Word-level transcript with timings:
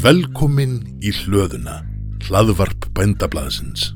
Velkomin 0.00 0.78
í 1.04 1.10
hlöðuna, 1.12 1.82
hlaðvarp 2.24 2.86
bændablaðsins. 2.96 3.90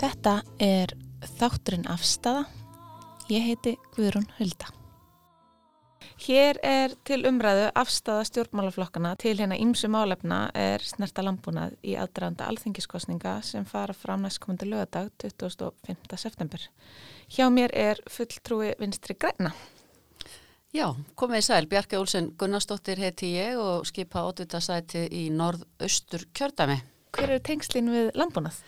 Þetta 0.00 0.38
er 0.64 0.96
þátturinn 1.36 1.84
afstafa. 1.92 2.61
Ég 3.32 3.46
heiti 3.46 3.78
Guðrún 3.94 4.26
Hulda. 4.36 4.66
Hér 6.20 6.58
er 6.66 6.92
til 7.06 7.22
umræðu 7.24 7.70
afstafa 7.80 8.26
stjórnmálaflokkana 8.28 9.14
til 9.22 9.38
hérna 9.38 9.56
ímsu 9.56 9.88
málefna 9.88 10.50
er 10.58 10.84
snerta 10.84 11.24
lambúnað 11.24 11.78
í 11.80 11.94
aðdraðanda 11.96 12.50
alþingiskostninga 12.50 13.38
sem 13.46 13.64
fara 13.64 13.96
fram 13.96 14.26
næstkomandi 14.26 14.68
lögadag 14.68 15.08
25. 15.22 16.18
september. 16.20 16.66
Hjá 17.32 17.48
mér 17.54 17.72
er 17.72 18.04
fulltrúi 18.10 18.74
vinstri 18.82 19.16
græna. 19.16 19.54
Já, 20.76 20.90
komið 21.16 21.40
í 21.40 21.48
sæl. 21.48 21.70
Bjarki 21.72 21.96
Olsen 21.96 22.32
Gunnarsdóttir 22.36 23.00
heiti 23.00 23.32
ég 23.38 23.56
og 23.56 23.88
skipa 23.88 24.26
ótvitaðsæti 24.28 25.06
í 25.08 25.28
norð-austur 25.32 26.28
kjördami. 26.36 26.82
Hver 27.16 27.30
eru 27.30 27.46
tengslinn 27.48 27.92
við 27.92 28.12
lambúnað? 28.12 28.60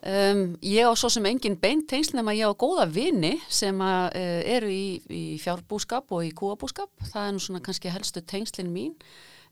Um, 0.00 0.54
ég 0.64 0.88
á 0.88 0.96
svo 0.96 1.10
sem 1.12 1.26
engin 1.28 1.58
beint 1.60 1.84
tengsl 1.90 2.16
nema 2.16 2.32
ég 2.32 2.48
á 2.48 2.56
góða 2.56 2.86
vini 2.88 3.34
sem 3.52 3.76
að, 3.84 4.14
uh, 4.16 4.38
eru 4.48 4.70
í, 4.72 4.86
í 5.12 5.24
fjárbúskap 5.42 6.08
og 6.16 6.24
í 6.24 6.30
kúabúskap. 6.32 6.88
Það 7.10 7.26
er 7.26 7.34
nú 7.36 7.42
svona 7.44 7.60
kannski 7.64 7.92
helstu 7.92 8.22
tengslinn 8.24 8.72
mín 8.72 8.94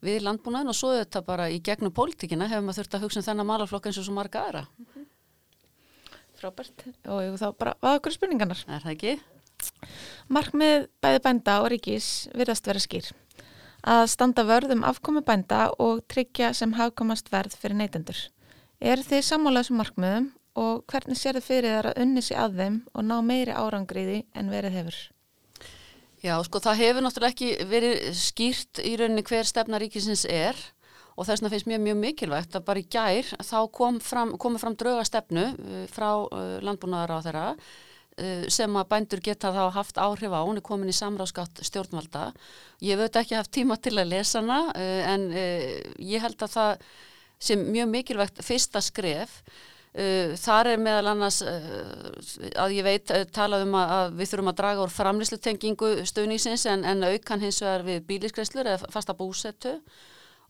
við 0.01 0.23
landbúnaðin 0.25 0.73
og 0.73 0.79
svo 0.79 0.95
þetta 0.95 1.21
bara 1.27 1.51
í 1.53 1.59
gegnum 1.65 1.93
pólitíkina 1.93 2.49
hefur 2.49 2.65
maður 2.65 2.81
þurft 2.81 2.97
að 2.97 3.05
hugsa 3.05 3.21
um 3.21 3.27
þennan 3.27 3.51
malaflokk 3.51 3.91
eins 3.91 3.99
og 4.01 4.07
svo 4.07 4.15
marga 4.17 4.47
aðra. 4.47 4.65
Frábært. 6.39 6.87
Og 7.11 7.21
ég 7.27 7.37
þá 7.43 7.49
bara, 7.59 7.75
hvað 7.83 7.99
okkur 7.99 8.15
spurningarnar? 8.15 8.65
Er 8.71 8.85
það 8.87 8.95
ekki? 8.95 9.15
Markmið 10.33 10.89
bæði 11.03 11.23
bænda 11.25 11.59
og 11.65 11.69
ríkis 11.75 12.09
virðast 12.33 12.71
vera 12.71 12.81
skýr. 12.81 13.13
Að 13.85 14.07
standa 14.15 14.47
vörð 14.47 14.79
um 14.79 14.85
afkomi 14.87 15.21
bænda 15.27 15.69
og 15.83 16.05
tryggja 16.09 16.55
sem 16.55 16.73
hafkomast 16.79 17.29
verð 17.35 17.59
fyrir 17.59 17.79
neytendur. 17.83 18.23
Er 18.79 19.01
þið 19.03 19.25
sammálað 19.27 19.65
þessum 19.65 19.81
markmiðum 19.83 20.27
og 20.59 20.83
hvernig 20.91 21.19
sér 21.19 21.39
þið 21.39 21.47
fyrir 21.49 21.77
þar 21.77 21.89
að 21.91 22.03
unni 22.05 22.23
sig 22.23 22.39
að 22.39 22.59
þeim 22.61 22.81
og 22.95 23.07
ná 23.09 23.17
meiri 23.27 23.55
árangriði 23.55 24.19
en 24.39 24.53
verið 24.53 24.77
hefur? 24.79 24.99
Já, 26.23 26.35
sko 26.47 26.61
það 26.63 26.81
hefur 26.83 27.05
náttúrulega 27.05 27.35
ekki 27.35 27.67
verið 27.71 28.07
skýrt 28.19 28.81
í 28.83 28.95
rauninni 28.99 29.25
hver 29.27 29.47
stefna 29.47 29.79
ríkisins 29.83 30.25
er 30.31 30.59
og 31.19 31.27
þess 31.27 31.41
vegna 31.41 31.53
finnst 31.53 31.69
mér 31.71 31.83
mjög 31.83 31.99
mikilvægt 32.05 32.55
að 32.55 32.67
bara 32.71 32.83
í 32.83 32.87
gær 32.91 33.35
þá 33.43 33.59
kom 33.75 33.99
fram, 34.03 34.37
komið 34.39 34.63
fram 34.63 34.79
drauga 34.79 35.05
stefnu 35.07 35.45
uh, 35.51 35.85
frá 35.91 36.11
uh, 36.23 36.57
landbúnaðar 36.63 37.19
á 37.19 37.25
þeirra 37.27 37.45
uh, 37.59 38.47
sem 38.55 38.79
að 38.79 38.89
bændur 38.95 39.23
geta 39.27 39.51
þá 39.55 39.63
haft 39.75 39.99
áhrif 39.99 40.35
á, 40.39 40.47
hún 40.47 40.63
er 40.63 40.67
komin 40.67 40.91
í 40.91 40.95
samráðskátt 40.95 41.65
stjórnvalda. 41.67 42.31
Ég 42.87 42.99
veit 43.03 43.19
ekki 43.19 43.39
haft 43.39 43.55
tíma 43.59 43.79
til 43.83 43.97
að 43.99 44.15
lesa 44.15 44.43
hana 44.43 44.71
en 44.79 45.31
ég 45.35 46.23
held 46.23 46.47
að 46.47 46.55
það 46.55 46.89
sem 47.39 47.67
mjög 47.73 47.91
mikilvægt 47.93 48.43
fyrsta 48.45 48.83
skref 48.85 49.43
Uh, 49.97 50.35
þar 50.37 50.69
er 50.75 50.81
meðal 50.85 51.15
annars 51.15 51.39
uh, 51.43 52.11
að 52.61 52.75
ég 52.77 52.85
veit 52.85 53.11
uh, 53.11 53.23
talað 53.35 53.65
um 53.65 53.73
að, 53.79 53.93
að 53.97 54.19
við 54.19 54.29
þurfum 54.31 54.51
að 54.51 54.59
draga 54.61 54.83
úr 54.85 54.93
framlýslutengingu 54.93 55.89
stöðnísins 56.07 56.67
en, 56.69 56.85
en 56.85 57.07
aukan 57.09 57.41
hins 57.43 57.63
vegar 57.65 57.87
við 57.87 58.05
bíliskreislur 58.11 58.69
eða 58.69 58.91
fasta 58.93 59.17
búsettu 59.17 59.73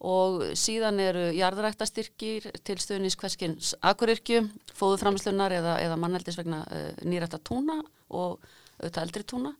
og 0.04 0.43
síðan 0.59 0.98
eru 1.00 1.28
jarðræktastyrkir 1.38 2.50
til 2.66 2.77
stöðnís 2.82 3.16
hverskins 3.19 3.72
akurirkju, 3.78 4.43
fóðuframlýslunar 4.77 5.54
eða, 5.54 5.78
eða 5.87 5.97
manneldis 6.03 6.38
vegna 6.38 6.60
nýrætta 7.06 7.41
túna 7.41 7.81
og 8.10 8.37
auðvitað 8.78 9.03
eldri 9.06 9.27
túna. 9.27 9.54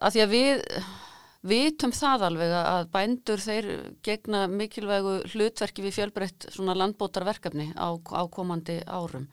Að 0.00 0.16
því 0.16 0.24
að 0.24 0.34
við 0.34 0.66
vitum 1.42 1.92
það 1.94 2.26
alveg 2.28 2.54
að 2.56 2.88
bændur 2.92 3.42
þeir 3.42 3.68
gegna 4.06 4.44
mikilvægu 4.50 5.18
hlutverki 5.32 5.84
við 5.84 5.96
fjölbreytt 5.98 6.48
svona 6.54 6.76
landbótarverkefni 6.78 7.72
á, 7.74 7.90
á 7.98 8.22
komandi 8.30 8.78
árum. 8.86 9.26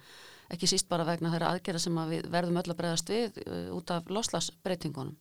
Ekki 0.49 0.69
síst 0.69 0.89
bara 0.89 1.05
vegna 1.05 1.29
þeirra 1.33 1.53
aðgerða 1.53 1.81
sem 1.83 1.97
að 2.01 2.13
við 2.15 2.29
verðum 2.33 2.61
öll 2.61 2.69
að 2.71 2.79
breyðast 2.79 3.11
við 3.13 3.41
uh, 3.45 3.67
út 3.77 3.93
af 3.93 4.09
loslasbreytingunum 4.09 5.17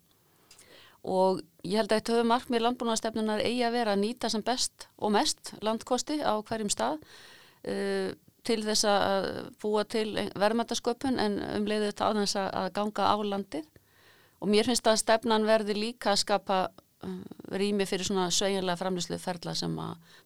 og 1.09 1.43
ég 1.63 1.79
held 1.79 1.93
að 1.93 2.01
þetta 2.01 2.15
höfum 2.17 2.33
markmið 2.33 2.63
landbúnaðarstefnunar 2.65 3.43
eigi 3.47 3.61
að 3.63 3.77
vera 3.77 3.93
að 3.95 4.01
nýta 4.03 4.31
sem 4.33 4.43
best 4.45 4.89
og 4.99 5.13
mest 5.15 5.53
landkosti 5.63 6.19
á 6.27 6.35
hverjum 6.43 6.73
stað 6.73 6.99
uh, 6.99 8.11
til 8.49 8.61
þess 8.65 8.87
að 8.89 9.29
búa 9.63 9.85
til 9.85 10.09
verðmættasköpun 10.39 11.21
en 11.21 11.39
um 11.59 11.69
leiðu 11.69 11.91
þetta 11.91 12.13
þess 12.23 12.41
að 12.41 12.71
ganga 12.79 13.11
á 13.13 13.17
landið 13.21 13.67
og 14.39 14.51
mér 14.51 14.69
finnst 14.69 14.87
að 14.87 15.01
stefnan 15.03 15.47
verði 15.49 15.77
líka 15.79 16.13
að 16.13 16.23
skapa 16.25 16.59
uh, 16.69 17.21
rými 17.55 17.87
fyrir 17.89 18.09
svona 18.09 18.29
sveigjanlega 18.35 18.81
framlýslu 18.81 19.19
ferla 19.23 19.55
sem 19.59 19.79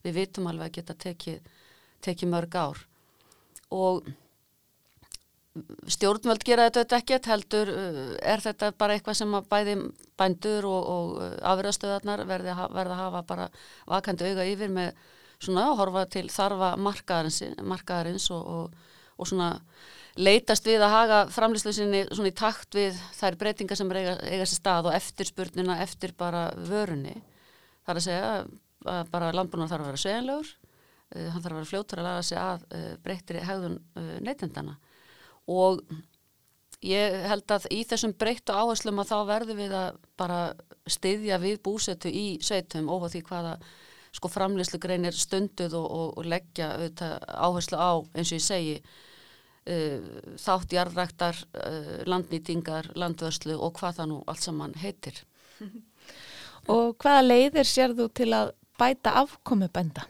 við 0.04 0.18
vitum 0.20 0.48
alveg 0.50 0.70
að 0.70 0.80
geta 0.80 0.98
tekið 1.06 1.52
teki 2.02 2.26
mörg 2.26 2.56
ár. 2.58 2.82
Og 3.72 4.02
stjórnvöld 5.92 6.44
gera 6.48 6.70
þetta 6.70 6.98
ekkert 6.98 7.28
heldur 7.28 7.70
uh, 7.72 8.04
er 8.24 8.40
þetta 8.40 8.72
bara 8.78 8.96
eitthvað 8.96 9.18
sem 9.20 9.34
að 9.36 9.48
bæði 9.52 9.74
bændur 10.20 10.68
og, 10.68 10.92
og 10.94 11.10
uh, 11.20 11.34
afröðstöðarnar 11.52 12.24
verði 12.28 12.54
að, 12.54 12.62
verði 12.72 12.96
að 12.96 13.02
hafa 13.02 13.24
bara 13.28 13.48
vakandi 13.90 14.30
auga 14.30 14.48
yfir 14.48 14.72
með 14.72 14.94
svona 15.42 15.66
að 15.68 15.78
horfa 15.82 16.06
til 16.14 16.28
þarfa 16.32 16.70
markaðarins, 16.80 17.42
markaðarins 17.66 18.30
og, 18.32 18.48
og, 18.56 18.96
og 19.18 19.28
svona 19.28 19.50
leitast 20.16 20.66
við 20.68 20.82
að 20.84 20.92
haga 20.92 21.20
framlýslusinni 21.32 22.02
svona 22.10 22.32
í 22.32 22.36
takt 22.36 22.76
við 22.76 22.98
þær 23.16 23.38
breytingar 23.40 23.78
sem 23.78 23.92
eiga, 23.94 24.16
eiga 24.28 24.46
sér 24.46 24.60
stað 24.60 24.90
og 24.90 24.96
eftirspurnina 24.96 25.78
eftir 25.84 26.14
bara 26.18 26.50
vörunni. 26.56 27.14
Það 27.82 27.94
er 27.94 28.00
að 28.00 28.06
segja 28.06 28.32
að 28.92 29.12
bara 29.12 29.32
landbúnar 29.34 29.70
þarf 29.70 29.86
að 29.86 29.92
vera 29.92 30.02
sveginlegur, 30.04 30.54
uh, 31.16 31.28
hann 31.32 31.42
þarf 31.42 31.52
að 31.52 31.60
vera 31.60 31.70
fljóttur 31.72 32.02
að 32.02 32.08
laga 32.08 32.24
sig 32.28 32.40
að 32.40 32.64
uh, 32.68 32.88
breyttir 33.04 33.42
hegðun 33.46 33.78
uh, 33.78 34.16
neytendana 34.24 34.78
og 35.50 35.80
ég 36.82 37.16
held 37.30 37.54
að 37.54 37.68
í 37.74 37.82
þessum 37.86 38.14
breyttu 38.18 38.54
áherslum 38.54 39.00
að 39.02 39.12
þá 39.12 39.16
verður 39.30 39.58
við 39.58 39.76
að 39.78 39.96
bara 40.18 40.40
styðja 40.90 41.38
við 41.42 41.62
búsetu 41.62 42.10
í 42.10 42.26
sveitum 42.42 42.90
og 42.90 43.08
því 43.10 43.22
hvaða 43.28 43.56
sko 44.12 44.28
framlýslu 44.28 44.80
greinir 44.82 45.16
stunduð 45.16 45.76
og, 45.78 45.86
og, 45.86 46.08
og 46.20 46.28
leggja 46.28 46.74
áherslu 47.32 47.78
á 47.78 47.92
eins 48.12 48.32
og 48.32 48.38
ég 48.38 48.44
segi 48.44 48.74
þátt 49.62 50.74
jarðræktar, 50.74 51.38
uh, 51.54 51.92
landnýtingar, 52.10 52.90
landvörslu 52.98 53.54
og 53.54 53.76
hvað 53.78 54.00
það 54.00 54.10
nú 54.10 54.18
allt 54.26 54.42
saman 54.42 54.74
heitir. 54.82 55.22
Og 56.70 56.94
hvaða 57.02 57.22
leiðir 57.26 57.66
sér 57.66 57.94
þú 57.98 58.08
til 58.14 58.28
að 58.36 58.52
bæta 58.78 59.16
afkomi 59.18 59.66
bænda? 59.66 60.04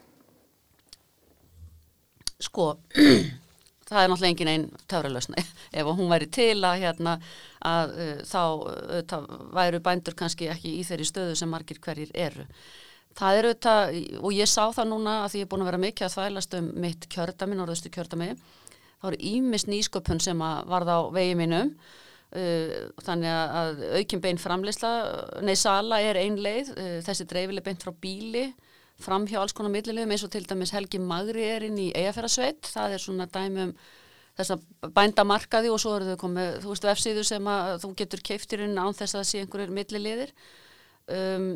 Sko, 2.37 2.75
það 3.89 3.99
er 4.03 4.11
náttúrulega 4.11 4.29
engin 4.29 4.51
einn 4.51 4.67
töfralösna. 4.85 5.41
Ef 5.77 5.89
hún 5.89 6.11
væri 6.11 6.29
til 6.33 6.59
að, 6.61 6.79
hérna, 6.83 7.17
að 7.65 7.93
uh, 7.97 8.15
þá 8.25 8.41
það 9.09 9.29
væru 9.57 9.83
bændur 9.85 10.17
kannski 10.17 10.49
ekki 10.53 10.79
í 10.79 10.87
þeirri 10.87 11.09
stöðu 11.09 11.37
sem 11.37 11.53
margir 11.53 11.81
hverjir 11.81 12.13
eru. 12.13 12.47
Það 13.13 13.39
eru 13.39 13.53
þetta, 13.53 13.73
og 14.25 14.33
ég 14.33 14.49
sá 14.49 14.63
það 14.73 14.89
núna 14.89 15.19
að 15.23 15.31
því 15.31 15.41
ég 15.41 15.45
er 15.45 15.49
búin 15.51 15.63
að 15.63 15.69
vera 15.69 15.81
mikið 15.83 16.07
að 16.07 16.13
þvælast 16.15 16.55
um 16.57 16.69
mitt 16.81 17.05
kjördami, 17.13 17.57
norðustu 17.59 17.91
kjördami, 17.93 18.31
þá 19.03 19.09
eru 19.11 19.19
ímis 19.33 19.67
nýsköpun 19.67 20.23
sem 20.23 20.39
að 20.39 20.69
varða 20.71 20.95
á 20.95 21.01
vegi 21.11 21.35
mínum. 21.35 21.73
Uh, 22.33 22.87
þannig 23.05 23.29
að 23.29 23.81
aukinn 23.99 24.21
bein 24.23 24.39
framleysla, 24.41 24.91
nei 25.45 25.53
sala 25.59 25.99
er 26.01 26.17
ein 26.17 26.39
leið, 26.41 26.71
uh, 26.73 26.95
þessi 27.05 27.27
dreifileg 27.29 27.65
beint 27.67 27.83
frá 27.83 27.91
bíli, 27.93 28.47
fram 29.03 29.27
hjá 29.29 29.37
alls 29.41 29.53
konar 29.53 29.69
millilegum 29.73 30.09
eins 30.15 30.23
og 30.25 30.31
til 30.33 30.47
dæmis 30.49 30.71
Helgi 30.73 30.97
Magri 30.97 31.43
er 31.45 31.67
inn 31.67 31.77
í 31.77 31.91
Eyjafærasveit, 31.93 32.63
það 32.73 32.95
er 32.95 33.03
svona 33.03 33.27
dæmum 33.29 33.75
þess 34.37 34.55
að 34.55 34.93
bænda 34.95 35.25
markaði 35.29 35.69
og 35.69 35.81
svo 35.81 35.93
eru 35.99 36.13
þau 36.13 36.21
komið, 36.23 36.55
þú 36.63 36.71
veist, 36.71 36.87
vefsíðu 36.89 37.25
sem 37.27 37.49
að 37.53 37.75
þú 37.83 37.91
getur 38.01 38.25
keiftirinn 38.31 38.81
án 38.81 38.97
þess 38.97 39.13
að 39.13 39.19
það 39.19 39.29
sé 39.29 39.43
einhverjir 39.43 39.75
millilegir 39.77 40.33
um, 41.13 41.51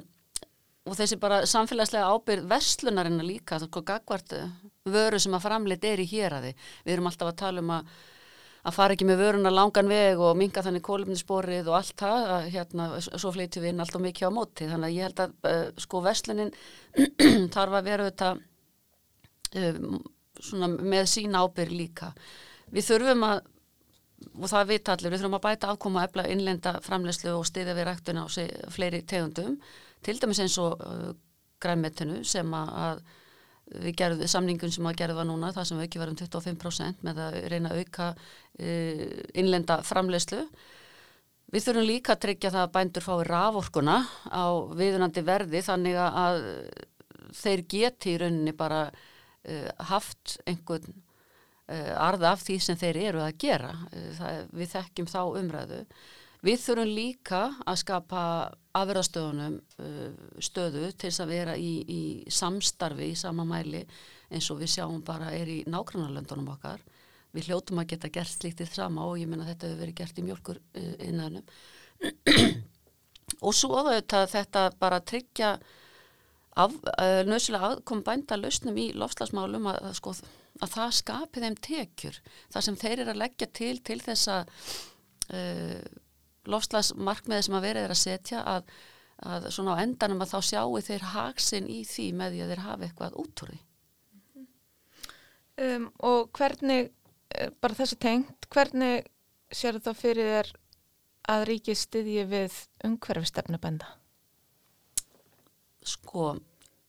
og 0.88 0.96
þessi 0.98 1.18
bara 1.22 1.42
samfélagslega 1.50 2.10
ábyrð 2.12 2.48
verslunarinnar 2.52 3.28
líka, 3.28 3.60
það 3.60 3.80
er 3.80 3.88
gagvart 3.92 4.36
vöru 4.88 5.20
sem 5.22 5.36
að 5.36 5.48
framleitt 5.48 5.88
er 5.88 6.02
í 6.02 6.08
hér 6.10 6.38
að 6.38 6.48
þið. 6.48 6.70
Við 6.86 6.94
erum 6.96 7.10
alltaf 7.10 7.32
að 7.32 7.40
tala 7.42 7.64
um 7.64 7.74
að, 7.76 7.90
að 8.64 8.78
fara 8.78 8.96
ekki 8.96 9.08
með 9.10 9.24
vöruna 9.24 9.54
langan 9.54 9.92
veg 9.92 10.24
og 10.24 10.38
minga 10.40 10.64
þannig 10.66 10.86
kólumnisporið 10.88 11.72
og 11.72 11.80
allt 11.80 11.98
það, 12.04 12.30
að, 12.36 12.50
hérna, 12.56 12.88
svo 13.08 13.34
flytjum 13.36 13.66
við 13.66 13.74
inn 13.74 13.84
alltaf 13.84 14.06
mikið 14.06 14.32
á 14.32 14.38
móti. 14.38 14.70
Þannig 14.72 14.88
að 14.88 14.96
ég 14.96 15.10
held 15.10 15.24
að 15.26 15.52
uh, 15.52 15.66
sko 15.84 16.04
verslunin 16.06 16.56
þarf 17.56 17.78
að 17.82 17.92
vera 17.92 18.10
þetta 18.12 18.32
uh, 19.58 19.84
með 20.88 21.06
sína 21.12 21.44
ábyrð 21.44 21.78
líka. 21.84 22.14
Við 22.72 22.92
þurfum 22.92 23.30
að 23.32 23.46
og 24.18 24.50
það 24.50 24.70
vita 24.72 24.94
allir, 24.96 25.12
við 25.14 25.20
þurfum 25.22 25.36
að 25.38 25.44
bæta 25.44 25.68
afkoma 25.70 26.04
efla 26.08 26.24
innlenda 26.34 26.72
framlegslu 26.82 27.36
og 27.38 27.44
stiðja 27.46 27.76
við 27.78 27.86
ræktuna 27.86 28.24
á 28.26 28.28
fleiri 28.74 29.04
tegundum 29.06 29.60
til 30.06 30.20
dæmis 30.22 30.42
eins 30.44 30.58
og 30.62 30.82
uh, 30.82 31.14
græmetinu 31.62 32.24
sem 32.28 32.54
að 32.54 33.04
við 33.68 33.98
gerðum 34.00 34.30
samningun 34.32 34.72
sem 34.72 34.86
að 34.88 35.00
gerða 35.02 35.26
núna 35.28 35.52
það 35.56 35.70
sem 35.70 35.80
ekki 35.84 36.00
varum 36.00 36.16
25% 36.16 37.02
með 37.04 37.24
að 37.26 37.38
reyna 37.52 37.72
að 37.74 37.82
auka 37.84 38.12
uh, 38.14 39.06
innlenda 39.36 39.82
framlegslu 39.88 40.44
við 41.52 41.66
þurfum 41.66 41.88
líka 41.88 42.16
að 42.16 42.24
tryggja 42.28 42.54
það 42.54 42.66
að 42.66 42.76
bændur 42.76 43.06
fái 43.06 43.18
raforkuna 43.28 43.98
á 44.32 44.46
viðunandi 44.76 45.24
verði 45.28 45.64
þannig 45.64 46.00
að 46.00 46.40
þeir 47.36 47.64
geti 47.72 48.14
í 48.14 48.22
rauninni 48.22 48.54
bara 48.58 48.86
uh, 48.88 49.70
haft 49.90 50.38
einhvern 50.48 50.96
uh, 51.68 51.94
arða 52.00 52.34
af 52.36 52.44
því 52.46 52.60
sem 52.64 52.80
þeir 52.80 53.02
eru 53.10 53.24
að 53.24 53.38
gera. 53.44 53.74
Uh, 53.92 54.10
það, 54.18 54.40
við 54.60 54.74
þekkjum 54.76 55.12
þá 55.12 55.20
umræðu 55.42 55.82
við 56.46 56.60
þurfum 56.64 56.94
líka 56.98 57.42
að 57.66 57.80
skapa 57.84 58.22
afverðastöðunum 58.78 59.58
stöðu 60.44 60.92
til 60.92 61.10
þess 61.10 61.24
að 61.24 61.34
vera 61.34 61.56
í, 61.58 61.72
í 61.82 62.02
samstarfi 62.30 63.12
í 63.12 63.18
sama 63.18 63.46
mæli 63.48 63.82
eins 64.30 64.50
og 64.54 64.62
við 64.62 64.76
sjáum 64.76 65.02
bara 65.06 65.32
er 65.34 65.50
í 65.50 65.64
nákvæmlega 65.66 66.38
okkar. 66.54 66.84
Við 67.34 67.50
hljótum 67.50 67.82
að 67.82 67.90
geta 67.94 68.12
gert 68.14 68.32
slíkt 68.32 68.62
í 68.64 68.70
þrama 68.70 69.08
og 69.10 69.18
ég 69.22 69.30
menna 69.30 69.48
þetta 69.48 69.68
hefur 69.68 69.82
verið 69.84 69.98
gert 70.00 70.20
í 70.20 70.26
mjölkur 70.26 70.62
innanum 71.04 71.46
og 73.42 73.54
svo 73.56 73.84
þetta, 73.88 74.24
þetta 74.32 74.64
bara 74.80 75.00
tryggja 75.04 75.54
af, 76.58 76.74
uh, 76.74 77.22
nöðslega 77.28 77.72
aðkom 77.72 78.04
bænda 78.06 78.38
lausnum 78.40 78.78
í 78.80 78.90
lofslagsmálum 78.98 79.70
að, 79.72 79.80
að, 79.90 79.96
sko, 80.00 80.14
að 80.62 80.74
það 80.74 80.94
skapi 81.00 81.44
þeim 81.44 81.58
tekjur. 81.68 82.20
Þar 82.54 82.68
sem 82.68 82.80
þeir 82.84 82.96
eru 83.04 83.14
að 83.14 83.22
leggja 83.24 83.50
til 83.60 83.74
til 83.86 84.00
þess 84.04 84.32
að 84.34 84.54
uh, 85.38 85.82
lofslagsmarkmiði 86.48 87.48
sem 87.48 87.58
að 87.58 87.68
verið 87.68 87.88
er 87.88 87.94
að 87.94 88.02
setja 88.02 88.44
að, 88.56 88.72
að 89.28 89.50
svona 89.56 89.78
á 89.78 89.82
endanum 89.84 90.24
að 90.24 90.34
þá 90.34 90.40
sjáu 90.50 90.82
þeir 90.88 91.08
haksinn 91.14 91.70
í 91.72 91.82
því 91.88 92.08
með 92.20 92.36
því 92.36 92.44
að 92.44 92.54
þeir 92.54 92.64
hafa 92.66 92.88
eitthvað 92.88 93.20
útúrði 93.24 93.60
um, 95.68 95.90
Og 96.12 96.32
hvernig 96.38 96.92
eh, 97.36 97.52
bara 97.62 97.78
þessi 97.78 98.00
tengt, 98.02 98.50
hvernig 98.54 99.08
sér 99.52 99.78
þetta 99.78 99.96
fyrir 99.98 100.34
þér 100.34 100.52
að 101.28 101.46
ríkið 101.52 101.80
styðji 101.82 102.26
við 102.32 102.60
umhverfistefnabænda? 102.88 103.90
Sko, 105.88 106.34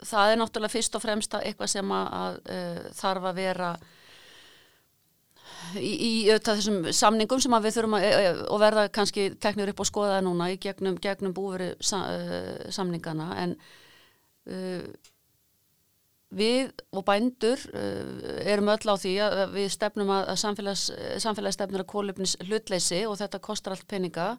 það 0.02 0.32
er 0.32 0.40
náttúrulega 0.40 0.74
fyrst 0.74 0.98
og 0.98 1.02
fremst 1.02 1.34
eitthvað 1.38 1.72
sem 1.74 1.94
að, 1.94 2.08
að 2.18 2.38
uh, 2.54 2.90
þarf 2.98 3.28
að 3.30 3.38
vera 3.38 3.70
í, 5.76 5.90
í 5.92 6.12
auðvitað 6.30 6.60
þessum 6.60 6.78
samningum 6.96 7.42
sem 7.42 7.56
við 7.64 7.76
þurfum 7.76 7.98
að 7.98 8.06
e, 8.06 8.30
og 8.48 8.62
verða 8.62 8.86
kannski 8.94 9.28
teknir 9.42 9.72
upp 9.72 9.82
og 9.84 9.90
skoða 9.90 10.22
núna 10.24 10.48
í 10.52 10.58
gegnum, 10.62 10.96
gegnum 11.02 11.34
búveri 11.36 11.72
sa, 11.84 12.00
uh, 12.14 12.70
samningana 12.74 13.28
en 13.42 13.54
uh, 14.48 14.88
við 16.28 16.72
og 16.92 17.06
bændur 17.08 17.62
erum 17.72 18.68
öll 18.74 18.92
á 18.92 18.96
því 19.00 19.14
að 19.24 19.38
við 19.54 19.70
stefnum 19.72 20.10
að 20.12 20.34
samfélags, 20.42 20.82
samfélagsstefnur 21.24 21.84
að 21.86 21.88
kólöfnis 21.88 22.34
hlutleysi 22.44 23.06
og 23.08 23.16
þetta 23.16 23.40
kostar 23.40 23.72
allt 23.72 23.86
peninga. 23.88 24.34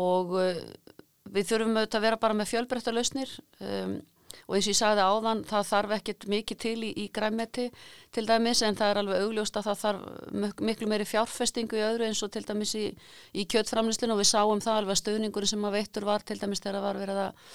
Og 0.00 0.32
við 0.32 1.50
þurfum 1.50 1.76
auðvitað 1.76 1.98
að 1.98 2.06
vera 2.06 2.20
bara 2.22 2.38
með 2.38 2.50
fjölbreytta 2.54 2.94
lausnir. 2.94 3.34
Um, 3.60 3.98
og 4.46 4.56
eins 4.56 4.68
og 4.68 4.72
ég 4.72 4.78
sagði 4.80 5.06
áðan 5.08 5.44
það 5.48 5.68
þarf 5.70 5.94
ekkert 5.98 6.26
mikið 6.34 6.60
til 6.64 6.76
í, 6.80 6.90
í 7.04 7.06
græmeti 7.14 7.68
til 8.14 8.26
dæmis 8.28 8.64
en 8.66 8.78
það 8.78 8.90
er 8.90 9.00
alveg 9.02 9.28
augljóst 9.28 9.60
að 9.60 9.68
það 9.68 9.80
þarf 9.84 10.60
miklu 10.70 10.90
meiri 10.90 11.08
fjárfestingu 11.08 11.78
í 11.78 11.86
öðru 11.86 12.08
eins 12.08 12.22
og 12.24 12.34
til 12.34 12.44
dæmis 12.48 12.74
í, 12.78 12.88
í 13.34 13.46
kjötframlýslinu 13.50 14.16
og 14.16 14.22
við 14.22 14.30
sáum 14.32 14.62
það 14.64 14.82
alveg 14.82 14.96
að 14.96 15.02
stöðningur 15.02 15.48
sem 15.50 15.64
að 15.64 15.78
veittur 15.78 16.08
var 16.08 16.26
til 16.26 16.38
dæmis 16.40 16.62
þegar 16.64 16.84
var 16.84 17.00
verið 17.02 17.24
að 17.24 17.48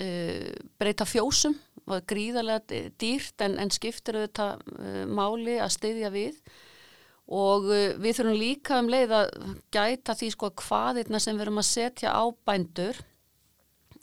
uh, 0.00 0.48
breyta 0.80 1.06
fjósum 1.08 1.56
var 1.90 2.04
gríðarlega 2.08 2.90
dýrt 3.00 3.44
en, 3.44 3.56
en 3.60 3.72
skiptir 3.74 4.18
auðvitað 4.18 4.64
uh, 4.76 5.04
máli 5.10 5.58
að 5.60 5.74
styðja 5.76 6.12
við. 6.14 6.40
Og 7.30 7.68
uh, 7.70 7.86
við 8.00 8.18
þurfum 8.18 8.40
líka 8.40 8.80
um 8.82 8.90
leið 8.90 9.14
að 9.20 9.30
gæta 9.74 10.16
því 10.18 10.32
sko 10.34 10.52
hvaðirna 10.64 11.22
sem 11.22 11.36
við 11.36 11.46
erum 11.46 11.62
að 11.62 11.70
setja 11.70 12.14
á 12.14 12.24
bændur 12.46 13.00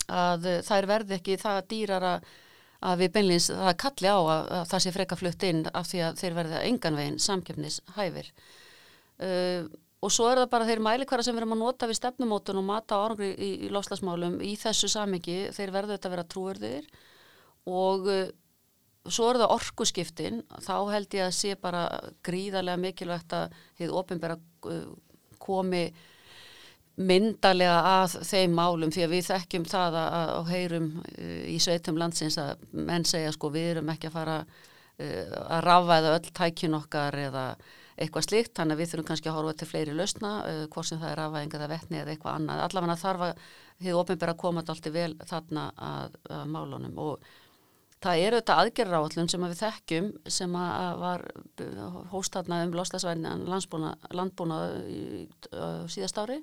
að 0.07 0.45
eh, 0.47 0.61
þær 0.65 0.89
verði 0.89 1.17
ekki 1.17 1.39
það 1.41 1.63
dýrara 1.71 2.13
að 2.87 3.01
við 3.01 3.11
beinleins 3.15 3.49
það 3.49 3.73
kalli 3.81 4.13
á 4.13 4.17
að, 4.19 4.47
að 4.59 4.63
það 4.71 4.83
sé 4.83 4.93
freka 4.93 5.17
flutt 5.17 5.43
inn 5.47 5.61
af 5.73 5.89
því 5.89 6.01
að 6.05 6.21
þeir 6.21 6.37
verði 6.37 6.63
engan 6.67 6.97
veginn 6.99 7.19
samkjöfnishæfir 7.25 8.31
uh, 9.25 9.61
og 9.97 10.13
svo 10.13 10.27
er 10.29 10.43
það 10.43 10.51
bara 10.51 10.67
þeir 10.69 10.83
mælikvara 10.85 11.25
sem 11.25 11.33
við 11.33 11.41
erum 11.41 11.55
að 11.55 11.63
nota 11.63 11.89
við 11.89 11.97
stefnumótun 11.97 12.59
og 12.61 12.67
mata 12.67 12.99
árangri 13.01 13.31
í, 13.33 13.49
í 13.65 13.71
loslasmálum 13.73 14.37
í 14.45 14.53
þessu 14.61 14.91
samingi, 14.93 15.47
þeir 15.57 15.73
verðu 15.73 15.95
þetta 15.95 16.11
að 16.11 16.15
vera 16.15 16.27
trúurðir 16.35 16.91
og 17.73 18.11
uh, 18.13 18.27
svo 19.07 19.31
er 19.31 19.41
það 19.41 19.55
orkuskiptin 19.55 20.43
þá 20.61 20.75
held 20.91 21.17
ég 21.17 21.25
að 21.25 21.35
sé 21.39 21.55
bara 21.59 21.87
gríðarlega 22.27 22.83
mikilvægt 22.83 23.33
að 23.33 23.57
þið 23.79 23.97
ofinbæra 24.03 24.37
komi 25.41 25.83
myndarlega 26.97 27.77
að 28.01 28.15
þeim 28.25 28.55
málum 28.57 28.91
því 28.93 29.03
að 29.05 29.11
við 29.13 29.27
þekkjum 29.27 29.65
það 29.69 29.97
að, 30.01 30.15
að 30.33 30.47
heyrum 30.53 30.87
uh, 31.03 31.43
í 31.53 31.57
sveitum 31.61 31.99
landsins 32.01 32.39
að 32.41 32.63
menn 32.73 33.05
segja 33.05 33.33
sko 33.35 33.51
við 33.53 33.73
erum 33.75 33.91
ekki 33.93 34.09
að 34.09 34.15
fara 34.15 34.37
uh, 34.41 35.35
að 35.45 35.61
rafaða 35.67 36.15
öll 36.17 36.31
tækjun 36.41 36.79
okkar 36.79 37.19
eða 37.27 37.45
eitthvað 37.97 38.27
slíkt 38.27 38.53
þannig 38.57 38.77
að 38.77 38.81
við 38.81 38.91
þurfum 38.91 39.09
kannski 39.11 39.29
að 39.29 39.37
horfa 39.37 39.55
til 39.57 39.69
fleiri 39.69 39.97
lausna 39.97 40.33
uh, 40.41 40.63
hvort 40.73 40.89
sem 40.89 41.01
það 41.01 41.13
er 41.13 41.19
rafaðing 41.21 41.57
eða 41.59 41.71
vettni 41.73 42.01
eða 42.01 42.15
eitthvað 42.15 42.39
annað. 42.39 42.63
Allavega 42.65 42.99
þarf 43.03 43.25
að 43.27 43.43
þið 43.77 43.99
ofinbæra 44.01 44.33
að 44.33 44.41
koma 44.45 44.65
alltaf 44.65 44.93
vel 44.97 45.11
þarna 45.29 45.67
að, 45.91 46.21
að 46.33 46.45
málunum. 46.55 47.01
Og 47.05 47.31
það 48.01 48.23
eru 48.25 48.39
þetta 48.41 48.59
aðgerra 48.63 49.03
sem 49.29 49.45
að 49.45 49.53
við 49.53 49.61
þekkjum 49.61 50.13
sem 50.39 50.57
að 50.57 51.01
var 51.05 51.29
hóstatna 52.09 52.63
um 52.65 52.73
lostasvæðin 52.77 53.45
landbúna 54.17 54.63
síðast 55.93 56.21
ári 56.21 56.41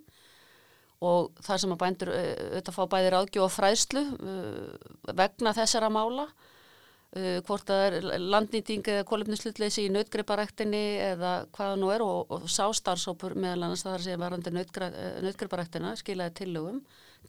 og 1.05 1.45
þar 1.45 1.61
sem 1.61 1.75
að 1.75 1.81
bændur 1.83 2.11
eh, 2.15 2.33
auðvitað 2.55 2.77
fá 2.77 2.83
bæði 2.95 3.13
ráðgjóð 3.15 3.47
og 3.47 3.55
fræðslu 3.55 4.03
uh, 4.15 4.91
vegna 5.17 5.55
þessara 5.57 5.91
mála 5.93 6.27
uh, 6.29 7.41
hvort 7.47 7.67
það 7.69 7.87
er 7.87 8.21
landnýting 8.23 8.85
eða 8.93 9.07
kolumnislutleysi 9.09 9.87
í 9.87 9.95
nautgriparæktinni 9.95 10.85
eða 11.11 11.35
hvaða 11.57 11.81
nú 11.81 11.91
er 11.95 12.05
og, 12.07 12.31
og 12.33 12.47
sástarfsópur 12.51 13.37
meðal 13.37 13.67
annars 13.69 13.85
þar 13.87 14.07
sem 14.07 14.23
varandi 14.23 14.55
nautgriparæktina 14.55 15.97
skilaði 16.01 16.39
tillögum 16.43 16.81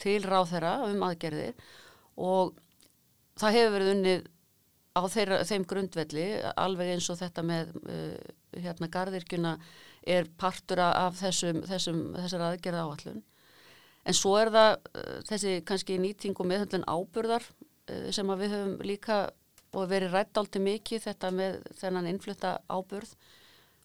til 0.02 0.22
ráð 0.28 0.54
þeirra 0.54 0.78
um 0.90 1.06
aðgerðir 1.10 1.68
og 2.22 2.56
það 3.40 3.60
hefur 3.60 3.76
verið 3.76 3.94
unnið 3.96 4.26
á 4.96 5.02
þeirra, 5.12 5.44
þeim 5.44 5.68
grundvelli 5.68 6.26
alveg 6.56 6.94
eins 6.94 7.08
og 7.12 7.20
þetta 7.20 7.44
með 7.44 7.72
hérna 8.64 8.88
gardirkjuna 8.92 9.58
er 10.08 10.28
partura 10.40 10.92
af 11.06 11.18
þessum, 11.20 11.64
þessum, 11.68 12.04
þessar 12.16 12.46
aðgerða 12.52 12.86
áallun 12.86 13.24
En 14.06 14.14
svo 14.14 14.36
er 14.38 14.52
það 14.54 14.72
uh, 14.76 15.16
þessi 15.30 15.56
kannski 15.66 15.98
nýting 16.02 16.38
og 16.38 16.50
meðhundlun 16.50 16.86
áburðar 16.86 17.46
uh, 17.46 18.10
sem 18.14 18.34
við 18.38 18.54
höfum 18.54 18.76
líka 18.86 19.22
og 19.76 19.90
verið 19.92 20.14
rætt 20.16 20.38
álti 20.40 20.62
mikið 20.64 21.08
þetta 21.08 21.32
með 21.36 21.58
þennan 21.80 22.10
innflutta 22.12 22.58
áburð 22.72 23.16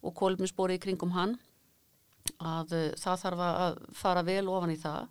og 0.07 0.15
kólumnisbóri 0.17 0.77
í 0.79 0.83
kringum 0.83 1.15
hann 1.17 1.39
að 2.39 2.77
uh, 2.77 2.89
það 3.01 3.25
þarf 3.25 3.45
að 3.47 3.81
fara 3.97 4.27
vel 4.27 4.45
ofan 4.53 4.75
í 4.75 4.81
það. 4.81 5.09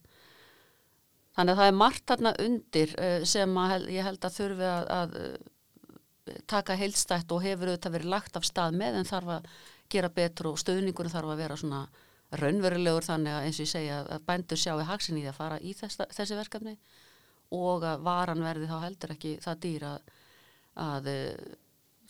Þannig 1.39 1.53
að 1.53 1.61
það 1.61 1.71
er 1.71 1.79
margt 1.79 2.05
þarna 2.09 2.31
undir 2.43 2.93
sem 3.31 3.57
að, 3.61 3.83
ég 3.93 4.03
held 4.03 4.25
að 4.27 4.33
þurfi 4.35 4.65
að, 4.67 4.87
að 4.91 6.41
taka 6.49 6.75
heilstætt 6.75 7.31
og 7.31 7.43
hefur 7.45 7.69
auðvitað 7.69 7.95
verið 7.95 8.11
lagt 8.11 8.35
af 8.35 8.47
stað 8.47 8.75
með 8.81 8.97
en 8.99 9.07
þarf 9.07 9.31
að 9.37 9.47
gera 9.93 10.09
betur 10.13 10.49
og 10.51 10.59
stöðningur 10.59 11.09
þarf 11.13 11.31
að 11.31 11.41
vera 11.43 11.57
svona 11.61 11.83
raunverulegur 12.37 13.05
þannig 13.07 13.33
að 13.33 13.45
eins 13.47 13.59
og 13.59 13.65
ég 13.65 13.71
segja 13.71 13.99
að 14.05 14.25
bændur 14.27 14.59
sjáu 14.61 14.81
haksin 14.85 15.17
í 15.17 15.23
því 15.23 15.31
að 15.31 15.39
fara 15.39 15.59
í 15.65 15.73
þessa, 15.77 16.05
þessi 16.13 16.37
verkefni 16.37 16.75
og 17.55 17.85
að 17.87 18.03
varan 18.05 18.45
verði 18.45 18.69
þá 18.69 18.77
heldur 18.83 19.13
ekki 19.15 19.31
það 19.41 19.61
dýra 19.65 19.93
að, 20.77 21.09
uh, 21.09 21.55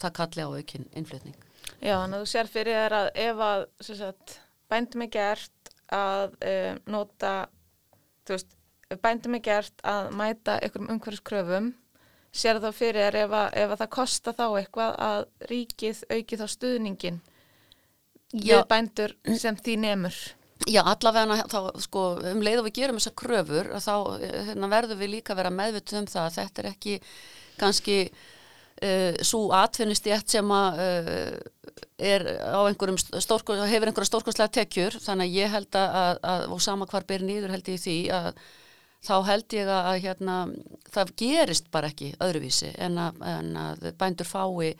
það 0.01 0.15
kalli 0.19 0.43
á 0.43 0.49
aukinn 0.49 0.89
innflutning. 0.99 1.38
Já, 1.79 1.95
þannig 1.95 2.17
að 2.17 2.23
þú 2.25 2.31
sér 2.33 2.51
fyrir 2.51 2.79
þér 2.81 2.97
að 2.99 3.09
ef 3.23 3.43
að 3.47 3.65
sagt, 3.88 4.35
bændum 4.71 5.05
er 5.05 5.13
gert 5.15 5.73
að 5.95 6.35
uh, 6.43 6.71
nota, 6.91 7.33
þú 8.27 8.35
veist, 8.35 8.55
bændum 9.03 9.38
er 9.39 9.45
gert 9.45 9.85
að 9.88 10.11
mæta 10.19 10.59
einhverjum 10.59 10.91
umhverfiskröfum, 10.97 11.73
sér 12.35 12.59
þá 12.59 12.69
fyrir 12.75 13.07
þér 13.07 13.21
ef 13.23 13.39
að, 13.39 13.47
ef 13.63 13.71
að 13.71 13.81
það 13.85 13.93
kosta 13.95 14.35
þá 14.35 14.45
eitthvað 14.49 14.99
að 15.07 15.21
ríkið 15.49 16.03
auki 16.11 16.38
þá 16.38 16.47
stuðningin 16.51 17.23
við 18.33 18.65
bændur 18.69 19.15
sem 19.38 19.57
því 19.57 19.79
nefnur 19.86 20.19
Já, 20.67 20.81
allavega 20.83 21.45
þá, 21.48 21.59
sko, 21.79 22.01
um 22.33 22.41
leið 22.43 22.59
og 22.62 22.65
við 22.67 22.81
gerum 22.81 22.98
þessa 23.00 23.15
kröfur 23.17 23.69
þá 23.79 23.93
hérna, 24.19 24.67
verður 24.74 25.00
við 25.00 25.13
líka 25.13 25.33
að 25.33 25.39
vera 25.39 25.53
meðvituð 25.55 26.01
um 26.01 26.09
það 26.12 26.25
að 26.25 26.36
þetta 26.36 26.62
er 26.62 26.67
ekki 26.74 26.95
kannski 27.59 27.95
uh, 28.83 29.15
svo 29.24 29.41
atvinnistjætt 29.55 30.36
sem 30.36 30.51
að 30.51 30.81
uh, 30.83 31.79
er 31.95 32.27
á 32.43 32.59
einhverjum 32.67 33.00
stórkos, 33.00 33.63
hefur 33.71 33.91
einhverja 33.91 34.12
stórkoslega 34.12 34.55
tekjur. 34.59 35.00
Þannig 35.00 35.29
að 35.29 35.38
ég 35.39 35.53
held 35.55 35.79
að, 35.79 36.19
að 36.33 36.45
og 36.55 36.63
sama 36.63 36.88
hvar 36.91 37.07
ber 37.07 37.24
nýður 37.24 37.55
held 37.55 37.71
ég 37.71 37.83
því 37.83 37.98
að 38.19 38.31
þá 39.00 39.15
held 39.29 39.55
ég 39.55 39.69
að 39.71 39.93
hérna, 40.03 40.39
það 40.91 41.13
gerist 41.24 41.69
bara 41.71 41.91
ekki 41.91 42.12
öðruvísi 42.19 42.74
en 42.83 43.00
að, 43.00 43.21
en 43.31 43.53
að 43.63 43.86
bændur 44.00 44.27
fái 44.27 44.75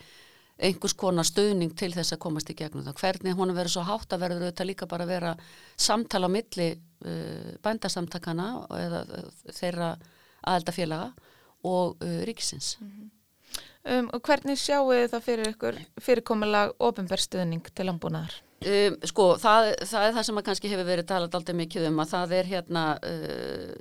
einhvers 0.60 0.94
konar 0.98 1.26
stöðning 1.26 1.72
til 1.78 1.90
þess 1.94 2.14
að 2.14 2.22
komast 2.24 2.50
í 2.52 2.56
gegnum 2.58 2.84
það. 2.84 2.98
Hvernig 3.00 3.38
hún 3.38 3.54
verður 3.56 3.74
svo 3.74 3.84
hátt 3.88 4.12
að 4.12 4.24
verður 4.24 4.46
þetta 4.48 4.66
líka 4.68 4.88
bara 4.90 5.06
að 5.06 5.14
vera 5.14 5.34
samtala 5.80 6.28
á 6.28 6.34
milli 6.34 6.68
uh, 6.74 7.52
bændasamtakana 7.64 8.48
eða 8.80 9.04
uh, 9.06 9.30
þeirra 9.56 9.94
aðeldafélaga 10.40 11.08
og 11.68 12.04
uh, 12.04 12.20
ríkisins. 12.28 12.76
Mm 12.80 12.90
-hmm. 12.90 13.08
um, 13.96 14.10
og 14.12 14.22
hvernig 14.22 14.58
sjáu 14.58 14.92
það 15.12 15.26
fyrir 15.28 15.54
ykkur 15.54 15.80
fyrirkomulag 16.00 16.74
ofinberstuðning 16.78 17.72
til 17.74 17.88
ambúnaðar? 17.88 18.42
Um, 18.60 18.98
sko, 19.04 19.36
það, 19.40 19.74
það 19.88 20.06
er 20.06 20.12
það 20.12 20.26
sem 20.26 20.38
að 20.38 20.44
kannski 20.44 20.68
hefur 20.68 20.84
verið 20.84 21.06
talað 21.08 21.34
alltaf 21.34 21.56
mikið 21.56 21.88
um 21.88 22.00
að 22.00 22.10
það 22.10 22.32
er 22.32 22.44
hérna 22.44 22.84
uh, 23.00 23.72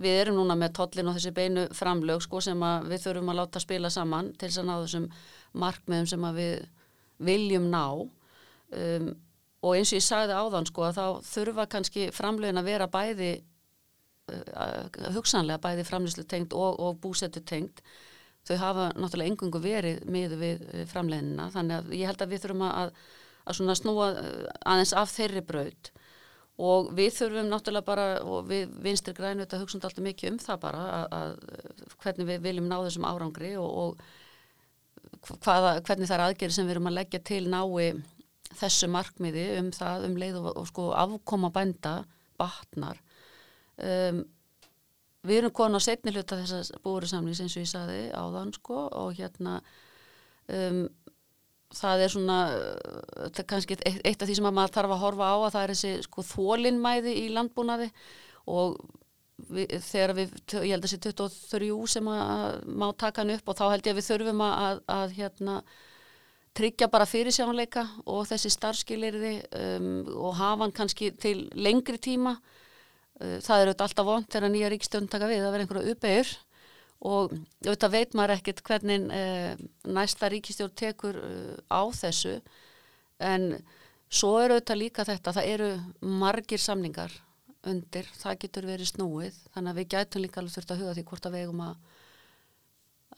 við 0.00 0.20
erum 0.22 0.38
núna 0.38 0.56
með 0.58 0.74
tollin 0.78 1.10
og 1.10 1.16
þessi 1.18 1.32
beinu 1.34 1.66
framlög 1.76 2.22
sko 2.22 2.40
sem 2.44 2.62
við 2.86 3.02
þurfum 3.04 3.32
að 3.32 3.40
láta 3.40 3.62
spila 3.62 3.90
saman 3.90 4.32
til 4.38 4.48
þess 4.48 4.62
að 4.62 4.68
ná 4.68 4.74
þessum 4.78 5.08
markmiðum 5.52 6.08
sem 6.10 6.28
við 6.36 6.68
viljum 7.20 7.68
ná. 7.72 7.84
Um, 8.70 9.10
og 9.60 9.76
eins 9.76 9.92
og 9.92 9.98
ég 9.98 10.04
sagði 10.04 10.36
áðan 10.36 10.68
sko 10.68 10.86
að 10.86 10.98
þá 10.98 11.06
þurfa 11.26 11.66
kannski 11.74 12.06
framlegin 12.16 12.60
að 12.60 12.68
vera 12.70 12.86
bæði 12.90 13.32
uh, 14.32 15.10
hugsanlega 15.16 15.60
bæði 15.60 15.86
framleyslu 15.88 16.24
tengt 16.28 16.54
og, 16.56 16.78
og 16.80 17.00
búsetu 17.02 17.42
tengt 17.44 17.82
þau 18.48 18.56
hafa 18.60 18.86
náttúrulega 18.96 19.34
engungu 19.34 19.60
verið 19.62 20.06
með 20.08 20.36
við 20.40 20.62
uh, 20.70 20.84
framleginina 20.88 21.50
þannig 21.52 21.80
að 21.80 21.98
ég 21.98 22.12
held 22.12 22.24
að 22.24 22.32
við 22.32 22.44
þurfum 22.44 22.64
að, 22.70 22.94
að 23.44 23.74
snúa 23.82 24.08
uh, 24.14 24.46
aðeins 24.64 24.94
af 24.96 25.12
þeirri 25.12 25.44
braut. 25.50 25.92
Og 26.60 26.90
við 26.96 27.14
þurfum 27.16 27.52
náttúrulega 27.52 27.88
bara 27.88 28.06
og 28.24 28.48
við 28.48 28.72
vinstir 28.84 29.16
grænu 29.16 29.46
þetta 29.46 29.60
hugsaum 29.62 29.84
alltaf 29.84 30.04
mikið 30.04 30.34
um 30.34 30.40
það 30.40 30.58
bara 30.64 30.88
að, 30.96 31.06
að 31.20 31.94
hvernig 32.02 32.28
við 32.28 32.42
viljum 32.48 32.68
ná 32.68 32.76
þessum 32.84 33.06
árangri 33.08 33.54
og, 33.60 33.70
og 33.84 34.02
hvaða, 35.28 35.76
hvernig 35.86 36.10
er 36.10 36.24
aðgerið 36.24 36.56
sem 36.56 36.66
við 36.68 36.76
erum 36.76 36.90
að 36.90 36.98
leggja 37.00 37.20
til 37.30 37.42
nái 37.50 38.02
þessu 38.60 38.88
markmiði 38.90 39.46
um 39.60 39.70
það 39.74 40.06
um 40.08 40.18
leið 40.18 40.40
og, 40.40 40.50
og 40.58 40.68
sko 40.70 40.90
afkoma 40.98 41.52
bænda 41.54 42.00
batnar. 42.40 42.98
Um, 43.80 44.24
við 45.26 45.42
erum 45.42 45.54
konar 45.54 45.82
á 45.82 45.86
setni 45.86 46.12
hluta 46.14 46.38
þessas 46.40 46.72
búrisamlings 46.84 47.42
eins 47.42 47.56
og 47.56 47.64
ég 47.64 47.70
saði 47.70 48.00
áðan 48.16 48.52
sko 48.56 48.86
og 48.88 49.14
hérna 49.18 49.58
um, 50.48 50.86
það 51.76 52.04
er 52.04 52.12
svona 52.14 52.38
það 52.50 53.42
er 53.42 53.48
kannski 53.52 53.76
eitt, 53.78 54.00
eitt 54.02 54.22
af 54.22 54.28
því 54.28 54.38
sem 54.38 54.48
maður 54.48 54.74
þarf 54.78 54.96
að 54.96 55.04
horfa 55.04 55.28
á 55.30 55.36
að 55.36 55.52
það 55.54 55.62
er 55.62 55.74
þessi 55.74 55.92
sko 56.08 56.24
þólinnmæði 56.30 57.14
í 57.20 57.26
landbúnaði 57.36 57.90
og 58.50 58.80
við, 59.48 59.76
þegar 59.86 60.12
við, 60.16 60.34
ég 60.52 60.74
held 60.74 60.84
að 60.84 60.88
þessi 60.88 61.00
23 61.06 61.70
sem 61.92 62.10
að 62.12 62.58
má 62.80 62.88
taka 62.98 63.22
hann 63.22 63.32
upp 63.36 63.48
og 63.48 63.58
þá 63.58 63.64
held 63.68 63.86
ég 63.86 63.94
að 63.94 64.00
við 64.00 64.08
þurfum 64.10 64.42
að, 64.44 64.54
að, 64.66 64.82
að 64.96 65.14
hérna, 65.18 65.56
tryggja 66.60 66.90
bara 66.90 67.08
fyrirsjánleika 67.08 67.84
og 68.10 68.26
þessi 68.30 68.52
starfskilirði 68.54 69.34
um, 69.56 69.90
og 70.18 70.36
hafa 70.40 70.64
hann 70.64 70.76
kannski 70.76 71.12
til 71.20 71.48
lengri 71.54 72.00
tíma. 72.02 72.36
Uh, 73.20 73.38
það 73.44 73.56
er 73.56 73.70
auðvitað 73.70 73.86
alltaf 73.86 74.08
vond 74.10 74.30
þegar 74.32 74.54
nýja 74.54 74.70
ríkstjón 74.74 75.10
taka 75.12 75.30
við 75.30 75.44
að 75.44 75.54
vera 75.54 75.66
einhverju 75.66 75.94
uppeyur 75.94 76.32
og 77.10 77.32
auðvitað 77.64 77.94
veit 77.94 78.16
maður 78.18 78.34
ekkert 78.36 78.64
hvernig 78.66 79.06
uh, 79.08 79.66
næsta 79.88 80.30
ríkistjón 80.32 80.74
tekur 80.76 81.20
uh, 81.22 81.56
á 81.70 81.82
þessu. 82.02 82.36
En 83.22 83.54
svo 84.10 84.36
er 84.42 84.56
auðvitað 84.56 84.82
líka 84.82 85.06
þetta, 85.08 85.36
það 85.38 85.52
eru 85.54 85.72
margir 86.20 86.60
samningar 86.60 87.14
undir, 87.68 88.08
það 88.16 88.38
getur 88.44 88.68
verið 88.68 88.88
snúið 88.94 89.38
þannig 89.54 89.72
að 89.72 89.80
við 89.80 89.88
gætum 89.94 90.24
líka 90.24 90.40
alveg 90.40 90.54
þurft 90.54 90.72
að 90.72 90.82
huga 90.82 90.96
því 90.96 91.04
hvort 91.10 91.28
að 91.28 91.36
vegum 91.36 91.62
að, 91.64 91.72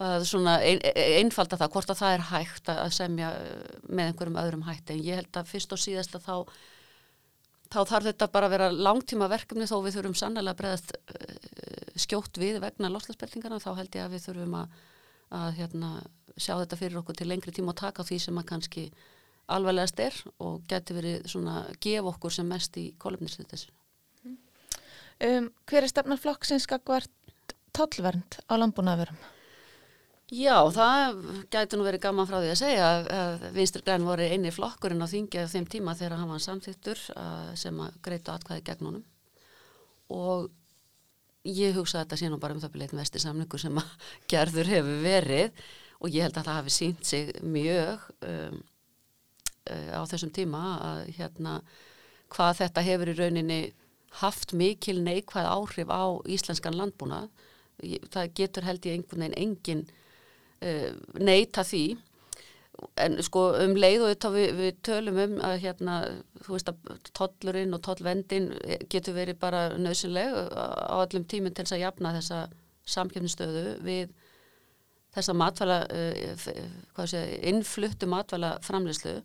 að 0.03 0.27
svona 0.27 0.55
ein, 0.67 0.81
einfalda 1.21 1.59
það, 1.61 1.73
hvort 1.77 1.93
að 1.93 2.01
það 2.01 2.15
er 2.17 2.25
hægt 2.33 2.71
að 2.75 2.95
semja 2.97 3.33
uh, 3.39 3.75
með 3.89 4.11
einhverjum 4.11 4.39
öðrum 4.43 4.65
hætti. 4.67 4.97
En 4.97 5.05
ég 5.07 5.21
held 5.21 5.39
að 5.39 5.53
fyrst 5.53 5.77
og 5.77 5.83
síðast 5.83 6.17
að 6.19 6.27
þá 6.27 6.37
þá 7.73 7.79
þarf 7.89 8.09
þetta 8.11 8.29
bara 8.35 8.49
að 8.49 8.55
vera 8.57 8.71
langtíma 8.75 9.29
verkefni 9.33 9.69
þó 9.71 9.79
við 9.85 9.95
þurfum 9.97 10.19
sannlega 10.19 10.53
að 10.53 10.59
bregðast 10.59 10.97
uh, 10.99 11.93
skjótt 12.03 12.41
við 12.43 12.59
vegna 12.65 12.91
loslasbeltingarna 12.93 13.63
þá 13.63 13.71
held 13.79 13.95
ég 13.95 14.09
að 14.09 14.17
við 14.17 14.27
þurfum 14.27 14.57
að, 14.59 14.81
að 15.39 15.55
hérna, 15.61 15.93
sjá 16.35 16.57
þetta 16.57 16.81
fyrir 16.81 16.99
okkur 17.01 17.21
til 17.21 17.29
lengri 17.31 17.55
tíma 17.55 17.73
og 17.73 17.79
taka 17.79 18.05
því 18.09 18.19
sem 18.27 18.43
að 18.43 18.49
kannski 18.51 18.89
alveglegast 19.53 20.03
er 20.03 20.19
og 20.43 20.67
geti 20.71 20.97
verið 20.97 21.31
svona 21.31 21.63
gefa 21.83 22.11
okkur 22.13 22.35
sem 22.35 22.49
mest 22.49 22.77
í 22.81 22.91
kolumnislutis 22.99 23.69
Um, 25.23 25.53
hver 25.71 25.87
er 25.87 25.93
stefnarflokksins 25.93 26.67
skakvart 26.67 27.55
tollvernd 27.77 28.41
á 28.51 28.55
landbúnaðverum? 28.59 29.21
Já, 30.33 30.57
það 30.73 31.19
gæti 31.53 31.77
nú 31.77 31.85
verið 31.85 32.03
gaman 32.07 32.27
frá 32.29 32.39
því 32.41 32.51
að 32.55 32.61
segja 32.63 32.89
að 33.13 33.43
Vinstur 33.53 33.85
Glenn 33.85 34.07
voru 34.09 34.25
eini 34.25 34.53
flokkurinn 34.55 35.05
á 35.05 35.13
þingja 35.13 35.45
þeim 35.53 35.67
tíma 35.69 35.95
þegar 35.99 36.17
hann 36.23 36.33
var 36.33 36.41
samþýttur 36.41 37.03
sem 37.61 37.83
að 37.85 37.99
greita 38.07 38.39
atkvæði 38.39 38.65
gegn 38.71 38.89
honum 38.89 39.05
og 40.13 40.49
ég 41.49 41.77
hugsa 41.77 42.01
að 42.01 42.07
þetta 42.07 42.19
sé 42.21 42.31
nú 42.33 42.39
bara 42.41 42.57
um 42.57 42.63
það 42.63 42.75
byrja 42.75 42.89
einn 42.89 43.03
vestir 43.03 43.25
samningur 43.25 43.61
sem 43.61 43.79
að 43.83 44.09
gerður 44.33 44.73
hefur 44.73 45.05
verið 45.05 45.63
og 46.03 46.11
ég 46.11 46.27
held 46.27 46.39
að 46.39 46.49
það 46.49 46.59
hafi 46.61 46.75
sínt 46.75 47.07
sig 47.07 47.33
mjög 47.45 48.09
um, 48.29 48.59
uh, 49.71 49.91
á 49.95 50.03
þessum 50.11 50.33
tíma 50.35 50.63
að 50.89 51.05
hérna 51.19 51.59
hvað 52.33 52.59
þetta 52.63 52.87
hefur 52.89 53.13
í 53.13 53.17
rauninni 53.19 53.61
haft 54.21 54.53
mikil 54.53 55.01
neikvæð 55.05 55.49
áhrif 55.49 55.89
á 55.89 56.05
íslenskan 56.29 56.77
landbúna 56.77 57.27
það 58.13 58.33
getur 58.39 58.67
held 58.67 58.87
ég 58.87 58.97
einhvern 58.99 59.25
veginn 59.25 59.39
engin 59.41 59.85
uh, 60.63 60.91
neita 61.19 61.65
því. 61.67 61.85
En 62.99 63.19
sko 63.23 63.45
um 63.63 63.77
leið 63.79 64.07
og 64.07 64.27
við, 64.35 64.49
við 64.59 64.79
tölum 64.87 65.21
um 65.23 65.37
að 65.45 65.59
hérna 65.63 65.99
þú 66.43 66.57
veist 66.57 66.71
að 66.73 67.11
tollurinn 67.15 67.77
og 67.77 67.83
tollvendin 67.85 68.49
getur 68.91 69.15
verið 69.15 69.39
bara 69.43 69.69
nöðsynleg 69.79 70.35
á 70.57 70.97
allum 70.97 71.27
tíminn 71.29 71.55
til 71.55 71.67
þess 71.67 71.77
að 71.77 71.85
jafna 71.85 72.15
þessa 72.17 72.41
samkjöfnistöðu 72.97 73.77
við 73.87 74.15
þessa 75.15 75.37
matvæla 75.37 75.79
uh, 75.93 76.51
hvað 76.97 77.11
sé, 77.13 77.23
innfluttu 77.53 78.09
matvæla 78.11 78.57
framleyslu 78.65 79.19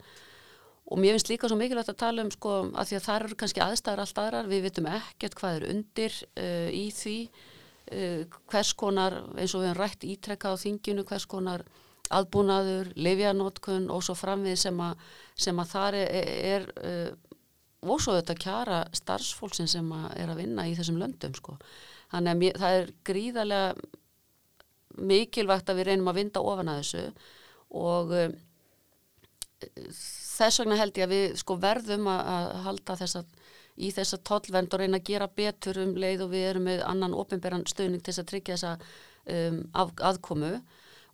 og 0.87 0.99
mér 1.01 1.17
finnst 1.17 1.29
líka 1.31 1.49
svo 1.49 1.57
mikilvægt 1.59 1.91
að 1.91 1.99
tala 1.99 2.23
um 2.23 2.31
sko 2.31 2.53
að 2.71 2.89
því 2.89 2.97
að 2.97 3.05
það 3.07 3.17
eru 3.19 3.37
kannski 3.41 3.63
aðstæðar 3.63 4.03
allt 4.03 4.21
aðrar, 4.23 4.47
við 4.47 4.63
vitum 4.67 4.87
ekkert 4.91 5.35
hvað 5.39 5.57
er 5.57 5.65
undir 5.73 6.15
uh, 6.39 6.69
í 6.71 6.85
því 6.95 7.17
uh, 7.27 8.39
hvers 8.47 8.71
konar, 8.79 9.19
eins 9.35 9.55
og 9.55 9.63
við 9.63 9.71
hefum 9.71 9.81
rætt 9.81 10.07
ítrekka 10.07 10.53
á 10.55 10.61
þinginu, 10.63 11.05
hvers 11.09 11.27
konar 11.27 11.65
aðbúnaður, 12.15 12.93
livjanótkun 12.95 13.89
og 13.91 14.03
svo 14.07 14.15
framvið 14.15 14.55
sem 14.61 14.79
að, 14.79 15.05
sem 15.35 15.59
að 15.59 15.71
þar 15.73 15.99
er, 15.99 16.31
er 16.55 16.69
uh, 16.79 17.11
og 17.87 18.01
svo 18.01 18.15
þetta 18.15 18.39
kjara 18.39 18.81
starfsfólksin 18.95 19.69
sem 19.69 19.91
að 19.93 20.07
er 20.23 20.31
að 20.31 20.41
vinna 20.41 20.65
í 20.67 20.75
þessum 20.77 21.01
löndum 21.01 21.35
sko. 21.37 21.57
Þannig 22.13 22.31
að 22.31 22.41
mér, 22.41 22.59
það 22.63 22.79
er 22.79 22.91
gríðarlega 23.11 23.91
mikilvægt 24.97 25.69
að 25.69 25.81
við 25.81 25.89
reynum 25.91 26.09
að 26.09 26.19
vinda 26.21 26.41
ofan 26.41 26.71
að 26.71 26.79
þessu 26.81 27.03
og 27.77 28.13
þess 30.37 30.61
vegna 30.61 30.77
held 30.79 30.97
ég 30.99 31.07
að 31.07 31.13
við 31.15 31.37
sko 31.41 31.57
verðum 31.61 32.09
að, 32.11 32.49
halda 32.67 32.97
þess 33.01 33.19
að 33.21 33.35
í 33.77 33.91
þess 33.93 34.17
að 34.17 34.25
tollvend 34.29 34.73
og 34.73 34.81
reyna 34.81 34.97
að 34.97 35.07
gera 35.11 35.29
betur 35.29 35.77
um 35.83 35.93
leið 36.01 36.25
og 36.25 36.33
við 36.33 36.49
erum 36.51 36.67
með 36.67 36.83
annan 36.87 37.15
ofinberan 37.17 37.65
stöðning 37.69 38.01
til 38.05 38.15
að 38.15 38.29
tryggja 38.31 38.57
þessa 38.57 38.73
um, 39.29 39.59
að, 39.77 39.93
aðkomu. 40.09 40.51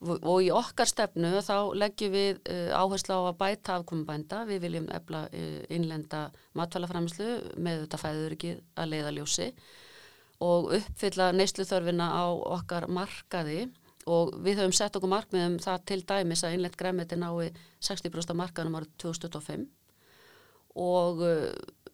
Og, 0.04 0.18
og 0.20 0.38
í 0.44 0.50
okkar 0.52 0.88
stefnu 0.88 1.32
þá 1.44 1.58
leggjum 1.80 2.12
við 2.12 2.40
uh, 2.52 2.72
áherslu 2.76 3.16
á 3.16 3.22
að 3.24 3.38
bæta 3.40 3.78
afkomubænda, 3.78 4.42
við 4.48 4.64
viljum 4.66 4.90
efla 4.96 5.26
uh, 5.28 5.60
innlenda 5.72 6.26
matvælafræmislu 6.60 7.30
með 7.56 7.86
þetta 7.86 8.02
fæður 8.02 8.36
ekki 8.38 8.56
að 8.80 8.94
leiða 8.96 9.14
ljósi 9.16 9.50
og 10.44 10.74
uppfylla 10.76 11.30
neysluþörfina 11.36 12.10
á 12.12 12.26
okkar 12.58 12.90
markaði 12.92 13.70
og 14.10 14.34
við 14.44 14.60
höfum 14.60 14.76
sett 14.76 14.96
okkur 14.98 15.12
markmiðum 15.12 15.60
það 15.64 15.86
til 15.90 16.00
dæmis 16.10 16.44
að 16.44 16.58
innlegt 16.58 16.80
græmiti 16.80 17.18
nái 17.20 17.54
60% 17.84 18.36
markaðum 18.38 18.78
árið 18.80 18.92
2025 19.04 19.66
og 20.84 21.22
uh, 21.24 21.48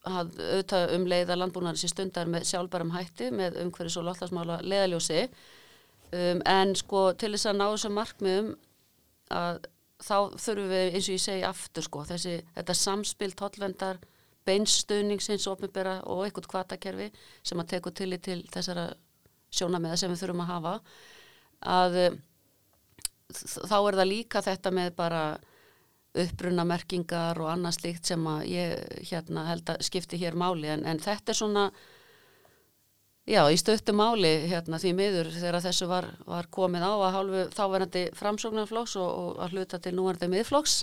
auðvitað 0.07 0.93
um 0.95 1.07
leið 1.11 1.33
að 1.33 1.41
landbúnaður 1.41 1.81
sé 1.81 1.89
stundar 1.91 2.29
með 2.31 2.47
sjálfbærum 2.49 2.93
hætti 2.95 3.29
með 3.35 3.59
umhverjus 3.65 3.97
og 3.99 4.07
lotlasmála 4.07 4.61
leðaljósi 4.63 5.25
um, 5.25 6.39
en 6.45 6.75
sko 6.79 7.09
til 7.19 7.33
þess 7.35 7.51
að 7.51 7.59
ná 7.59 7.65
þessum 7.67 7.99
markmiðum 7.99 8.53
að 9.35 9.59
þá 9.99 10.15
þurfum 10.39 10.71
við 10.71 10.95
eins 10.95 11.09
og 11.09 11.17
ég 11.17 11.25
segi 11.25 11.43
aftur 11.43 11.85
sko 11.85 12.05
þessi 12.07 12.37
þetta 12.55 12.77
samspil 12.79 13.33
tollvendar 13.37 13.99
beinstöðningsins 14.47 15.45
og 15.51 15.65
eitthvað 15.67 16.49
kvatakerfi 16.49 17.09
sem 17.43 17.59
að 17.59 17.71
teku 17.75 17.91
til 17.93 18.13
í 18.15 18.19
til 18.23 18.39
þessara 18.49 18.87
sjónameða 19.51 19.97
sem 19.99 20.13
við 20.13 20.23
þurfum 20.23 20.45
að 20.45 20.51
hafa 20.53 20.73
að 21.59 21.99
þá 23.29 23.77
er 23.77 23.97
það 23.99 24.09
líka 24.09 24.41
þetta 24.45 24.73
með 24.73 24.91
bara 24.97 25.23
upprunamerkingar 26.19 27.37
og 27.37 27.51
annað 27.51 27.77
slíkt 27.77 28.09
sem 28.09 28.25
að 28.27 28.41
ég 28.49 28.99
hérna 29.11 29.45
held 29.51 29.69
að 29.69 29.83
skipti 29.85 30.17
hér 30.17 30.37
máli. 30.39 30.69
En, 30.73 30.85
en 30.89 31.01
þetta 31.01 31.33
er 31.33 31.37
svona 31.37 31.65
já, 33.29 33.43
í 33.45 33.59
stöttu 33.61 33.93
máli 33.93 34.31
hérna 34.49 34.79
því 34.81 34.95
miður 34.97 35.29
þegar 35.35 35.61
þessu 35.67 35.89
var, 35.89 36.09
var 36.25 36.49
komið 36.53 36.85
á 36.85 36.93
að 36.95 37.13
hálfu 37.17 37.45
þáverandi 37.53 38.03
framsóknarflóks 38.17 38.97
og, 38.97 39.09
og 39.09 39.43
að 39.45 39.55
hluta 39.55 39.79
til 39.83 39.93
núverandi 39.97 40.31
miðflóks 40.33 40.81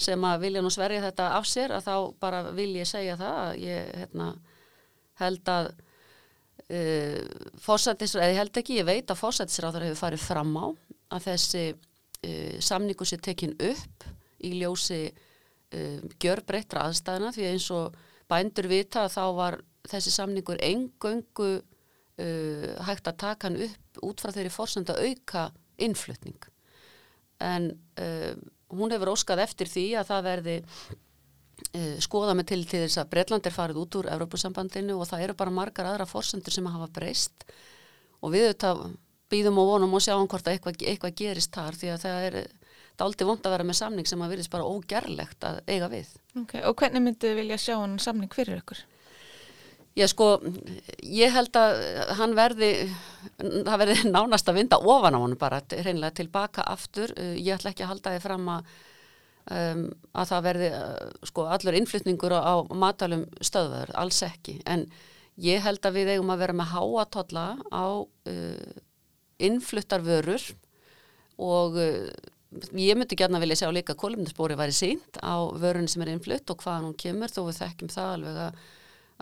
sem 0.00 0.24
að 0.24 0.46
vilja 0.46 0.62
nú 0.64 0.72
sverja 0.72 1.04
þetta 1.04 1.28
af 1.36 1.46
sér 1.46 1.76
að 1.76 1.86
þá 1.90 1.96
bara 2.22 2.42
vil 2.56 2.70
ég 2.78 2.88
segja 2.88 3.18
það 3.20 3.40
að 3.42 3.58
ég 3.66 3.90
hérna 4.00 4.28
held 5.20 5.52
að 5.52 5.72
uh, 6.72 7.50
fórsættisra, 7.62 8.24
eða 8.24 8.34
ég 8.34 8.40
held 8.42 8.60
ekki, 8.62 8.78
ég 8.80 8.88
veit 8.88 9.10
að 9.12 9.20
fórsættisráður 9.20 9.88
hefur 9.88 10.00
farið 10.06 10.24
fram 10.24 10.54
á 10.56 10.66
að 11.16 11.26
þessi 11.28 11.66
uh, 11.72 12.56
samningu 12.64 13.08
sé 13.08 13.18
tekin 13.22 13.54
upp 13.58 14.08
í 14.42 14.54
ljósi 14.58 15.02
um, 15.08 16.08
gjörbreyttra 16.22 16.86
aðstæðina 16.88 17.32
því 17.34 17.50
eins 17.50 17.68
og 17.74 17.98
bændur 18.30 18.68
vita 18.70 19.06
þá 19.12 19.24
var 19.36 19.58
þessi 19.88 20.14
samningur 20.14 20.60
engöngu 20.62 21.52
uh, 21.58 22.72
hægt 22.86 23.10
að 23.10 23.20
taka 23.24 23.48
hann 23.48 23.60
upp 23.68 24.02
út 24.08 24.22
frá 24.22 24.32
þeirri 24.34 24.52
fórsönda 24.54 24.96
auka 24.98 25.50
innflutning. 25.82 26.38
En 27.42 27.72
uh, 28.00 28.34
hún 28.72 28.94
hefur 28.94 29.12
óskað 29.14 29.44
eftir 29.44 29.70
því 29.70 29.86
að 30.00 30.10
það 30.12 30.28
verði 30.28 30.58
uh, 30.62 31.01
skoða 32.02 32.36
með 32.38 32.50
til 32.52 32.60
til 32.66 32.82
þess 32.84 33.00
að 33.02 33.12
Breitland 33.12 33.46
er 33.46 33.54
farið 33.54 33.80
út 33.82 33.98
úr 34.00 34.10
Evrópusambandinu 34.14 34.98
og 34.98 35.08
það 35.10 35.26
eru 35.26 35.38
bara 35.38 35.54
margar 35.54 35.88
aðra 35.90 36.08
fórsöndur 36.08 36.54
sem 36.54 36.66
hafa 36.66 36.90
breyst 36.92 37.46
og 38.22 38.34
við 38.34 38.48
þetta 38.52 38.74
býðum 39.32 39.60
og 39.62 39.70
vonum 39.72 39.96
og 39.96 40.04
sjáum 40.04 40.28
hvort 40.28 40.46
að 40.46 40.58
eitthvað, 40.58 40.82
eitthvað 40.84 41.16
gerist 41.18 41.54
þar 41.54 41.78
því 41.78 41.92
að 41.94 42.04
það 42.04 42.26
er 42.28 42.38
aldrei 43.02 43.26
vond 43.26 43.46
að 43.46 43.54
vera 43.56 43.66
með 43.66 43.78
samning 43.80 44.08
sem 44.08 44.22
að 44.22 44.34
virðist 44.34 44.52
bara 44.52 44.68
ógerlegt 44.68 45.46
að 45.48 45.60
eiga 45.66 45.88
við. 45.90 46.10
Ok, 46.38 46.56
og 46.68 46.76
hvernig 46.78 47.02
myndið 47.02 47.38
vilja 47.40 47.58
sjá 47.60 47.74
hann 47.80 47.98
samning 48.02 48.32
fyrir 48.32 48.60
ykkur? 48.60 48.82
Já 49.98 50.06
sko, 50.08 50.26
ég 51.04 51.34
held 51.34 51.56
að 51.60 51.82
hann 52.16 52.36
verði, 52.36 52.70
það 53.42 53.82
verði 53.82 53.96
nánast 54.14 54.48
að 54.48 54.60
vinda 54.60 54.78
ofan 54.80 55.18
á 55.18 55.20
hann 55.20 55.36
bara, 55.40 55.60
reynilega 55.68 56.16
tilbaka 56.22 56.64
aftur. 56.72 57.12
Uh, 57.18 57.34
ég 57.36 57.58
ætla 57.58 57.74
ekki 57.74 57.84
að 57.84 57.92
halda 57.92 58.14
þið 58.14 58.24
fram 58.24 58.48
að, 58.54 58.70
um, 59.50 59.86
að 60.12 60.28
það 60.32 60.44
verði 60.46 60.68
uh, 60.76 61.14
sko 61.28 61.46
allur 61.54 61.78
innflytningur 61.78 62.34
á 62.36 62.54
matalum 62.76 63.24
stöðverður, 63.42 63.94
alls 64.02 64.20
ekki. 64.26 64.58
En 64.66 64.86
ég 65.42 65.62
held 65.64 65.82
að 65.86 65.98
við 65.98 66.12
eigum 66.14 66.32
að 66.34 66.44
vera 66.44 66.58
með 66.58 66.74
háatotla 66.74 67.46
á 67.72 67.86
uh, 68.04 68.76
innfluttarvörur 69.42 70.44
og 71.42 71.80
uh, 71.80 72.12
ég 72.76 72.98
myndi 72.98 73.16
gætna 73.16 73.40
vilja 73.42 73.62
sjá 73.62 73.72
líka 73.72 73.94
að 73.94 74.02
kolumnisbóri 74.04 74.58
væri 74.60 74.76
sínt 74.76 75.18
á 75.24 75.40
vörunni 75.56 75.90
sem 75.90 76.04
er 76.04 76.12
innflutt 76.12 76.52
og 76.52 76.62
hvaðan 76.62 76.90
hún 76.90 77.00
kemur 77.00 77.32
þó 77.32 77.42
við 77.48 77.60
þekkjum 77.62 77.92
það 77.92 78.14
alveg 78.18 78.40
að, 78.44 78.62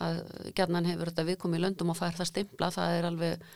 að 0.06 0.20
gætna 0.58 0.84
hefur 0.88 1.12
þetta 1.12 1.26
viðkomi 1.30 1.60
í 1.60 1.64
löndum 1.64 1.92
og 1.94 1.98
fær 2.00 2.16
það 2.18 2.30
stimpla, 2.32 2.72
það 2.74 2.96
er 2.96 3.08
alveg 3.10 3.48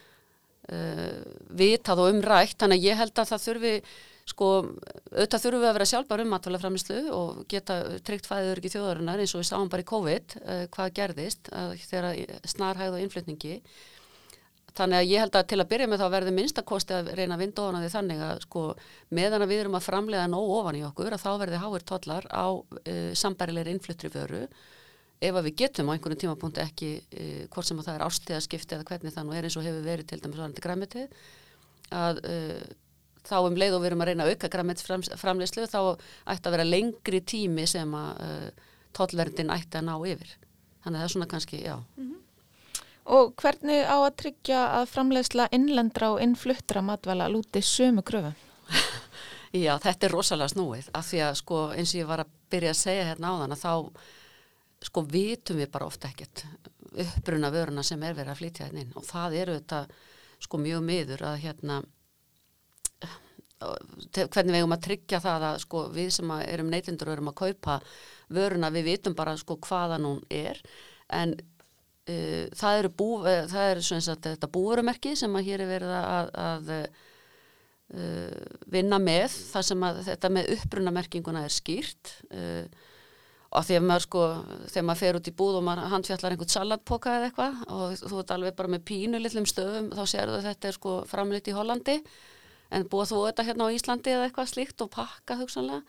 uh, 0.70 1.22
vitað 1.58 2.04
og 2.04 2.14
umrækt 2.14 2.58
þannig 2.62 2.82
að 2.82 2.90
ég 2.90 3.00
held 3.02 3.18
að 3.18 3.32
það 3.32 3.46
þurfi 3.48 3.74
sko, 4.28 4.50
auðvitað 5.12 5.42
þurfum 5.42 5.62
við 5.62 5.68
að 5.68 5.74
vera 5.76 5.88
sjálfbar 5.88 6.22
um 6.22 6.30
matvælaframislu 6.32 7.00
og 7.12 7.42
geta 7.50 7.80
tryggt 8.06 8.28
fæður 8.28 8.60
ekki 8.60 8.72
þjóðarinnar 8.72 9.20
eins 9.20 9.34
og 9.36 9.42
við 9.42 9.50
sáum 9.50 9.72
bara 9.72 9.84
í 9.84 9.88
COVID 9.90 10.36
uh, 10.40 10.62
hvað 10.74 10.94
gerðist 10.98 11.50
uh, 11.52 11.74
þegar 11.90 12.38
snarhæð 12.48 12.96
og 12.96 13.04
innflutningi. 13.04 13.58
Þannig 14.74 14.98
að 14.98 15.10
ég 15.12 15.22
held 15.22 15.36
að 15.38 15.50
til 15.52 15.58
að 15.60 15.68
byrja 15.70 15.86
með 15.86 16.00
þá 16.02 16.06
verði 16.16 16.32
minnstakosti 16.34 16.94
að 16.96 17.10
reyna 17.14 17.36
að 17.36 17.42
vinda 17.44 17.62
ofan 17.62 17.76
á 17.78 17.82
því 17.84 17.90
þannig 17.92 18.22
að 18.26 18.40
sko 18.42 18.62
meðan 19.14 19.44
að 19.44 19.52
við 19.52 19.60
erum 19.62 19.76
að 19.78 19.84
framlega 19.86 20.30
nóg 20.32 20.54
ofan 20.56 20.78
í 20.80 20.86
okkur 20.88 21.14
að 21.14 21.22
þá 21.22 21.30
verði 21.44 21.60
háir 21.62 21.84
tollar 21.90 22.26
á 22.32 22.46
uh, 22.48 23.10
sambærilegri 23.14 23.76
innfluttri 23.76 24.10
vöru. 24.14 24.46
Ef 25.24 25.36
að 25.36 25.46
við 25.46 25.58
getum 25.60 25.92
á 25.92 25.94
einhvern 25.94 26.18
tímapunkti 26.24 26.64
ekki 26.64 26.90
uh, 27.04 27.44
hvort 27.52 27.68
sem 27.68 27.78
að 27.78 27.90
það 27.90 28.00
er 28.00 28.06
ástíðaskipti 28.08 28.78
eða 28.78 28.88
hvernig 28.88 29.14
það 29.14 29.28
nú 29.28 29.36
er 29.36 29.46
eins 29.46 29.58
og 29.60 29.68
hefur 29.68 29.84
verið 29.84 30.10
til 30.10 30.24
dæmis 30.24 30.42
að 31.94 32.24
þá 33.24 33.36
um 33.42 33.58
leið 33.58 33.76
og 33.76 33.82
við 33.82 33.90
erum 33.90 34.04
að 34.04 34.10
reyna 34.10 34.26
að 34.26 34.34
auka 34.34 34.50
græmitsframleyslu 34.52 35.66
þá 35.70 35.80
ætti 36.32 36.48
að 36.48 36.56
vera 36.56 36.68
lengri 36.68 37.20
tími 37.24 37.66
sem 37.70 37.94
að 37.98 38.50
tollverndin 38.94 39.52
ætti 39.54 39.80
að 39.80 39.88
ná 39.88 39.94
yfir. 39.98 40.36
Þannig 40.84 40.98
að 40.98 41.00
það 41.00 41.08
er 41.08 41.14
svona 41.14 41.30
kannski, 41.30 41.62
já. 41.64 41.76
Mm 41.96 42.10
-hmm. 42.10 42.20
Og 43.04 43.34
hvernig 43.36 43.84
á 43.84 43.96
að 44.00 44.16
tryggja 44.16 44.60
að 44.80 44.86
framleiðsla 44.88 45.48
innlendra 45.52 46.10
og 46.12 46.22
innfluttra 46.24 46.82
matvæla 46.82 47.28
lúti 47.28 47.60
sömu 47.60 48.02
kröfu? 48.02 48.32
Já, 49.64 49.78
þetta 49.78 50.06
er 50.06 50.10
rosalega 50.10 50.50
snúið 50.50 50.88
af 50.92 51.06
því 51.06 51.20
að 51.22 51.34
sko 51.38 51.58
eins 51.76 51.92
og 51.94 52.00
ég 52.00 52.08
var 52.08 52.24
að 52.24 52.30
byrja 52.50 52.70
að 52.70 52.80
segja 52.80 53.04
hérna 53.04 53.28
á 53.30 53.34
þann 53.42 53.54
að 53.54 53.60
þá 53.60 53.74
sko 54.88 55.02
vitum 55.02 55.60
við 55.60 55.70
bara 55.70 55.86
ofta 55.86 56.08
ekkert 56.08 56.42
uppbruna 57.04 57.50
vöruna 57.54 57.84
sem 57.86 58.02
er 58.02 58.16
verið 58.16 58.32
að 58.32 58.40
flytja 58.40 58.66
hérna 58.66 58.82
inn 58.82 58.96
og 58.98 59.06
það 59.06 59.36
eru 59.42 59.54
þetta 59.60 59.86
sko 60.42 60.60
mjög 60.64 60.82
miður 60.88 61.22
að 61.28 61.38
hérna 61.44 61.78
hvernig 64.14 64.52
við 64.52 64.60
eigum 64.60 64.76
að 64.76 64.84
tryggja 64.88 65.22
það 65.24 65.48
að 65.50 65.62
sko 65.64 65.86
við 65.94 66.12
sem 66.18 66.36
erum 66.44 66.70
neytindur 66.72 67.10
og 67.10 67.16
erum 67.16 67.32
að 67.32 67.40
kaupa 67.40 67.80
vöruna 68.34 68.72
við 68.74 68.90
vitum 68.92 69.16
bara 69.18 69.36
sko 69.40 69.58
hvaða 69.62 70.00
hún 70.02 70.22
er. 70.32 70.62
En 71.12 71.36
Uh, 72.04 72.50
það 72.52 72.78
eru 72.82 72.88
bú, 72.92 73.06
uh, 73.24 73.46
það 73.48 73.70
er 73.70 73.78
sagt, 73.80 74.26
þetta 74.26 74.48
búverumerki 74.52 75.14
sem 75.16 75.32
að 75.38 75.46
hér 75.46 75.62
er 75.64 75.70
verið 75.70 75.92
að, 75.96 76.26
að 76.36 76.66
uh, 77.96 78.42
vinna 78.74 78.98
með 79.00 79.32
það 79.32 79.64
sem 79.70 79.86
að 79.88 80.00
þetta 80.10 80.30
með 80.36 80.50
uppbrunamerkinguna 80.58 81.46
er 81.46 81.54
skýrt. 81.54 82.12
Og 83.54 83.62
því 83.64 83.78
að 83.78 83.84
maður 83.86 84.04
sko 84.04 84.26
þegar 84.66 84.86
maður 84.88 85.00
fer 85.00 85.16
út 85.20 85.28
í 85.30 85.34
búð 85.38 85.58
og 85.60 85.64
maður 85.64 85.92
handfjallar 85.92 86.34
einhvern 86.34 86.52
salatpoka 86.52 87.12
eða 87.16 87.28
eitthvað 87.28 87.60
og 87.70 87.92
þú 88.00 88.20
ert 88.20 88.32
alveg 88.34 88.56
bara 88.58 88.72
með 88.74 88.86
pínu 88.90 89.20
litlum 89.22 89.46
stöðum 89.46 89.92
þá 89.94 90.02
sér 90.10 90.32
þú 90.32 90.38
að 90.40 90.48
þetta 90.48 90.68
er 90.68 90.76
sko 90.76 90.94
framleitt 91.08 91.50
í 91.52 91.54
Hollandi 91.54 91.96
en 92.74 92.86
búið 92.90 93.12
þú 93.12 93.20
þetta 93.28 93.46
hérna 93.48 93.68
á 93.70 93.74
Íslandi 93.74 94.14
eða 94.14 94.28
eitthvað 94.28 94.50
slíkt 94.52 94.84
og 94.84 94.92
pakka 94.94 95.38
hugsanlega? 95.40 95.84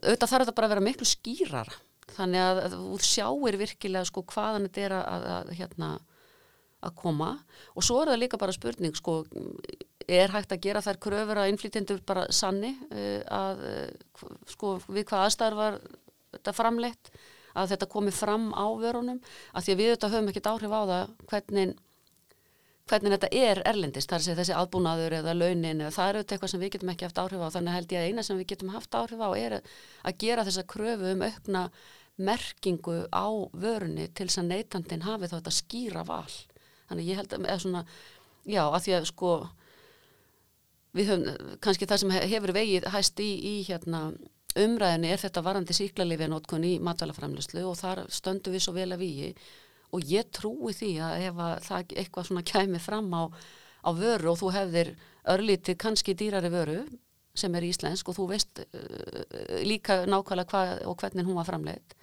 Auðvitað 0.00 0.30
þarf 0.32 0.44
þetta 0.44 0.56
bara 0.56 0.68
að 0.68 0.74
vera 0.74 0.86
miklu 0.86 1.08
skýrara. 1.08 1.78
Þannig 2.10 2.42
að, 2.42 2.60
þú 2.74 2.98
sjáir 3.06 3.58
virkilega 3.60 4.08
sko 4.08 4.24
hvaðan 4.32 4.66
þetta 4.66 4.86
er 4.86 4.94
að, 4.96 5.26
að, 5.34 5.50
hérna, 5.58 5.90
að 6.86 6.94
koma. 6.98 7.30
Og 7.76 7.86
svo 7.86 8.00
er 8.02 8.12
það 8.12 8.22
líka 8.24 8.40
bara 8.40 8.56
spurning 8.56 8.96
sko 8.98 9.20
er 10.10 10.32
hægt 10.34 10.54
að 10.54 10.62
gera 10.64 10.82
þær 10.82 11.00
kröfur 11.04 11.40
að 11.42 11.50
innflytjendur 11.52 12.00
bara 12.06 12.24
sanni 12.34 12.72
uh, 12.90 13.20
að 13.30 13.60
uh, 13.68 14.24
sko 14.50 14.78
við 14.88 15.06
hvað 15.10 15.26
aðstæðar 15.26 15.58
var 15.58 15.78
þetta 16.34 16.56
framleitt 16.56 17.12
að 17.58 17.74
þetta 17.74 17.90
komi 17.90 18.14
fram 18.14 18.50
á 18.54 18.66
vörunum? 18.78 19.20
Að 19.54 19.66
því 19.66 19.74
að 19.74 19.80
við 19.80 19.92
þetta 19.94 20.10
höfum 20.14 20.32
ekkert 20.32 20.50
áhrif 20.50 20.74
á 20.74 20.82
það 20.90 21.14
hvernig 21.30 21.78
hvernig 22.90 23.14
þetta 23.14 23.30
er 23.38 23.60
erlendist, 23.70 24.10
þar 24.10 24.24
sé 24.24 24.34
þessi 24.38 24.56
aðbúnaður 24.56 25.16
eða 25.20 25.36
launin 25.36 25.84
eða 25.84 25.94
það 25.94 26.10
eru 26.10 26.22
eitthvað 26.24 26.52
sem 26.52 26.62
við 26.62 26.72
getum 26.74 26.92
ekki 26.92 27.06
haft 27.06 27.20
áhrif 27.22 27.44
á 27.46 27.54
þannig 27.54 27.76
held 27.76 27.94
ég 27.94 28.00
að 28.02 28.10
eina 28.10 28.24
sem 28.26 28.40
við 28.40 28.50
getum 28.52 28.72
haft 28.74 28.98
áhrif 28.98 29.22
á 29.22 29.30
er 29.38 29.56
að 29.60 30.18
gera 30.24 30.46
þessa 30.48 30.66
kröfu 30.74 31.12
um 31.14 31.24
aukna 31.28 31.64
merkingu 32.20 32.96
á 33.14 33.28
vörunni 33.52 34.08
til 34.12 34.26
þess 34.26 34.42
að 34.42 34.50
neytandin 34.50 35.06
hafi 35.06 35.30
þá 35.30 35.36
þetta 35.38 35.54
skýra 35.56 36.04
val. 36.08 36.34
Þannig 36.90 37.08
ég 37.08 37.20
held 37.20 37.36
að, 37.36 37.46
svona 37.62 37.84
já, 38.44 38.64
að 38.66 38.82
því 38.84 38.96
að 38.98 39.08
sko 39.12 39.30
við 40.98 41.12
höfum, 41.12 41.56
kannski 41.62 41.88
það 41.88 42.02
sem 42.02 42.14
hefur 42.34 42.54
vegið 42.56 42.90
hæst 42.92 43.22
í, 43.22 43.30
í 43.38 43.54
hérna 43.68 44.08
umræðinni 44.58 45.12
er 45.12 45.22
þetta 45.22 45.44
varandi 45.46 45.76
síklarlifjanótkun 45.76 46.66
í 46.66 46.76
matalaframlöslu 46.82 47.62
og 47.70 47.78
þar 47.78 48.04
stöndu 48.10 48.52
við 48.52 48.64
svo 48.64 48.74
vel 48.74 48.90
að 48.90 49.04
við 49.04 49.42
og 49.90 50.06
ég 50.06 50.30
trúi 50.34 50.74
því 50.76 50.90
að 51.04 51.26
ef 51.28 51.44
að 51.44 51.54
það 51.66 51.94
eitthvað 52.02 52.28
svona 52.28 52.46
kæmi 52.46 52.80
fram 52.82 53.08
á, 53.14 53.22
á 53.82 53.90
vöru 53.96 54.32
og 54.32 54.40
þú 54.40 54.52
hefðir 54.54 54.92
örlítið 55.30 55.78
kannski 55.80 56.16
dýrari 56.16 56.50
vöru 56.52 56.82
sem 57.36 57.54
er 57.54 57.66
íslensk 57.66 58.08
og 58.10 58.16
þú 58.18 58.26
veist 58.32 58.62
uh, 58.64 59.60
líka 59.66 60.02
nákvæmlega 60.06 60.50
hvað 60.50 60.72
og 60.90 60.96
hvernig 61.02 61.28
hún 61.28 61.38
var 61.38 61.48
framleitt 61.48 61.96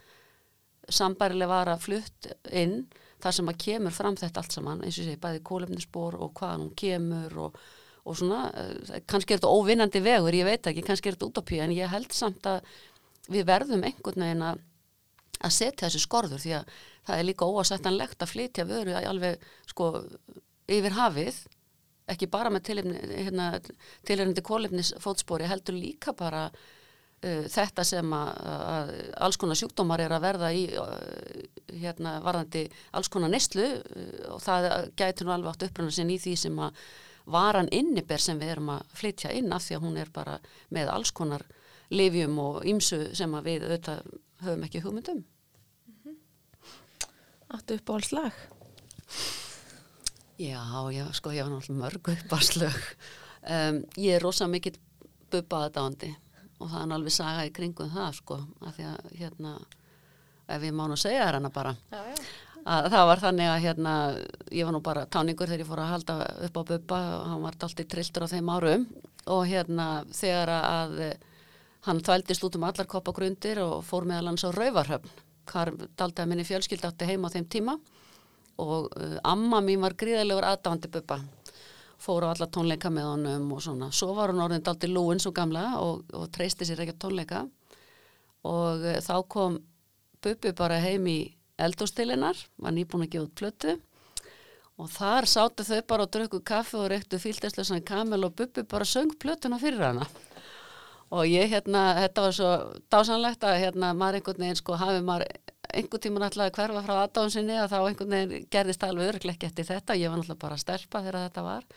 sambarileg 0.88 1.50
var 1.52 1.72
að 1.72 1.84
flutt 1.84 2.30
inn 2.56 2.86
þar 3.24 3.36
sem 3.36 3.50
að 3.52 3.60
kemur 3.64 3.96
fram 3.96 4.16
þetta 4.20 4.42
allt 4.44 4.56
saman 4.56 4.84
eins 4.86 5.00
og 5.02 5.08
sé 5.08 5.18
bæði 5.20 5.42
kólefnisspor 5.48 6.16
og 6.22 6.32
hvaðan 6.38 6.64
hún 6.68 6.76
kemur 6.80 7.38
og, 7.48 7.58
og 8.08 8.20
svona 8.20 8.46
eh, 8.54 9.02
kannski 9.10 9.34
er 9.34 9.42
þetta 9.42 9.52
óvinnandi 9.52 10.04
vegur, 10.06 10.38
ég 10.38 10.48
veit 10.48 10.70
ekki 10.70 10.86
kannski 10.86 11.12
er 11.12 11.18
þetta 11.18 11.30
útopíu 11.32 11.64
en 11.66 11.76
ég 11.76 11.92
held 11.92 12.14
samt 12.16 12.48
að 12.48 12.62
við 13.28 13.48
verðum 13.50 13.84
einhvern 13.84 14.24
veginn 14.24 14.46
að 14.48 15.54
setja 15.54 15.88
þessu 15.88 16.06
skorður 16.06 16.44
því 16.44 16.54
að 16.62 16.78
það 17.08 17.20
er 17.20 17.30
líka 17.30 17.48
óasættanlegt 17.48 18.24
að 18.24 18.34
flytja 18.34 18.68
vöru 18.70 18.98
alveg 19.00 19.44
sko 19.70 19.92
yfir 20.68 20.98
hafið 20.98 21.44
ekki 22.08 22.30
bara 22.32 22.52
með 22.54 22.68
tilhengandi 22.70 23.24
hérna, 23.26 24.42
kólefnisfótspori 24.48 25.48
heldur 25.50 25.76
líka 25.76 26.14
bara 26.16 26.48
Uh, 27.26 27.48
þetta 27.50 27.82
sem 27.82 28.12
að, 28.14 28.28
að 28.46 28.90
alls 29.26 29.40
konar 29.42 29.58
sjúkdómar 29.58 30.04
er 30.04 30.14
að 30.14 30.22
verða 30.22 30.50
í 30.54 30.68
uh, 30.78 30.92
hérna 31.82 32.12
varðandi 32.22 32.68
alls 32.94 33.10
konar 33.10 33.32
neyslu 33.34 33.66
uh, 33.66 34.36
og 34.36 34.44
það 34.44 34.68
gætur 35.02 35.26
nú 35.26 35.34
alveg 35.34 35.56
átt 35.56 35.66
uppröna 35.66 35.96
sinn 35.96 36.12
í 36.14 36.20
því 36.22 36.36
sem 36.38 36.62
að 36.62 36.78
varan 37.34 37.72
inniber 37.74 38.22
sem 38.22 38.38
við 38.38 38.54
erum 38.54 38.70
að 38.76 38.94
flytja 39.02 39.34
inn 39.34 39.50
af 39.50 39.66
því 39.66 39.80
að 39.80 39.88
hún 39.88 39.98
er 39.98 40.14
bara 40.14 40.38
með 40.78 40.94
alls 40.94 41.10
konar 41.18 41.48
livjum 41.90 42.38
og 42.44 42.62
ymsu 42.70 43.02
sem 43.18 43.34
við 43.50 43.66
auðvitað 43.66 44.14
höfum 44.46 44.70
ekki 44.70 44.84
hugmyndum. 44.86 45.26
Áttu 47.48 47.78
upp 47.78 47.90
á 47.90 47.94
alls 47.96 48.12
lag? 48.12 48.40
Já, 50.38 50.64
já, 50.92 51.06
sko 51.16 51.32
ég 51.32 51.44
var 51.44 51.52
náttúrulega 51.54 51.82
mörg 51.82 52.10
upp 52.12 52.34
á 52.36 52.40
slög. 52.44 52.80
Um, 53.48 53.78
ég 53.96 54.18
er 54.18 54.22
rosa 54.22 54.48
mikill 54.48 54.76
bubba 55.32 55.64
aðdándi 55.66 56.12
og 56.60 56.68
það 56.68 56.82
er 56.84 56.96
alveg 56.98 57.14
saga 57.16 57.46
í 57.48 57.54
kringum 57.56 57.94
það 57.94 58.18
sko, 58.18 58.40
af 58.68 58.76
því 58.76 58.88
að 58.90 59.14
hérna, 59.22 59.54
ef 60.52 60.66
ég 60.68 60.76
má 60.76 60.84
nú 60.90 60.98
segja 61.00 61.24
það 61.24 61.38
hana 61.38 61.52
bara. 61.56 61.74
Já, 61.94 62.02
já. 62.12 62.26
að 62.68 62.90
það 62.94 63.06
var 63.10 63.24
þannig 63.24 63.52
að 63.52 63.62
hérna, 63.64 63.94
ég 64.52 64.68
var 64.68 64.76
nú 64.76 64.82
bara 64.84 65.06
táningur 65.06 65.48
þegar 65.48 65.64
ég 65.64 65.70
fór 65.70 65.84
að 65.84 65.94
halda 65.94 66.18
upp 66.48 66.60
á 66.60 66.64
Bubba 66.72 67.00
og 67.16 67.30
hann 67.32 67.46
var 67.46 67.56
alltaf 67.56 67.88
trilltur 67.94 68.28
á 68.28 68.34
þeim 68.34 68.52
árum 68.52 68.84
og 69.28 69.46
hérna 69.48 69.88
þegar 70.12 70.52
að 70.58 71.00
eh, 71.06 71.16
hann 71.88 72.04
þvældist 72.04 72.44
út 72.44 72.60
um 72.60 72.68
allar 72.68 72.90
koppagrundir 72.92 73.62
og 73.64 73.80
fór 73.88 74.08
meðal 74.10 74.34
hans 74.34 74.44
á 74.44 74.52
Rauvarhöfn 74.52 75.24
hvar 75.52 75.72
daldi 75.98 76.24
að 76.24 76.30
minni 76.32 76.46
fjölskyld 76.48 76.86
átti 76.88 77.08
heima 77.10 77.32
á 77.32 77.34
þeim 77.36 77.48
tíma 77.52 77.78
og 78.62 78.90
uh, 78.98 79.18
amma 79.28 79.62
mín 79.62 79.84
var 79.84 79.96
gríðilegur 79.98 80.46
aðdáðandi 80.48 80.92
Bubba. 80.94 81.20
Fór 82.02 82.28
á 82.30 82.34
alla 82.34 82.48
tónleika 82.54 82.92
með 82.94 83.10
honum 83.12 83.52
og 83.56 83.64
svona, 83.66 83.90
svo 83.94 84.12
var 84.18 84.34
hann 84.34 84.44
orðin 84.44 84.66
daldi 84.66 84.90
lúin 84.92 85.22
svo 85.22 85.32
gamla 85.34 85.80
og, 85.82 86.06
og 86.14 86.30
treysti 86.34 86.66
sér 86.66 86.84
ekki 86.86 86.98
tónleika. 87.02 87.46
Og 88.48 88.86
uh, 88.86 89.00
þá 89.04 89.16
kom 89.30 89.60
Bubbi 90.24 90.54
bara 90.58 90.80
heim 90.82 91.06
í 91.10 91.20
eldóstilinnar, 91.58 92.38
var 92.62 92.74
nýbúin 92.74 93.08
að 93.08 93.14
gefa 93.14 93.28
út 93.28 93.38
plötu. 93.38 93.78
Og 94.78 94.90
þar 94.94 95.26
sátu 95.26 95.66
þau 95.66 95.82
bara 95.90 96.06
og 96.06 96.14
drukku 96.14 96.44
kaffe 96.46 96.78
og 96.78 96.92
reyktu 96.94 97.18
fíltesslösan 97.22 97.86
kamel 97.86 98.28
og 98.28 98.36
Bubbi 98.38 98.66
bara 98.70 98.86
söng 98.86 99.16
plötuna 99.18 99.58
fyrir 99.62 99.82
hana 99.90 100.06
og 101.16 101.28
ég 101.30 101.52
hérna, 101.52 101.84
þetta 102.02 102.24
var 102.26 102.36
svo 102.36 102.54
dásanlegt 102.92 103.46
að 103.48 103.60
hérna 103.64 103.94
maður 103.96 104.20
einhvern 104.20 104.44
veginn 104.44 104.60
sko 104.60 104.80
hafi 104.80 105.04
maður 105.06 105.28
einhvern 105.78 106.24
alltaf 106.24 106.46
að 106.48 106.56
hverfa 106.58 106.84
frá 106.84 106.96
aðdáðinsinni 107.04 107.60
að 107.60 107.70
þá 107.74 107.78
einhvern 107.80 108.16
veginn 108.16 108.48
gerðist 108.52 108.84
alveg 108.84 109.14
örgleikki 109.14 109.48
eftir 109.48 109.68
þetta, 109.68 109.98
ég 110.00 110.12
var 110.12 110.22
alltaf 110.22 110.40
bara 110.42 110.58
að 110.58 110.64
stelpa 110.64 111.04
þegar 111.06 111.28
þetta 111.28 111.44
var. 111.46 111.68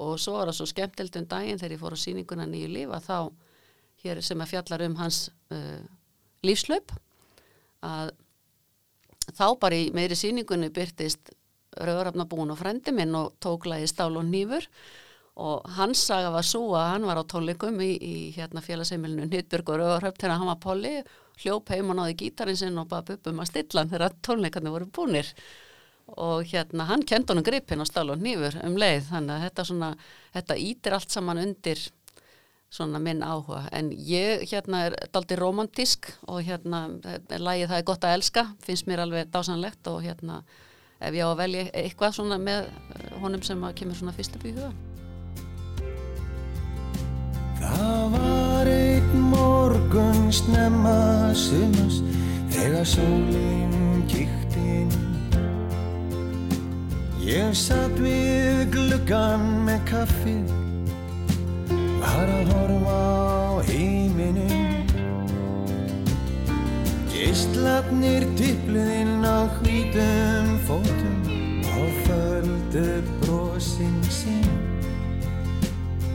Og 0.00 0.14
svo 0.20 0.38
var 0.38 0.48
það 0.48 0.58
svo 0.58 0.68
skemmtild 0.70 1.18
um 1.20 1.28
daginn 1.28 1.60
þegar 1.60 1.74
ég 1.74 1.82
fór 1.82 1.96
á 1.96 2.04
síninguna 2.04 2.48
nýju 2.48 2.70
líf 2.72 2.94
að 2.96 3.08
þá, 3.08 3.18
hér 4.04 4.22
sem 4.24 4.40
að 4.40 4.52
fjallar 4.54 4.86
um 4.86 4.96
hans 5.00 5.20
uh, 5.52 5.82
lífslaup 6.46 6.94
að 7.84 8.14
þá 9.36 9.46
bara 9.60 9.76
í 9.76 9.90
meiri 9.94 10.16
síningunni 10.16 10.72
byrtist 10.74 11.34
Rauðarafna 11.70 12.24
búin 12.26 12.50
og 12.50 12.58
frendi 12.58 12.90
minn 12.90 13.14
og 13.14 13.36
tók 13.38 13.68
lagi 13.70 13.86
stál 13.86 14.16
og 14.18 14.24
nýfur 14.26 14.64
og 14.64 14.72
hans 15.76 16.04
saga 16.10 16.30
var 16.34 16.46
svo 16.46 16.74
að 16.76 16.88
hann 16.94 17.08
var 17.08 17.20
á 17.20 17.24
tónleikum 17.24 17.80
í, 17.84 17.90
í 17.96 18.14
hérna 18.34 18.62
félagsheimilinu 18.64 19.28
Nýtbjörg 19.30 19.72
og 19.72 19.80
Rauðaröfn 19.80 20.20
þegar 20.20 20.36
hann 20.36 20.50
var 20.50 20.60
polli 20.62 20.94
hljóp 21.40 21.72
heim 21.72 21.92
og 21.92 21.98
náði 21.98 22.16
gítarinn 22.24 22.58
sinn 22.58 22.80
og 22.80 22.88
bara 22.90 23.06
buppum 23.06 23.40
að 23.40 23.50
stilla 23.52 23.84
hann 23.84 23.92
þegar 23.92 24.16
tónleikarnir 24.26 24.74
voru 24.74 24.88
búnir. 24.92 25.30
Og 26.10 26.42
hérna 26.50 26.88
hann 26.88 27.06
kent 27.06 27.30
honum 27.30 27.46
gripin 27.46 27.80
á 27.80 27.86
stál 27.86 28.10
og 28.10 28.20
nýfur 28.20 28.58
um 28.66 28.76
leið. 28.80 29.06
Þannig 29.12 29.36
að 29.36 29.46
þetta 29.46 29.66
svona, 29.68 29.90
þetta 30.34 30.58
ítir 30.66 30.96
allt 30.96 31.14
saman 31.14 31.42
undir 31.44 31.84
svona 32.70 33.00
minn 33.02 33.22
áhuga. 33.26 33.64
En 33.74 33.90
ég 33.94 34.44
hérna 34.50 34.84
er 34.88 34.98
daldi 35.14 35.38
romantísk 35.38 36.10
og 36.26 36.42
hérna 36.46 36.86
lægið 37.30 37.70
það 37.70 37.78
er 37.78 37.88
gott 37.88 38.06
að 38.06 38.18
elska 38.18 38.46
finnst 38.66 38.90
mér 38.90 39.06
alveg 39.06 39.32
dásanlegt 39.32 39.90
og 39.90 40.04
hérna 40.04 40.42
ef 41.00 41.16
ég 41.16 41.24
á 41.24 41.30
að 41.32 41.40
velja 41.42 41.66
eitthvað 41.72 42.20
svona 42.20 42.38
með 42.38 42.70
honum 43.22 43.42
sem 43.42 43.66
að 43.66 43.76
kemur 43.82 43.98
svona 43.98 44.14
fyrst 44.14 44.38
upp 44.38 44.46
í 44.46 44.54
huga 44.54 44.70
Það 47.60 48.04
var 48.14 48.70
einn 48.72 49.26
morgun 49.30 50.32
snemma 50.32 51.32
sumas 51.36 52.00
þegar 52.50 52.88
sólinn 52.88 54.04
kíkt 54.10 54.56
inn. 54.60 54.96
Ég 57.20 57.54
satt 57.54 58.00
við 58.00 58.66
gluggan 58.74 59.46
með 59.68 59.84
kaffið 59.92 60.56
var 62.00 62.32
að 62.32 62.54
horfa 62.54 62.96
á 62.96 63.62
heiminum 63.68 64.60
Gistlarnir 67.12 68.24
tippluðinn 68.38 69.20
á 69.22 69.44
hvítum 69.60 70.54
fótum 70.64 71.20
og 71.76 71.98
földu 72.06 72.86
brosinn 73.20 74.00
sinn. 74.08 74.48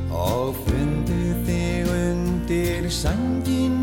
Og 0.10 0.58
þig 0.66 0.85
undir 2.86 2.92
sanginni 2.92 3.75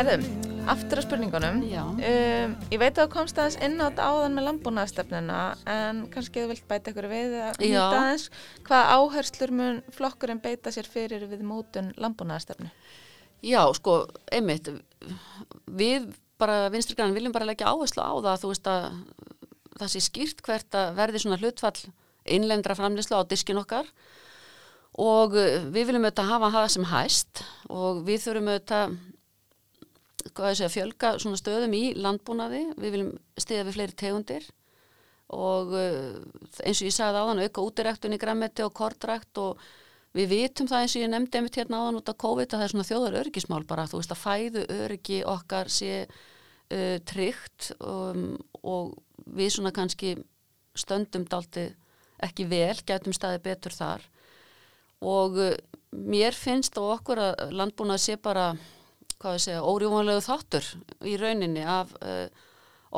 Herðum, 0.00 0.22
aftur 0.72 0.96
á 0.96 1.04
spurningunum. 1.04 1.58
Um, 1.60 2.52
ég 2.72 2.78
veit 2.80 2.96
að 2.96 3.02
þú 3.02 3.10
komst 3.12 3.36
aðeins 3.36 3.58
inn 3.60 3.74
á 3.76 3.92
þetta 3.92 4.04
áðan 4.08 4.36
með 4.38 4.46
landbúnaðastefnuna 4.46 5.40
en 5.68 5.98
kannski 6.14 6.40
þú 6.40 6.48
vilt 6.54 6.64
bæta 6.70 6.94
ykkur 6.94 7.08
við 7.10 7.34
að 7.36 7.50
Já. 7.60 7.66
nýta 7.66 7.98
aðeins. 7.98 8.24
Hvaða 8.64 8.94
áherslur 8.96 9.52
mun 9.58 9.82
flokkurinn 9.92 10.40
beita 10.40 10.72
sér 10.72 10.88
fyrir 10.88 11.26
við 11.28 11.44
mótun 11.44 11.92
landbúnaðastefnu? 12.00 12.70
Já, 13.44 13.60
sko, 13.76 13.98
einmitt 14.32 14.72
við 15.68 16.08
bara, 16.40 16.72
vinstri 16.72 16.96
grann 16.96 17.12
viljum 17.12 17.36
bara 17.36 17.50
leggja 17.52 17.68
áherslu 17.68 18.00
á 18.00 18.16
það 18.30 18.40
þú 18.46 18.54
veist 18.54 18.72
að 18.72 18.88
það 19.76 19.94
sé 19.98 20.04
skýrt 20.08 20.42
hvert 20.48 20.80
að 20.80 20.96
verði 21.02 21.24
svona 21.26 21.42
hlutfall 21.44 21.76
innlendra 22.24 22.80
framlýslu 22.80 23.20
á 23.20 23.28
diskin 23.28 23.60
okkar 23.60 23.92
og 24.96 25.36
við 25.36 25.92
viljum 25.92 26.08
auðvitað 26.08 26.32
hafa 26.32 26.54
það 26.56 26.74
sem 26.78 26.92
hæst 26.96 27.48
og 27.68 28.04
við 28.08 28.28
þurfum 28.30 28.54
auðvitað 28.56 28.84
hvað 28.88 29.19
segja, 30.20 30.70
fjölga 30.72 31.14
stöðum 31.18 31.76
í 31.76 31.84
landbúnaði, 31.98 32.64
við 32.76 32.96
viljum 32.96 33.12
stiða 33.40 33.66
við 33.68 33.76
fleiri 33.78 33.96
tegundir. 33.98 34.48
Og 35.30 35.76
uh, 35.78 36.16
eins 36.64 36.80
og 36.80 36.88
ég 36.88 36.96
sagði 36.96 37.22
áðan 37.22 37.44
auka 37.44 37.62
útiræktun 37.62 38.16
í 38.16 38.18
græmmetti 38.18 38.64
og 38.66 38.74
kortrækt 38.74 39.38
og 39.38 39.60
við 40.16 40.32
vitum 40.32 40.66
það 40.66 40.84
eins 40.84 40.96
og 40.96 41.04
ég 41.04 41.12
nefndi 41.12 41.38
einmitt 41.38 41.58
hérna 41.60 41.82
áðan 41.84 42.00
út 42.00 42.10
af 42.10 42.18
COVID 42.18 42.48
að 42.48 42.56
það 42.56 42.64
er 42.64 42.72
svona 42.72 42.88
þjóðar 42.88 43.18
örgismál 43.20 43.62
bara, 43.68 43.86
þú 43.86 44.00
veist 44.00 44.14
að 44.14 44.22
fæðu 44.24 44.64
örgi 44.80 45.20
okkar 45.30 45.70
sé 45.70 45.92
uh, 46.06 46.96
tryggt 47.06 47.70
um, 47.78 48.32
og 48.66 48.96
við 49.30 49.54
svona 49.54 49.74
kannski 49.76 50.16
stöndum 50.74 51.28
dalti 51.30 51.68
ekki 52.20 52.48
vel, 52.50 52.74
gætum 52.86 53.14
staði 53.14 53.40
betur 53.44 53.76
þar. 53.76 54.02
Og 55.00 55.38
uh, 55.38 55.54
mér 55.94 56.34
finnst 56.36 56.74
á 56.74 56.82
okkur 56.82 57.22
að 57.22 57.54
landbúnað 57.54 58.02
sé 58.02 58.18
bara, 58.20 58.50
hvað 59.20 59.36
ég 59.36 59.42
segja, 59.44 59.64
órjúvanlegu 59.64 60.22
þáttur 60.24 60.68
í 61.06 61.16
rauninni 61.20 61.64
af 61.68 61.92
uh, 62.00 62.26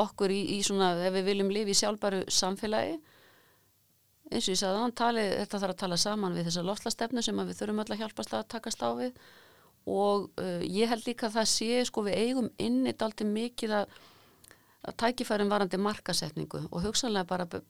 okkur 0.05 0.33
í, 0.33 0.41
í 0.57 0.61
svona, 0.65 0.93
ef 1.03 1.17
við 1.17 1.27
viljum 1.31 1.51
lifa 1.53 1.75
í 1.75 1.79
sjálfbæru 1.81 2.23
samfélagi. 2.33 3.01
Eins 4.33 4.47
og 4.47 4.55
ég 4.55 4.61
sagði 4.63 4.81
hann 4.81 4.95
tali, 4.97 5.25
þetta 5.43 5.59
þarf 5.61 5.75
að 5.75 5.81
tala 5.83 5.99
saman 6.01 6.37
við 6.39 6.47
þessa 6.49 6.65
lofslastefnu 6.65 7.25
sem 7.27 7.43
við 7.43 7.59
þurfum 7.59 7.83
öll 7.83 7.91
að 7.93 8.01
hjálpast 8.05 8.37
að 8.39 8.47
takast 8.55 8.87
á 8.87 8.91
við. 8.97 9.19
Og 9.91 10.31
uh, 10.39 10.63
ég 10.63 10.89
held 10.89 11.05
líka 11.09 11.27
að 11.29 11.37
það 11.41 11.51
sé 11.53 11.83
sko 11.91 12.07
við 12.07 12.19
eigum 12.23 12.49
inni 12.63 12.95
dalti 12.95 13.27
mikið 13.27 13.77
að, 13.83 14.01
að 14.87 14.99
tækifærum 15.03 15.51
varandi 15.53 15.83
markasetningu 15.83 16.65
og 16.71 16.85
hugsanlega 16.87 17.29
bara 17.29 17.49
b- 17.51 17.65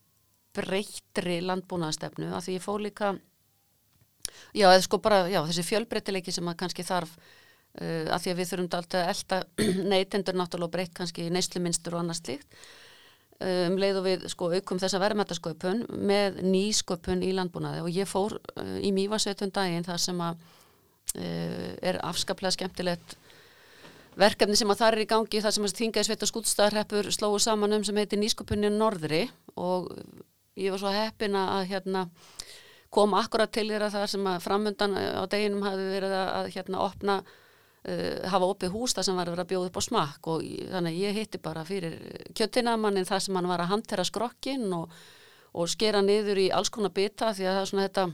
breyttri 0.53 1.41
landbúnaðastefnu 1.41 2.29
að 2.37 2.45
því 2.45 2.57
ég 2.59 2.65
fór 2.67 2.83
líka 2.85 3.15
já, 4.53 4.67
eða 4.69 4.83
sko 4.85 4.99
bara, 5.01 5.23
já, 5.33 5.41
þessi 5.49 5.65
fjölbreytileiki 5.65 6.35
sem 6.37 6.51
að 6.53 6.59
kannski 6.61 6.85
þarf 6.85 7.17
uh, 7.81 8.07
að 8.13 8.25
því 8.25 8.33
að 8.33 8.39
við 8.41 8.53
þurfum 8.53 8.71
dalti 8.73 9.01
að 9.01 9.11
elda 9.13 9.41
neytendur 9.93 10.39
náttúrulega 10.39 10.77
breytt 10.77 10.95
kannski 10.99 11.29
neysluminstur 11.33 11.97
og 11.97 12.05
annað 12.05 12.23
slíkt. 12.23 12.63
Um 13.43 13.75
leið 13.75 13.97
og 13.99 14.05
við 14.07 14.25
sko 14.31 14.53
aukum 14.53 14.79
þessa 14.79 15.01
verðmættasköpun 15.03 15.81
með 16.07 16.37
nýsköpun 16.47 17.25
í 17.27 17.33
landbúnaði. 17.35 17.81
Og 17.83 17.91
ég 17.91 18.07
fór 18.07 18.37
uh, 18.39 18.77
í 18.79 18.93
Mývasveitun 18.95 19.51
daginn 19.55 19.87
þar 19.87 19.99
sem 20.03 20.21
að 20.23 20.45
uh, 21.17 21.73
er 21.83 21.99
afskaplega 22.07 22.55
skemmtilegt 22.55 23.17
verkefni 24.19 24.55
sem 24.61 24.71
að 24.71 24.83
það 24.83 24.93
er 24.93 25.03
í 25.03 25.09
gangi 25.11 25.41
þar 25.43 25.57
sem 25.57 25.67
að 25.67 25.77
þingaði 25.81 26.07
sveit 26.07 26.23
og 26.23 26.31
skútstaðarheppur 26.31 27.09
slóðu 27.17 27.41
saman 27.43 27.79
um 27.79 27.85
sem 27.89 27.99
heitir 27.99 28.21
nýsköpunni 28.21 28.71
norðri. 28.71 29.25
Og 29.59 29.91
ég 30.61 30.71
var 30.71 30.83
svo 30.83 30.93
heppin 30.93 31.39
að 31.39 31.67
hérna 31.73 32.07
kom 32.93 33.15
akkurat 33.17 33.53
til 33.53 33.71
þeirra 33.71 33.91
þar 33.93 34.11
sem 34.13 34.27
að 34.29 34.43
framöndan 34.45 34.97
á 34.99 35.25
deginum 35.33 35.65
hafi 35.65 35.87
verið 35.89 36.13
að, 36.13 36.29
að 36.37 36.51
hérna 36.57 36.83
opna 36.85 37.23
uh, 37.89 38.31
hafa 38.33 38.51
opið 38.55 38.75
hús 38.77 38.97
það 38.97 39.09
sem 39.09 39.19
var 39.19 39.31
að 39.31 39.37
vera 39.37 39.47
að 39.47 39.53
bjóða 39.53 39.71
upp 39.71 39.81
á 39.81 39.83
smakk 39.89 40.31
og 40.35 40.47
þannig 40.73 40.93
að 40.93 41.03
ég 41.03 41.19
hitti 41.21 41.43
bara 41.43 41.67
fyrir 41.69 41.99
kjöttinamannin 42.39 43.09
þar 43.09 43.27
sem 43.27 43.39
hann 43.39 43.51
var 43.51 43.65
að 43.65 43.73
hantera 43.75 44.07
skrokkin 44.07 44.67
og, 44.77 44.93
og 45.53 45.71
skera 45.71 46.03
niður 46.05 46.43
í 46.45 46.51
alls 46.55 46.73
konar 46.73 46.95
bita 46.95 47.35
því 47.37 47.49
að 47.49 47.57
það 47.59 47.63
er 47.63 47.73
svona 47.73 47.87
þetta 47.89 48.09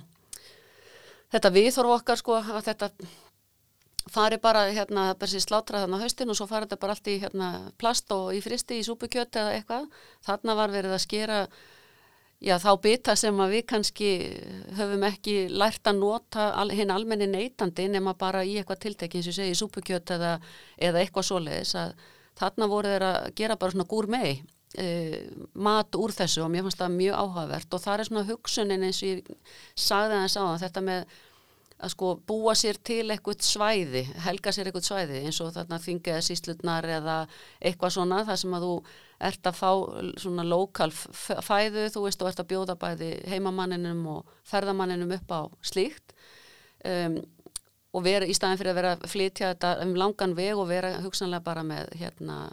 þetta 1.37 1.55
viðhorf 1.57 1.97
okkar 2.01 2.21
sko 2.21 2.39
að 2.41 2.63
þetta 2.71 2.93
fari 4.09 4.39
bara 4.41 4.67
hérna 4.73 5.11
sér 5.21 5.43
slátra 5.45 5.83
þarna 5.83 6.01
á 6.01 6.03
haustin 6.03 6.31
og 6.33 6.39
svo 6.39 6.47
fari 6.49 6.67
þetta 6.67 6.81
bara 6.81 6.95
allt 6.97 7.11
í 7.11 7.17
hérna 7.23 7.49
plast 7.81 8.13
og 8.15 8.33
í 8.37 8.41
fristi 8.45 8.79
í 8.81 8.87
súpukjöt 8.87 9.37
eða 9.37 9.57
eitthvað. 9.57 9.89
Þarna 10.27 10.57
var 10.59 10.73
verið 10.73 10.95
að 10.97 11.05
skera 11.05 11.41
já 12.45 12.55
þá 12.63 12.69
bita 12.83 13.17
sem 13.19 13.41
við 13.51 13.65
kannski 13.73 14.11
höfum 14.79 15.07
ekki 15.09 15.37
lært 15.51 15.91
að 15.91 16.03
nota 16.03 16.53
al, 16.59 16.69
hinn 16.71 16.93
almenni 16.95 17.27
neytandi 17.31 17.89
nema 17.91 18.15
bara 18.19 18.45
í 18.47 18.59
eitthvað 18.59 18.85
tiltekki 18.85 19.19
eins 19.19 19.33
og 19.33 19.39
segi 19.41 19.59
súpukjöt 19.59 20.15
eða, 20.19 20.37
eða 20.77 21.03
eitthvað 21.03 21.29
svoleiðis 21.31 21.75
að 21.79 21.97
þarna 22.39 22.71
voru 22.71 22.95
þeir 22.95 23.07
að 23.09 23.19
gera 23.41 23.59
bara 23.59 23.77
svona 23.77 23.91
gúr 23.91 24.11
mei 24.15 24.39
Uh, 24.77 25.23
mat 25.57 25.97
úr 25.97 26.13
þessu 26.13 26.43
og 26.45 26.51
mér 26.53 26.67
fannst 26.67 26.77
það 26.83 26.97
mjög 26.99 27.15
áhugavert. 27.17 27.71
Og 27.73 27.81
það 27.81 27.95
er 28.03 28.09
svona 28.11 28.25
hugsunin 28.29 28.83
eins 28.85 28.99
og 29.01 29.09
ég 29.09 29.31
sagði 29.73 30.19
aðeins 30.19 30.37
á 30.37 30.43
það 30.45 30.65
þetta 30.67 30.83
með 30.85 31.15
að 31.79 31.93
sko 31.95 32.11
búa 32.29 32.55
sér 32.59 32.79
til 32.85 33.05
eitthvað 33.07 33.45
svæði, 33.47 34.03
helga 34.27 34.53
sér 34.55 34.69
eitthvað 34.69 34.89
svæði 34.91 35.23
eins 35.23 35.39
og 35.45 35.55
þarna 35.55 35.79
þingiða 35.83 36.23
síslutnar 36.27 36.89
eða 36.99 37.17
eitthvað 37.63 37.95
svona 37.95 38.21
þar 38.29 38.41
sem 38.43 38.57
að 38.59 38.67
þú 38.67 38.75
ert 39.19 39.49
að 39.51 39.57
fá 39.59 39.71
svona 40.23 40.45
lokal 40.47 40.91
fæðu, 40.95 41.89
þú 41.91 42.05
veist, 42.05 42.23
og 42.23 42.31
ert 42.31 42.43
að 42.43 42.51
bjóða 42.53 42.77
bæði 42.79 43.11
heimamanninum 43.33 44.05
og 44.15 44.35
ferðamanninum 44.47 45.17
upp 45.19 45.35
á 45.35 45.41
slíkt. 45.67 46.15
Um, 46.87 47.19
og 47.97 48.05
vera 48.05 48.29
í 48.29 48.35
staðin 48.37 48.61
fyrir 48.61 48.75
að 48.75 48.79
vera 48.79 48.93
að 48.97 49.07
flytja 49.11 49.55
þetta 49.55 49.73
um 49.83 49.95
langan 49.99 50.37
veg 50.39 50.59
og 50.59 50.69
vera 50.71 50.99
hugsanlega 51.03 51.45
bara 51.47 51.65
með 51.67 51.91
hérna 51.99 52.45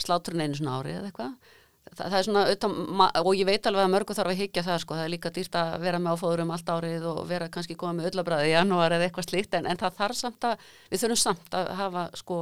sláturinn 0.00 0.46
einu 0.46 0.56
svona 0.56 0.78
ári 0.78 0.94
eða 0.96 1.10
eitthvað. 1.10 1.34
Þa, 1.82 2.04
það 2.06 2.16
er 2.16 2.26
svona, 2.28 2.42
auðvitað, 2.46 3.22
og 3.26 3.32
ég 3.36 3.48
veit 3.48 3.66
alveg 3.68 3.84
að 3.84 3.92
mörgu 3.92 4.14
þarf 4.16 4.32
að 4.32 4.38
higgja 4.38 4.62
það 4.64 4.82
sko, 4.84 4.96
það 4.96 5.04
er 5.04 5.12
líka 5.12 5.32
dýrt 5.34 5.56
að 5.58 5.72
vera 5.82 6.00
með 6.00 6.14
áfóðurum 6.14 6.52
allt 6.54 6.70
árið 6.72 7.06
og 7.10 7.18
vera 7.28 7.48
kannski 7.52 7.76
koma 7.76 7.96
með 7.98 8.12
öllabræði 8.12 8.48
í 8.48 8.52
janúar 8.54 8.94
eða 8.96 9.08
eitthvað 9.08 9.26
slíkt 9.28 9.56
en, 9.58 9.66
en 9.68 9.80
það 9.80 9.98
þarf 9.98 10.20
samt 10.20 10.46
að, 10.46 10.68
við 10.92 11.02
þurfum 11.02 11.20
samt 11.24 11.56
að 11.58 11.72
hafa 11.82 12.04
sko 12.22 12.38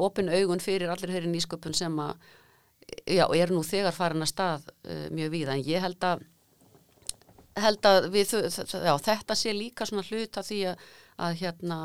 opin 0.00 0.28
augun 0.32 0.62
fyrir 0.62 0.92
allir 0.92 1.12
þeirri 1.14 1.30
nýsköpun 1.32 1.76
sem 1.76 1.96
að, 2.02 2.28
já, 3.06 3.24
er 3.36 3.54
nú 3.54 3.62
þegar 3.66 3.96
farin 3.96 4.26
að 4.26 4.32
stað 4.32 4.68
uh, 4.68 5.06
mjög 5.14 5.34
víða. 5.34 5.56
En 5.56 5.66
ég 5.66 5.84
held 5.84 6.06
að 6.06 6.26
held 7.60 7.86
að 7.88 8.08
við, 8.14 8.32
já, 8.32 8.94
þetta 9.02 9.36
sé 9.36 9.52
líka 9.56 9.86
svona 9.88 10.06
hlut 10.06 10.38
að 10.38 10.48
því 10.50 10.60
að, 10.70 10.88
að 11.26 11.38
hérna 11.40 11.78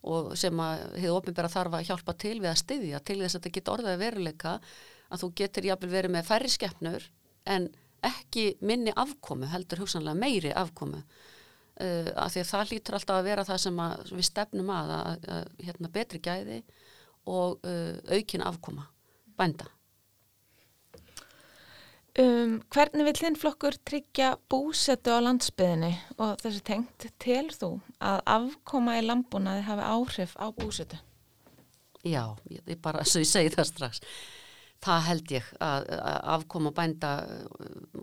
og 0.00 0.32
sem 0.38 0.62
að 0.64 0.82
hefur 0.96 1.18
ofinbæra 1.18 1.50
þarf 1.52 1.76
að 1.76 1.86
hjálpa 1.90 2.14
til 2.20 2.36
við 2.38 2.50
að 2.50 2.60
styðja 2.62 3.00
til 3.04 3.18
þess 3.20 3.36
að 3.36 3.40
þetta 3.40 3.54
geta 3.56 3.72
orðaði 3.74 4.00
veruleika 4.00 4.52
að 5.10 5.24
þú 5.24 5.30
getur 5.40 5.68
jafnvel 5.68 5.90
verið 5.92 6.14
með 6.14 6.28
færri 6.30 6.52
skeppnur 6.52 7.08
en 7.50 7.68
ekki 8.06 8.44
minni 8.64 8.94
afkomu, 8.96 9.48
heldur 9.50 9.82
hugsanlega 9.82 10.16
meiri 10.16 10.54
afkomu. 10.56 11.02
Uh, 11.80 12.08
af 12.16 12.32
því 12.32 12.42
að 12.42 12.50
það 12.50 12.72
lítur 12.74 12.96
alltaf 12.96 13.18
að 13.18 13.28
vera 13.28 13.44
það 13.48 13.60
sem 13.64 13.78
að, 13.80 14.00
við 14.12 14.26
stefnum 14.28 14.72
að, 14.74 14.94
að, 14.96 15.28
að 15.36 15.52
hérna, 15.66 15.92
betri 15.92 16.20
gæði 16.20 16.58
og 17.30 17.60
uh, 17.62 18.00
aukin 18.10 18.44
afkoma 18.46 18.88
bænda. 19.38 19.68
Um, 22.18 22.56
hvernig 22.74 23.06
vil 23.06 23.18
þinn 23.20 23.36
flokkur 23.38 23.76
tryggja 23.86 24.32
búsetu 24.50 25.12
á 25.14 25.22
landsbyðinni 25.22 25.92
og 26.18 26.40
þessi 26.42 26.62
tengt 26.66 27.06
til 27.22 27.46
þú 27.54 27.68
að 28.02 28.18
afkoma 28.34 28.96
í 28.98 29.04
lambúnaði 29.06 29.62
hafi 29.68 29.86
áhrif 29.86 30.34
á 30.34 30.50
búsetu? 30.50 30.98
Já, 32.02 32.34
ég, 32.50 32.74
bara, 32.82 33.04
svo 33.08 33.22
ég 33.22 33.30
segi 33.30 33.54
það 33.54 33.70
strax. 33.70 34.02
Það 34.82 35.06
held 35.06 35.32
ég 35.36 35.48
að, 35.62 35.86
að 36.00 36.18
afkoma 36.34 36.74
bænda 36.74 37.12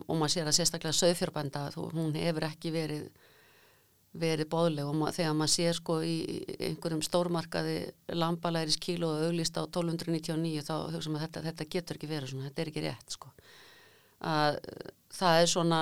og 0.05 0.13
maður 0.13 0.33
sér 0.35 0.49
að 0.51 0.57
sérstaklega 0.61 0.99
söðfjörbænda, 1.01 1.63
hún 1.75 2.15
hefur 2.15 2.47
ekki 2.47 2.71
verið, 2.71 3.07
verið 4.21 4.49
bóðleg 4.51 4.87
og 4.89 4.95
ma 4.99 5.11
þegar 5.15 5.35
maður 5.37 5.53
sér 5.53 5.77
sko 5.77 5.97
í 6.05 6.15
einhverjum 6.69 7.03
stórmarkaði 7.05 7.77
lambalæris 8.17 8.79
kíló 8.81 9.13
og 9.15 9.27
auglist 9.27 9.59
á 9.59 9.63
1299 9.65 10.65
þá 10.67 10.73
hugsa 10.93 11.13
maður 11.13 11.27
þetta, 11.27 11.45
þetta 11.49 11.69
getur 11.75 11.99
ekki 11.99 12.11
verið 12.11 12.33
svona, 12.33 12.49
þetta 12.49 12.63
er 12.63 12.71
ekki 12.71 12.85
rétt 12.87 13.17
sko. 13.17 13.33
Að 14.27 14.59
það 15.13 15.41
er 15.41 15.51
svona 15.51 15.81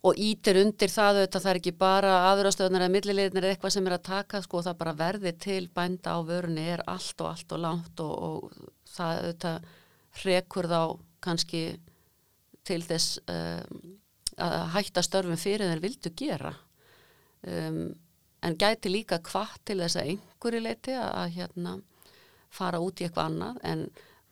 og 0.00 0.16
ítir 0.16 0.56
undir 0.62 0.88
það 0.88 1.18
auðvitað 1.18 1.42
það 1.44 1.50
er 1.50 1.58
ekki 1.60 1.72
bara 1.76 2.12
aðurastöðunar 2.30 2.86
eða 2.86 2.94
millileginir 2.94 3.44
eða 3.44 3.54
eitthvað 3.54 3.74
sem 3.74 3.88
er 3.88 3.96
að 3.96 4.06
taka 4.08 4.40
sko 4.44 4.62
það 4.64 4.78
bara 4.80 4.96
verði 4.96 5.32
til 5.44 5.60
bænda 5.76 6.14
á 6.16 6.18
vörunni 6.24 6.64
er 6.72 6.82
allt 6.88 7.20
og 7.20 7.28
allt 7.34 7.52
og 7.56 7.62
langt 7.66 8.02
og, 8.04 8.14
og 8.30 8.70
það 8.88 9.20
auðvitað 9.20 9.68
hrekur 10.22 10.70
þá 10.70 10.80
kannski 11.20 11.64
til 12.64 12.80
þess 12.86 13.20
um, 13.28 13.99
að 14.42 14.60
hætta 14.74 15.04
störfum 15.04 15.40
fyrir 15.40 15.70
þeir 15.70 15.82
vildu 15.84 16.12
gera. 16.16 16.54
Um, 17.46 17.82
en 18.44 18.56
gæti 18.60 18.92
líka 18.92 19.20
hvað 19.24 19.56
til 19.68 19.80
þess 19.82 19.98
að 20.00 20.12
einhverju 20.14 20.62
leiti 20.64 20.94
að, 20.96 21.10
að 21.22 21.34
hérna 21.36 21.74
fara 22.50 22.80
út 22.82 23.00
í 23.00 23.06
eitthvað 23.06 23.30
annað. 23.30 23.60
En 23.68 23.84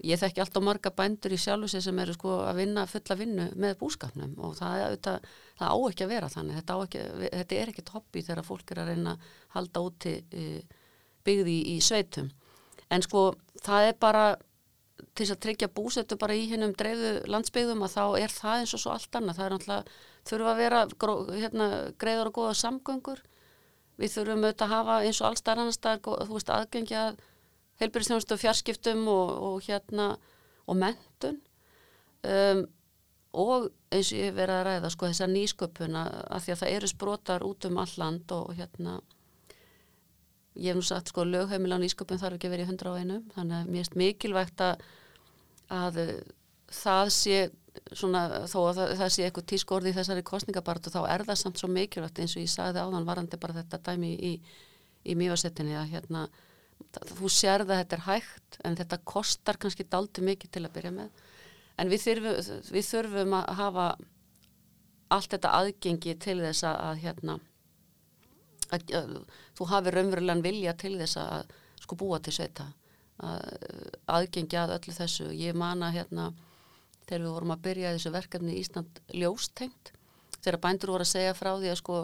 ég 0.05 0.21
þekki 0.21 0.43
alltaf 0.43 0.65
marga 0.65 0.93
bændur 0.95 1.35
í 1.35 1.41
sjálfu 1.41 1.71
sig 1.73 1.85
sem 1.85 1.99
eru 2.03 2.15
sko 2.17 2.39
að 2.47 2.61
vinna 2.63 2.87
fulla 2.91 3.19
vinnu 3.19 3.47
með 3.59 3.79
búskapnum. 3.83 4.35
Og 4.45 4.57
það, 4.59 4.85
auðvitað, 4.87 5.31
það 5.61 5.73
á 5.75 5.77
ekki 5.91 6.07
að 6.07 6.13
vera 6.15 6.33
þannig. 6.35 6.59
Þetta, 6.61 6.81
ekki, 6.89 7.07
þetta 7.27 7.61
er 7.61 7.73
ekkit 7.73 7.95
hobby 7.95 8.25
þegar 8.27 8.49
fólk 8.49 8.75
er 8.75 8.83
að 8.83 8.93
reyna 8.93 9.15
að 9.15 9.31
halda 9.57 9.87
úti 9.89 10.15
e, 10.31 10.45
byggði 11.27 11.57
í, 11.57 11.65
í 11.75 11.79
sveitum. 11.85 12.31
En 12.89 13.05
sko 13.05 13.25
það 13.65 13.91
er 13.91 13.99
bara 14.01 14.29
til 15.15 15.25
þess 15.25 15.35
að 15.35 15.41
tryggja 15.45 15.69
búsetu 15.75 16.19
bara 16.19 16.37
í 16.37 16.45
hennum 16.51 16.75
dreifðu 16.79 17.13
landsbyggðum 17.31 17.85
að 17.87 17.95
þá 17.95 18.05
er 18.21 18.35
það 18.35 18.63
eins 18.63 18.75
og 18.77 18.83
svo 18.83 18.93
allt 18.95 19.19
annað, 19.19 19.39
það 19.39 19.47
er 19.47 19.55
náttúrulega 19.57 19.99
þurfa 20.29 20.53
að 20.53 20.63
vera 20.63 20.81
hérna, 21.33 21.69
greiður 21.99 22.31
og 22.31 22.39
góða 22.39 22.55
samgöngur. 22.61 23.21
Við 23.99 24.15
þurfum 24.15 24.45
auðvitað 24.47 24.67
að 24.69 24.75
hafa 24.75 24.97
eins 25.07 25.21
og 25.23 25.29
allstar 25.29 25.59
annars 25.59 25.79
staðar, 25.79 26.03
gó- 26.07 26.19
þú 26.23 26.37
veist, 26.37 26.51
aðgengja 26.55 27.05
að 27.09 27.23
heilbyrðisnjónustu 27.83 28.39
fjarskiptum 28.39 29.07
og, 29.11 29.31
og 29.49 29.63
hérna 29.67 30.09
og 30.69 30.79
mentun 30.79 31.39
um, 32.27 32.65
og 33.39 33.69
eins 33.95 34.11
og 34.13 34.19
ég 34.19 34.31
hef 34.31 34.37
verið 34.39 34.57
að 34.57 34.67
ræða 34.69 34.91
sko 34.95 35.11
þessa 35.11 35.29
nýsköpuna 35.31 36.03
að 36.27 36.45
því 36.45 36.55
að 36.55 36.61
það 36.63 36.75
eru 36.79 36.91
sprotar 36.91 37.47
út 37.47 37.69
um 37.69 37.79
all 37.83 37.95
land 38.01 38.35
og 38.35 38.51
hérna 38.59 38.99
ég 40.59 40.73
hef 40.73 40.79
nú 40.79 40.85
sagt 40.87 41.13
sko 41.13 41.25
lögheimil 41.25 41.75
á 41.75 41.79
nýsköpun 41.83 42.21
þarf 42.21 42.39
ekki 42.39 42.49
að 42.49 42.55
vera 42.57 42.67
í 42.67 42.69
hundra 42.71 42.93
á 42.95 42.99
einu 43.01 43.21
þannig 43.37 43.57
að 43.61 43.71
mér 43.73 43.85
erst 43.85 43.97
mikilvægt 43.99 44.65
að, 44.67 44.83
að 45.79 46.01
uh, 46.03 46.13
það 46.83 47.13
sé 47.15 47.39
svona 47.95 48.23
þó 48.51 48.59
að 48.69 48.81
það, 48.81 48.93
það 48.99 49.13
sé 49.15 49.25
eitthvað 49.29 49.49
tískorði 49.53 49.93
í 49.93 49.97
þessari 49.99 50.25
kostningabartu 50.27 50.91
þá 50.95 51.01
er 51.15 51.25
það 51.29 51.41
samt 51.45 51.61
svo 51.63 51.71
mikilvægt 51.71 52.19
eins 52.25 52.35
og 52.37 52.43
ég 52.43 52.51
sagði 52.53 52.83
áðan 52.83 53.07
varandi 53.07 53.39
bara 53.41 53.57
þetta 53.61 53.81
dæmi 53.91 54.11
í, 54.19 54.33
í 55.07 55.15
mjögasettinni 55.19 55.77
að 55.79 55.93
hérna 55.95 56.27
það- 56.95 57.13
þú 57.21 57.31
sérð 57.33 57.71
að 57.73 57.83
þetta 57.85 57.97
er 58.01 58.05
hægt 58.09 58.59
en 58.65 58.79
þetta 58.81 59.01
kostar 59.15 59.61
kannski 59.63 59.87
daldi 59.87 60.25
mikið 60.27 60.51
til 60.57 60.65
að 60.67 60.75
byrja 60.75 60.93
með. 60.99 61.25
En 61.79 61.91
við 61.93 62.03
þurfum, 62.03 62.63
við 62.75 62.87
þurfum 62.91 63.35
að 63.39 63.53
hafa 63.61 63.87
allt 65.15 65.31
þetta 65.37 65.55
aðgengi 65.61 66.15
til 66.21 66.39
þess 66.43 66.67
að 66.69 67.03
hérna 67.05 67.39
að, 68.75 68.93
að 68.99 69.15
þú 69.59 69.69
hafi 69.73 69.95
raunverulegan 69.95 70.45
vilja 70.45 70.75
til 70.79 70.97
þess 71.01 71.21
að 71.23 71.57
sko 71.83 71.99
búa 71.99 72.21
til 72.23 72.35
sveita. 72.37 72.69
Að, 73.19 73.45
aðgengi 74.15 74.59
að 74.61 74.77
öllu 74.77 74.95
þessu. 74.95 75.31
Ég 75.35 75.57
mana 75.59 75.91
hérna 75.95 76.31
þegar 77.09 77.25
við 77.25 77.35
vorum 77.35 77.55
að 77.55 77.65
byrja 77.67 77.95
þessu 77.97 78.15
verkefni 78.15 78.55
í 78.55 78.63
Ísland 78.63 79.03
ljóstengt 79.17 79.93
þegar 80.39 80.61
bændur 80.65 80.93
voru 80.95 81.07
að 81.07 81.13
segja 81.13 81.37
frá 81.37 81.51
því 81.57 81.71
að 81.73 81.81
sko 81.81 81.99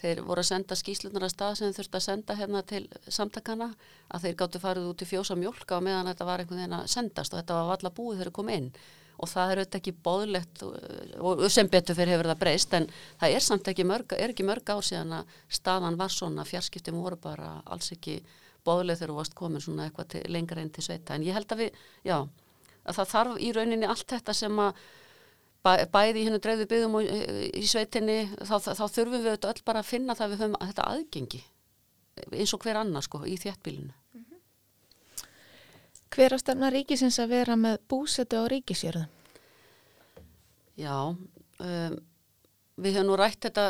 þeir 0.00 0.22
voru 0.24 0.42
að 0.42 0.48
senda 0.48 0.76
skýslunar 0.78 1.26
að 1.26 1.32
stað 1.34 1.56
sem 1.58 1.68
þeir 1.68 1.76
þurfti 1.78 1.98
að 1.98 2.06
senda 2.06 2.36
hérna 2.38 2.62
til 2.68 2.82
samtakana 3.08 3.68
að 4.08 4.26
þeir 4.26 4.38
gáttu 4.42 4.62
farið 4.62 4.88
út 4.92 5.04
í 5.04 5.08
fjósa 5.08 5.36
mjólka 5.36 5.76
og 5.76 5.84
meðan 5.86 6.08
þetta 6.12 6.28
var 6.28 6.42
einhvern 6.42 6.62
veginn 6.62 6.78
að 6.78 6.88
sendast 6.94 7.34
og 7.34 7.40
þetta 7.40 7.58
var 7.58 7.70
valla 7.72 7.92
búið 7.98 8.20
þegar 8.20 8.30
þeir 8.30 8.36
kom 8.38 8.52
inn 8.54 8.70
og 9.20 9.28
það 9.28 9.52
er 9.52 9.60
auðvitað 9.60 9.80
ekki 9.80 9.94
bóðlegt 10.06 10.62
og, 10.64 10.76
og 11.30 11.42
sem 11.52 11.68
betur 11.70 11.98
fyrir 11.98 12.16
hefur 12.16 12.30
það 12.30 12.40
breyst 12.42 12.76
en 12.78 12.86
það 13.20 13.34
er 13.36 13.44
samt 13.44 13.72
ekki 13.72 13.86
mörg, 13.88 14.14
er 14.16 14.32
ekki 14.32 14.46
mörg 14.48 14.72
ár 14.72 14.86
síðan 14.86 15.18
að 15.20 15.34
staðan 15.60 15.98
var 16.00 16.14
svona, 16.14 16.46
fjarskiptum 16.48 17.00
voru 17.02 17.18
bara 17.20 17.58
alls 17.68 17.92
ekki 17.96 18.20
bóðleg 18.66 19.00
þegar 19.00 19.12
þú 19.12 19.18
varst 19.20 19.36
komin 19.36 19.64
svona 19.64 19.88
eitthvað 19.88 20.10
til, 20.14 20.24
lengra 20.32 20.64
inn 20.64 20.72
til 20.72 20.84
sveita 20.86 21.16
en 21.16 21.26
ég 21.26 21.36
held 21.36 21.52
að 21.52 21.64
við, 21.64 21.84
já, 22.08 22.16
að 22.84 22.98
það 22.98 23.12
þarf 23.14 23.38
í 23.40 23.52
rauninni 23.56 23.88
allt 23.88 24.08
þetta 24.16 24.36
sem 24.36 24.64
að 24.64 24.82
bæ, 25.64 25.72
bæði 25.92 26.20
í 26.22 26.26
hennu 26.28 26.42
dreifðu 26.42 26.68
byggðum 26.72 26.98
og 27.00 27.06
í, 27.06 27.22
í 27.60 27.64
sveitinni 27.68 28.18
þá, 28.40 28.56
þá, 28.56 28.70
þá 28.74 28.84
þurfum 28.84 29.16
við 29.16 29.30
auðvitað 29.30 29.54
öll 29.54 29.64
bara 29.70 29.84
að 29.84 29.90
finna 29.92 30.16
það 30.18 30.34
við 30.34 30.44
höfum 30.44 30.60
þetta 30.64 30.90
aðgengi 30.94 31.42
eins 32.30 32.52
og 32.56 32.64
hver 32.64 32.80
annar 32.80 33.04
sko 33.04 33.22
í 33.28 33.36
þéttbílinu. 33.40 33.94
Hver 36.10 36.34
að 36.34 36.42
stefna 36.42 36.70
ríkisins 36.74 37.20
að 37.22 37.32
vera 37.36 37.56
með 37.58 37.78
búsetu 37.90 38.40
á 38.42 38.44
ríkisjörðum? 38.50 39.08
Já, 40.80 40.96
um, 41.14 41.96
við 42.80 42.96
höfum 42.96 43.10
nú 43.10 43.18
rætt 43.20 43.44
þetta 43.46 43.66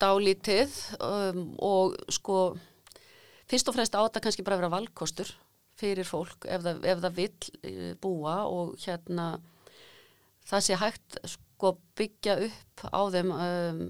dálítið 0.00 0.74
um, 1.02 1.44
og 1.60 1.96
sko 2.12 2.40
fyrst 3.50 3.68
og 3.68 3.76
fremst 3.76 3.96
á 3.96 4.00
þetta 4.04 4.22
kannski 4.24 4.44
bara 4.46 4.58
að 4.58 4.64
vera 4.64 4.74
valkostur 4.76 5.32
fyrir 5.80 6.06
fólk 6.06 6.46
ef 6.46 6.62
það, 6.64 6.84
ef 6.92 7.02
það 7.04 7.16
vill 7.18 7.50
uh, 7.72 7.92
búa 8.00 8.36
og 8.48 8.76
hérna 8.84 9.26
það 10.48 10.66
sé 10.66 10.78
hægt 10.80 11.20
sko 11.34 11.74
byggja 11.98 12.36
upp 12.46 12.86
á 12.86 13.00
þeim 13.16 13.32
um, 13.34 13.82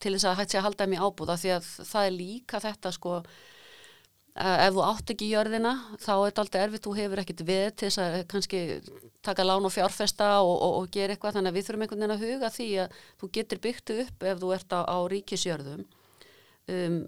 til 0.00 0.14
þess 0.14 0.28
að 0.30 0.38
hægt 0.40 0.54
sé 0.54 0.60
að 0.60 0.68
halda 0.68 0.86
þeim 0.86 0.96
í 0.96 1.02
ábúða 1.04 1.40
því 1.40 1.54
að 1.56 1.72
það 1.90 2.06
er 2.06 2.16
líka 2.16 2.62
þetta 2.64 2.94
sko 2.96 3.16
ef 4.38 4.74
þú 4.74 4.82
átt 4.86 5.12
ekki 5.12 5.26
í 5.26 5.32
jörðina 5.34 5.72
þá 5.98 6.12
er 6.14 6.24
þetta 6.28 6.42
alltaf 6.44 6.64
erfitt, 6.64 6.84
þú 6.86 6.92
hefur 6.96 7.22
ekkit 7.22 7.40
við 7.48 7.64
til 7.74 7.88
þess 7.88 8.02
að 8.02 8.18
kannski 8.30 8.60
taka 9.26 9.46
lán 9.46 9.66
og 9.66 9.74
fjárfesta 9.74 10.28
og, 10.40 10.52
og, 10.54 10.74
og 10.80 10.90
gera 10.94 11.16
eitthvað. 11.16 11.38
Þannig 11.38 11.50
að 11.50 11.58
við 11.58 11.66
þurfum 11.66 11.86
einhvern 11.86 12.04
veginn 12.04 12.16
að 12.16 12.26
huga 12.26 12.52
því 12.54 12.68
að 12.84 13.00
þú 13.20 13.30
getur 13.36 13.62
byggt 13.66 13.94
upp 13.96 14.28
ef 14.30 14.42
þú 14.42 14.52
ert 14.56 14.76
á, 14.76 14.80
á 14.86 14.98
ríkisjörðum. 15.12 15.82
Um, 16.70 17.00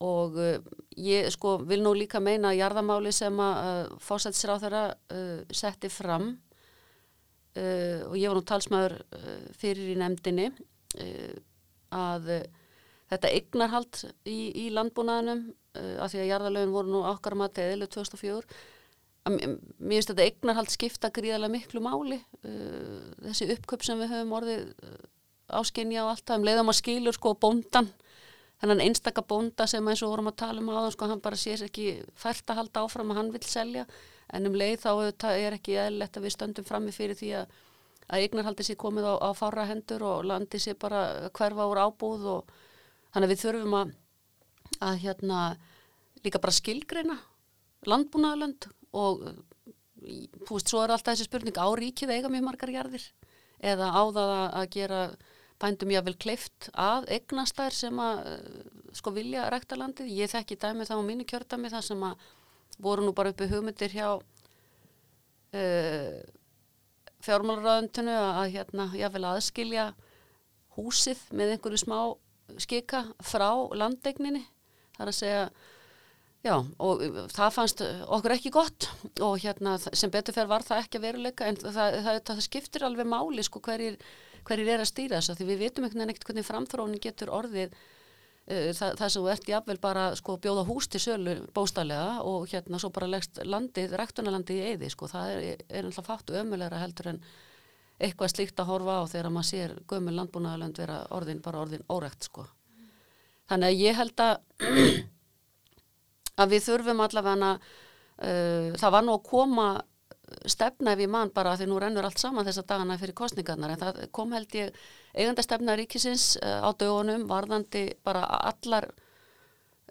og 0.00 0.38
uh, 0.40 0.54
ég 0.96 1.28
sko 1.34 1.58
vil 1.68 1.82
nú 1.84 1.92
líka 1.96 2.22
meina 2.22 2.54
að 2.54 2.60
jarðamáli 2.62 3.12
sem 3.12 3.42
að 3.42 3.58
uh, 3.66 3.98
fósættisráð 4.00 4.64
þeirra 4.64 4.84
uh, 4.94 5.42
setti 5.50 5.92
fram 5.92 6.32
og 7.50 8.12
ég 8.14 8.30
var 8.30 8.38
nú 8.38 8.44
talsmaður 8.46 8.92
fyrir 9.58 9.88
í 9.90 9.96
nefndinni 9.98 10.44
að 11.90 12.28
þetta 13.10 13.32
eignarhald 13.36 14.02
í, 14.24 14.38
í 14.64 14.66
landbúnaðinum 14.74 15.46
uh, 15.50 15.96
af 16.04 16.12
því 16.12 16.24
að 16.24 16.30
jarðalögin 16.32 16.74
voru 16.74 16.92
nú 16.94 17.04
okkar 17.10 17.38
matið 17.38 17.74
eðlu 17.74 17.90
2004 17.90 18.60
að 19.28 19.36
mér 19.36 19.56
finnst 19.78 20.12
þetta 20.12 20.26
eignarhald 20.28 20.72
skipta 20.72 21.10
gríðarlega 21.14 21.54
miklu 21.54 21.82
máli 21.84 22.20
uh, 22.20 23.08
þessi 23.26 23.50
uppköp 23.56 23.86
sem 23.86 24.00
við 24.00 24.14
höfum 24.14 24.36
orðið 24.38 24.68
uh, 24.70 25.00
áskinja 25.60 26.04
og 26.04 26.14
allt 26.14 26.26
það 26.28 26.40
um 26.40 26.46
leiðum 26.48 26.72
að 26.72 26.78
skilur 26.78 27.16
sko 27.16 27.34
bóndan 27.42 27.90
þennan 28.60 28.82
einstaka 28.84 29.24
bónda 29.24 29.66
sem 29.70 29.86
eins 29.88 30.02
og 30.04 30.12
vorum 30.12 30.30
að 30.30 30.40
tala 30.42 30.62
um 30.62 30.70
áðan 30.70 30.94
sko 30.94 31.08
hann 31.10 31.22
bara 31.24 31.38
sér 31.40 31.64
ekki 31.66 31.88
fært 32.18 32.50
að 32.52 32.60
halda 32.60 32.84
áfram 32.84 33.12
að 33.12 33.20
hann 33.20 33.32
vil 33.34 33.42
selja 33.48 33.86
en 34.36 34.46
um 34.46 34.56
leið 34.56 34.84
þá 34.84 34.90
er 35.32 35.56
ekki 35.56 35.78
eðlilegt 35.80 36.18
að 36.18 36.26
við 36.26 36.34
stöndum 36.36 36.68
frammi 36.68 36.92
fyrir 36.94 37.18
því 37.18 37.30
að, 37.40 37.54
að 38.06 38.26
eignarhaldi 38.26 38.66
sé 38.66 38.76
komið 38.78 39.08
á, 39.10 39.14
á 39.26 39.30
fára 39.36 39.66
hendur 39.70 40.04
og 40.06 40.26
landi 40.28 40.60
sé 40.62 40.76
bara 40.78 41.30
hverfa 41.34 41.66
úr 41.72 41.82
ábúð 41.88 42.28
og 42.36 42.52
þannig 43.10 43.26
að 43.26 43.32
við 43.34 43.42
þurfum 43.44 43.76
að, 43.80 43.92
að 44.80 45.00
hérna 45.04 45.40
líka 46.24 46.42
bara 46.42 46.56
skilgreina 46.56 47.18
landbúnaðalönd 47.88 48.68
og 48.96 49.24
þú 50.00 50.56
veist, 50.56 50.70
svo 50.70 50.82
er 50.82 50.94
alltaf 50.94 51.14
þessi 51.14 51.28
spurning 51.28 51.56
á 51.60 51.68
ríkið 51.76 52.14
eiga 52.14 52.32
mjög 52.32 52.46
margar 52.46 52.72
jarðir 52.72 53.04
eða 53.60 53.90
á 53.92 54.02
það 54.08 54.32
að, 54.34 54.46
að 54.60 54.66
gera 54.76 55.00
bændum 55.60 55.92
jáfnvel 55.92 56.16
kleift 56.20 56.70
að 56.72 57.08
eignast 57.12 57.58
þær 57.58 57.76
sem 57.76 58.00
að 58.00 58.20
eh, 58.30 58.60
sko 58.96 59.12
vilja 59.14 59.48
rækta 59.52 59.76
landið. 59.78 60.08
Ég 60.16 60.32
þekki 60.32 60.56
dæmi 60.60 60.86
þá 60.88 60.94
á 60.96 61.02
mínu 61.04 61.26
kjördæmi 61.28 61.72
þar 61.72 61.84
sem 61.86 62.04
að 62.06 62.24
voru 62.80 63.04
nú 63.04 63.12
bara 63.16 63.32
uppi 63.34 63.48
hugmyndir 63.50 63.92
hjá 63.92 64.08
uh, 64.16 64.22
fjármálaráðundinu 67.20 68.14
að, 68.16 68.30
að 68.40 68.52
hérna 68.54 68.86
jáfnvel 68.96 69.26
aðskilja 69.34 69.84
húsið 70.78 71.20
með 71.36 71.54
einhverju 71.54 71.82
smá 71.82 71.98
skika 72.58 73.04
frá 73.22 73.50
landegninni. 73.76 74.42
Það 74.96 75.04
er 75.04 75.12
að 75.12 75.20
segja 75.20 75.44
Já, 76.40 76.54
og 76.80 77.02
það 77.28 77.52
fannst 77.52 77.82
okkur 77.84 78.32
ekki 78.32 78.50
gott 78.54 78.86
og 79.20 79.34
hérna 79.42 79.74
sem 79.76 80.12
betur 80.12 80.32
fer 80.32 80.48
var 80.48 80.64
það 80.64 80.86
ekki 80.86 80.96
að 80.96 81.02
veruleika 81.04 81.48
en 81.50 81.58
það, 81.60 81.74
það, 81.76 81.96
það, 82.06 82.20
það 82.30 82.40
skiptir 82.46 82.84
alveg 82.86 83.10
máli 83.12 83.44
sko 83.44 83.60
hverjir, 83.66 83.98
hverjir 84.48 84.70
er 84.72 84.80
að 84.80 84.88
stýra 84.88 85.18
þess 85.18 85.34
að 85.34 85.42
því 85.42 85.48
við 85.50 85.60
vitum 85.66 85.84
einhvern 85.84 86.00
veginn 86.00 86.14
ekkert 86.14 86.30
hvernig 86.30 86.46
framþróunin 86.48 87.02
getur 87.04 87.32
orðið 87.36 87.76
uh, 87.76 88.70
það, 88.72 89.02
sem 89.02 89.18
þú 89.18 89.26
ert 89.34 89.52
jafnvel 89.52 89.78
bara 89.84 90.06
sko 90.16 90.38
bjóða 90.40 90.64
hús 90.70 90.88
til 90.88 91.02
sölu 91.04 91.36
bóstarlega 91.52 92.24
og 92.24 92.48
hérna 92.48 92.80
svo 92.80 92.88
bara 92.96 93.10
leggst 93.12 93.42
landið, 93.44 93.98
rektunarlandið 94.00 94.62
í 94.62 94.72
eyði 94.72 94.92
sko, 94.96 95.12
það 95.12 95.34
er, 95.34 95.64
er 95.68 95.90
alltaf 95.90 96.08
fátt 96.08 96.32
ömulegra 96.40 96.80
heldur 96.80 97.12
en 97.12 97.20
eitthvað 98.00 98.32
slíkt 98.32 98.62
að 98.62 98.70
horfa 98.72 98.96
á 99.00 99.02
þegar 99.12 99.30
maður 99.34 99.48
sér 99.50 99.76
gömul 99.90 100.16
landbúnaðalönd 100.16 100.80
vera 100.80 100.98
orðin 101.16 101.42
bara 101.44 101.62
orðin 101.64 101.86
órekt 101.92 102.28
sko. 102.28 102.46
Þannig 103.50 103.72
að 103.72 103.82
ég 103.84 103.98
held 103.98 104.24
að 104.24 104.34
að 106.40 106.54
við 106.54 106.66
þurfum 106.68 107.04
allavega 107.04 107.52
uh, 107.54 108.76
það 108.80 108.94
var 108.96 109.06
nú 109.06 109.16
að 109.16 109.26
koma 109.28 109.68
stefna 110.46 110.94
ef 110.94 111.02
ég 111.02 111.10
man 111.10 111.32
bara 111.34 111.56
því 111.58 111.66
nú 111.66 111.78
rennur 111.82 112.06
allt 112.06 112.20
saman 112.22 112.46
þessa 112.46 112.62
dagana 112.68 112.98
fyrir 113.00 113.16
kostningarnar 113.18 113.74
en 113.74 113.80
það 113.80 114.02
kom 114.14 114.34
held 114.36 114.54
ég 114.54 114.76
eiganda 115.14 115.42
stefna 115.42 115.76
ríkisins 115.78 116.36
uh, 116.40 116.60
á 116.62 116.70
dögunum 116.78 117.26
varðandi 117.30 117.88
bara 118.06 118.24
allar 118.38 118.90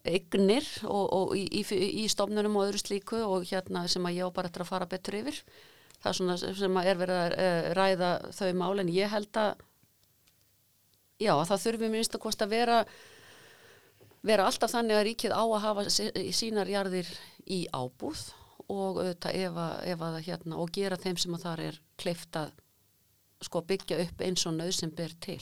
eignir 0.07 0.63
og, 0.87 1.05
og 1.11 1.33
í, 1.35 1.43
í, 1.59 1.63
í 2.03 2.05
stofnunum 2.09 2.55
og 2.55 2.69
öðru 2.69 2.79
slíku 2.79 3.19
og 3.19 3.43
hérna 3.49 3.83
sem 3.91 4.05
að 4.07 4.21
ég 4.21 4.31
á 4.31 4.35
bara 4.35 4.47
eftir 4.47 4.63
að 4.63 4.71
fara 4.71 4.87
betur 4.89 5.19
yfir 5.19 5.41
það 5.99 6.09
er 6.11 6.17
svona 6.19 6.37
sem 6.39 6.81
er 6.83 6.99
verið 6.99 7.21
að 7.21 7.37
uh, 7.45 7.69
ræða 7.79 8.11
þau 8.39 8.51
mál 8.61 8.83
en 8.83 8.91
ég 8.93 9.11
held 9.11 9.39
að 9.41 9.63
já 11.19 11.33
það 11.35 11.63
þurfum 11.65 11.95
minnst 11.95 12.15
að 12.15 12.23
kosta 12.23 12.47
að 12.47 12.55
vera 12.55 12.83
vera 14.25 14.45
alltaf 14.47 14.71
þannig 14.73 14.97
að 14.99 15.05
ríkið 15.07 15.35
á 15.35 15.43
að 15.43 15.63
hafa 15.63 15.85
sí- 15.91 16.31
sínar 16.35 16.71
jarðir 16.71 17.09
í 17.47 17.65
ábúð 17.71 18.25
og 18.69 18.99
auðvitað 19.01 19.37
ef 19.39 19.55
að, 19.57 19.75
ef 19.93 20.03
að 20.05 20.17
hérna, 20.27 20.57
og 20.61 20.73
gera 20.75 20.99
þeim 20.99 21.17
sem 21.17 21.35
að 21.35 21.45
þar 21.47 21.63
er 21.69 21.79
kleift 21.99 22.37
að 22.37 22.51
sko 23.41 23.61
byggja 23.65 24.01
upp 24.03 24.21
eins 24.21 24.43
og 24.45 24.57
nöð 24.57 24.73
sem 24.75 24.91
ber 24.93 25.15
til. 25.23 25.39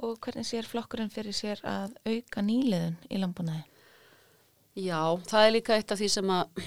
Og 0.00 0.14
hvernig 0.22 0.46
sér 0.46 0.68
flokkurinn 0.70 1.10
fyrir 1.12 1.34
sér 1.34 1.60
að 1.66 1.96
auka 2.06 2.44
nýliðun 2.46 2.96
í 3.10 3.18
landbúnaði? 3.20 3.64
Já, 4.78 5.02
það 5.26 5.46
er 5.46 5.54
líka 5.56 5.76
eitt 5.76 5.92
af 5.92 5.98
því 5.98 6.08
sem 6.14 6.30
að 6.30 6.62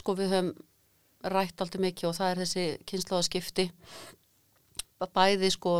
sko 0.00 0.14
við 0.16 0.32
höfum 0.32 0.50
rætt 1.24 1.60
alltaf 1.60 1.82
mikið 1.82 2.10
og 2.10 2.16
það 2.18 2.30
er 2.30 2.40
þessi 2.44 2.64
kynnslóðaskipti 2.86 3.68
bæði 5.06 5.50
sko 5.54 5.74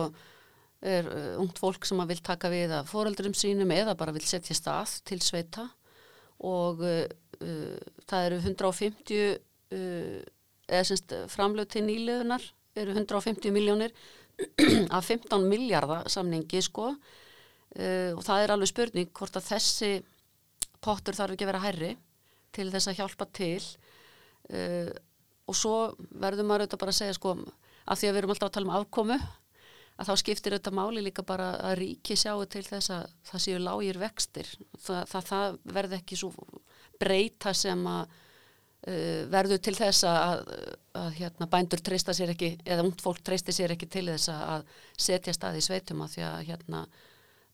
er 0.78 1.08
uh, 1.10 1.40
ungt 1.42 1.58
fólk 1.58 1.86
sem 1.86 1.98
að 1.98 2.12
vil 2.12 2.20
taka 2.22 2.50
við 2.52 2.72
að 2.76 2.90
fóreldurum 2.90 3.34
sínum 3.34 3.72
eða 3.74 3.96
bara 3.98 4.14
vil 4.14 4.22
setja 4.26 4.54
stað 4.54 4.98
til 5.08 5.18
sveita. 5.24 5.66
Og 6.46 6.84
uh, 6.86 7.02
uh, 7.42 7.78
það 8.06 8.28
eru 8.28 8.38
150 8.44 9.18
uh, 9.74 10.20
eða 10.68 10.84
semst 10.86 11.14
framlög 11.32 11.70
til 11.72 11.82
nýliðunar 11.88 12.44
eru 12.78 12.94
150 12.94 13.50
miljónir 13.54 13.94
af 14.96 15.08
15 15.08 15.48
miljardar 15.50 16.06
samningi 16.12 16.62
sko. 16.62 16.92
Uh, 17.74 18.14
og 18.14 18.22
það 18.22 18.44
er 18.44 18.54
alveg 18.54 18.70
spurning 18.70 19.10
hvort 19.18 19.40
að 19.40 19.50
þessi 19.50 19.92
pottur 20.84 21.16
þarf 21.18 21.34
ekki 21.34 21.48
að 21.48 21.52
vera 21.52 21.64
hærri 21.66 21.92
til 22.54 22.70
þess 22.70 22.92
að 22.92 23.00
hjálpa 23.02 23.26
til. 23.34 23.64
Uh, 24.46 24.94
og 25.48 25.56
svo 25.56 25.74
verður 26.10 26.46
maður 26.48 26.66
auðvitað 26.66 26.82
bara 26.82 26.94
að 26.94 27.00
segja 27.00 27.16
sko 27.16 27.34
að 27.88 28.00
því 28.00 28.08
að 28.08 28.12
við 28.12 28.20
erum 28.20 28.32
alltaf 28.34 28.48
að 28.50 28.56
tala 28.56 28.68
um 28.68 28.76
afkomu 28.78 29.18
að 29.98 30.08
þá 30.08 30.14
skiptir 30.20 30.54
auðvitað 30.54 30.78
máli 30.78 31.02
líka 31.02 31.24
bara 31.26 31.50
að 31.70 31.76
ríki 31.80 32.16
sjáu 32.18 32.46
til 32.46 32.64
þess 32.66 32.92
að 32.94 33.12
það 33.30 33.44
séu 33.44 33.60
lágir 33.62 33.98
vextir. 33.98 34.50
Það, 34.78 35.02
það, 35.10 35.28
það 35.32 35.58
verður 35.78 35.98
ekki 35.98 36.18
svo 36.20 36.32
breyta 37.00 37.54
sem 37.56 37.84
að 37.90 38.02
uh, 38.12 39.22
verður 39.32 39.62
til 39.66 39.74
þess 39.78 40.06
að, 40.06 40.44
að 41.02 41.10
hérna, 41.18 41.50
bændur 41.50 41.82
treysta 41.82 42.14
sér 42.14 42.34
ekki 42.36 42.54
eða 42.62 42.86
ungt 42.86 43.02
fólk 43.02 43.24
treysti 43.26 43.54
sér 43.56 43.74
ekki 43.74 43.90
til 43.90 44.06
þess 44.12 44.30
að, 44.34 44.44
að 44.54 45.06
setja 45.08 45.34
stað 45.34 45.58
í 45.58 45.64
sveitum 45.66 46.04
að 46.04 46.16
því 46.16 46.26
að 46.28 46.40
hérna 46.52 46.84
að 46.84 47.06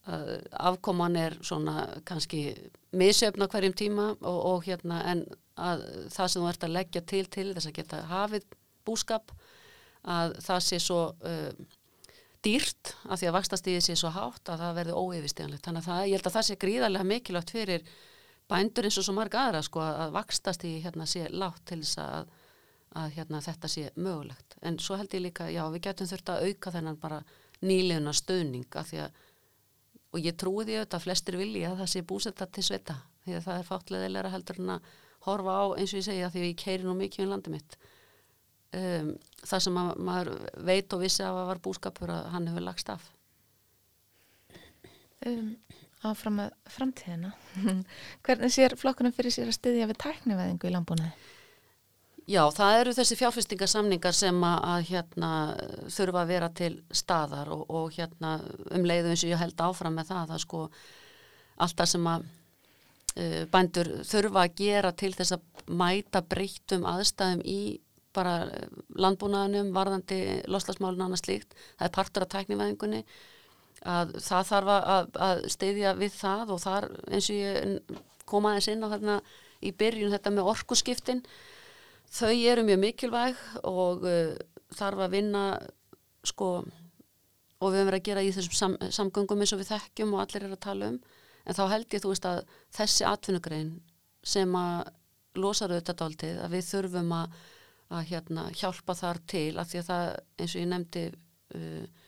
afkoman 0.05 1.17
er 1.17 1.39
svona 1.41 1.87
kannski 2.05 2.51
misjöfn 2.93 3.41
á 3.41 3.49
hverjum 3.49 3.73
tíma 3.73 4.11
og, 4.21 4.39
og 4.51 4.67
hérna 4.67 5.01
en 5.09 5.25
að 5.57 5.85
það 6.13 6.29
sem 6.29 6.43
þú 6.43 6.51
ert 6.51 6.67
að 6.67 6.75
leggja 6.75 7.03
til 7.09 7.25
til 7.31 7.47
þess 7.55 7.71
að 7.71 7.77
geta 7.79 8.03
hafið 8.11 8.45
búskap 8.85 9.33
að 10.05 10.35
það 10.45 10.65
sé 10.67 10.81
svo 10.83 11.01
uh, 11.15 11.53
dýrt 12.45 12.95
að 13.09 13.21
því 13.21 13.29
að 13.29 13.37
vakstastíði 13.39 13.85
sé 13.87 13.97
svo 13.97 14.11
hátt 14.13 14.51
að 14.53 14.65
það 14.65 14.79
verði 14.81 14.97
óeyfistíðanlegt 14.99 15.69
þannig 15.69 15.85
að 15.85 15.89
það, 15.89 16.03
ég 16.05 16.19
held 16.19 16.29
að 16.29 16.37
það 16.37 16.47
sé 16.49 16.57
gríðarlega 16.65 17.09
mikilvægt 17.09 17.55
fyrir 17.55 17.87
bændur 18.51 18.89
eins 18.89 18.99
og 19.01 19.07
svo 19.07 19.15
marga 19.17 19.47
aðra 19.47 19.63
sko 19.65 19.85
að 19.85 20.17
vakstastíði 20.19 20.83
hérna 20.85 21.07
sé 21.09 21.29
látt 21.33 21.63
til 21.71 21.81
þess 21.81 22.03
að, 22.05 22.35
að 23.01 23.15
hérna 23.17 23.41
þetta 23.45 23.71
sé 23.73 23.87
mögulegt. 23.97 24.59
En 24.61 24.77
svo 24.83 24.99
held 25.01 25.17
ég 25.17 25.25
líka, 25.25 25.49
já 25.49 25.63
við 25.73 25.87
getum 25.89 26.11
þurft 26.11 26.35
að 26.35 26.51
auka 26.51 26.75
þennan 26.75 27.01
bara 27.01 27.23
nýleguna 27.65 28.13
stöðning 28.13 28.77
að 28.77 28.91
því 28.91 29.01
að 29.07 29.23
og 30.15 30.23
ég 30.23 30.37
trúi 30.39 30.63
því 30.65 30.79
auðvitað 30.79 30.99
að 31.01 31.07
flestir 31.09 31.39
vilja 31.41 31.73
að 31.73 31.83
það 31.83 31.91
sé 31.95 32.05
búsetta 32.07 32.47
til 32.47 32.65
sveta 32.67 33.01
því 33.25 33.39
að 33.39 33.49
það 33.49 33.59
er 33.59 33.69
fáttleðilega 33.71 34.35
heldur 34.35 34.63
en 34.63 34.77
að 34.77 34.93
horfa 35.27 35.59
á 35.59 35.65
eins 35.75 35.91
og 35.93 36.01
ég 36.01 36.07
segja 36.07 36.31
því 36.31 36.43
að 36.45 36.49
ég 36.51 36.63
keiri 36.63 36.87
nú 36.87 36.95
mikið 36.99 37.25
um 37.25 37.35
landið 37.35 37.57
mitt 37.57 37.77
um, 38.79 39.11
það 39.43 39.67
sem 39.67 39.83
að, 39.83 39.91
maður 40.11 40.33
veit 40.71 40.97
og 40.97 41.05
vissi 41.05 41.25
að 41.25 41.41
það 41.41 41.51
var 41.51 41.63
búskapur 41.67 42.15
að 42.15 42.31
hann 42.35 42.51
hefur 42.53 42.67
lagst 42.69 42.95
af 42.95 43.11
Um, 45.25 45.55
áfram 46.05 46.37
með 46.37 46.51
framtíðina. 46.69 47.31
hvernig 48.27 48.53
sér 48.53 48.75
flokkurinn 48.77 49.15
fyrir 49.17 49.33
sér 49.33 49.49
að 49.49 49.57
styðja 49.57 49.87
við 49.89 50.01
tækniveðingu 50.03 50.69
í 50.69 50.73
landbúnaði? 50.75 51.31
Já, 52.25 52.41
það 52.57 52.79
eru 52.81 52.93
þessi 52.97 53.17
fjárfestingarsamningar 53.21 54.17
sem 54.17 54.39
að, 54.49 54.55
að 54.73 54.87
hérna, 54.89 55.31
þurfa 55.93 56.23
að 56.23 56.31
vera 56.33 56.49
til 56.57 56.71
staðar 56.89 57.51
og, 57.53 57.67
og 57.69 57.91
hérna, 57.93 58.39
um 58.73 58.87
leiðu 58.89 59.13
eins 59.13 59.25
og 59.27 59.35
ég 59.35 59.43
held 59.43 59.61
áfram 59.61 59.99
með 59.99 60.09
það, 60.13 60.33
það 60.33 60.41
sko 60.47 60.63
alltaf 61.67 61.93
sem 61.93 62.09
að 62.09 62.25
uh, 62.25 63.43
bændur 63.53 63.93
þurfa 64.09 64.47
að 64.47 64.57
gera 64.63 64.95
til 64.97 65.13
þess 65.19 65.37
að 65.37 65.77
mæta 65.85 66.25
breyttum 66.25 66.89
aðstæðum 66.89 67.45
í 67.45 67.61
bara 68.15 68.35
landbúnaðunum, 68.95 69.73
varðandi 69.75 70.19
loslasmálun 70.49 71.05
annað 71.05 71.25
slíkt, 71.27 71.57
það 71.77 71.89
er 71.89 71.95
partur 71.99 72.25
af 72.25 72.35
tæknivæðingunni 72.39 73.05
að 73.85 74.15
það 74.25 74.47
þarf 74.49 74.75
að, 74.75 75.09
að 75.29 75.49
steyðja 75.53 75.97
við 75.99 76.15
það 76.17 76.53
og 76.55 76.61
þar 76.63 76.93
eins 77.11 77.29
og 77.29 77.41
ég 77.43 77.99
koma 78.25 78.55
aðeins 78.55 78.71
inn 78.73 78.87
á 78.87 78.93
þarna 78.95 79.17
í 79.61 79.73
byrjun 79.77 80.15
þetta 80.15 80.33
með 80.33 80.55
orkuskiptin 80.55 81.21
þau 82.15 82.33
eru 82.33 82.65
mjög 82.67 82.81
mikilvæg 82.83 83.45
og 83.67 84.07
uh, 84.09 84.35
þarf 84.75 85.05
að 85.07 85.17
vinna 85.19 85.45
sko 86.25 86.51
og 87.65 87.73
við 87.73 87.81
höfum 87.81 87.89
verið 87.89 88.01
að 88.01 88.09
gera 88.09 88.25
í 88.25 88.33
þessum 88.35 88.57
sam, 88.59 88.77
samgöngum 88.93 89.43
eins 89.43 89.55
og 89.55 89.61
við 89.63 89.73
þekkjum 89.73 90.15
og 90.15 90.23
allir 90.25 90.47
er 90.47 90.55
að 90.55 90.63
tala 90.67 90.91
um. 90.93 91.01
En 91.45 91.57
þá 91.57 91.65
held 91.73 91.95
ég 91.95 92.03
þú 92.03 92.13
veist 92.13 92.29
að 92.29 92.41
þessi 92.75 93.07
atvinnugrein 93.09 93.75
sem 94.25 94.57
að 94.59 94.93
losar 95.41 95.73
auðvitað 95.73 96.01
dáltið 96.01 96.41
að 96.45 96.55
við 96.55 96.69
þurfum 96.69 97.13
að, 97.17 97.37
að 97.95 98.07
hérna, 98.11 98.47
hjálpa 98.57 98.97
þar 98.99 99.21
til 99.31 99.51
að 99.59 99.71
því 99.71 99.81
að 99.81 99.89
það 99.91 100.07
eins 100.39 100.55
og 100.55 100.63
ég 100.63 100.71
nefndi 100.71 101.05
uh, 101.11 102.05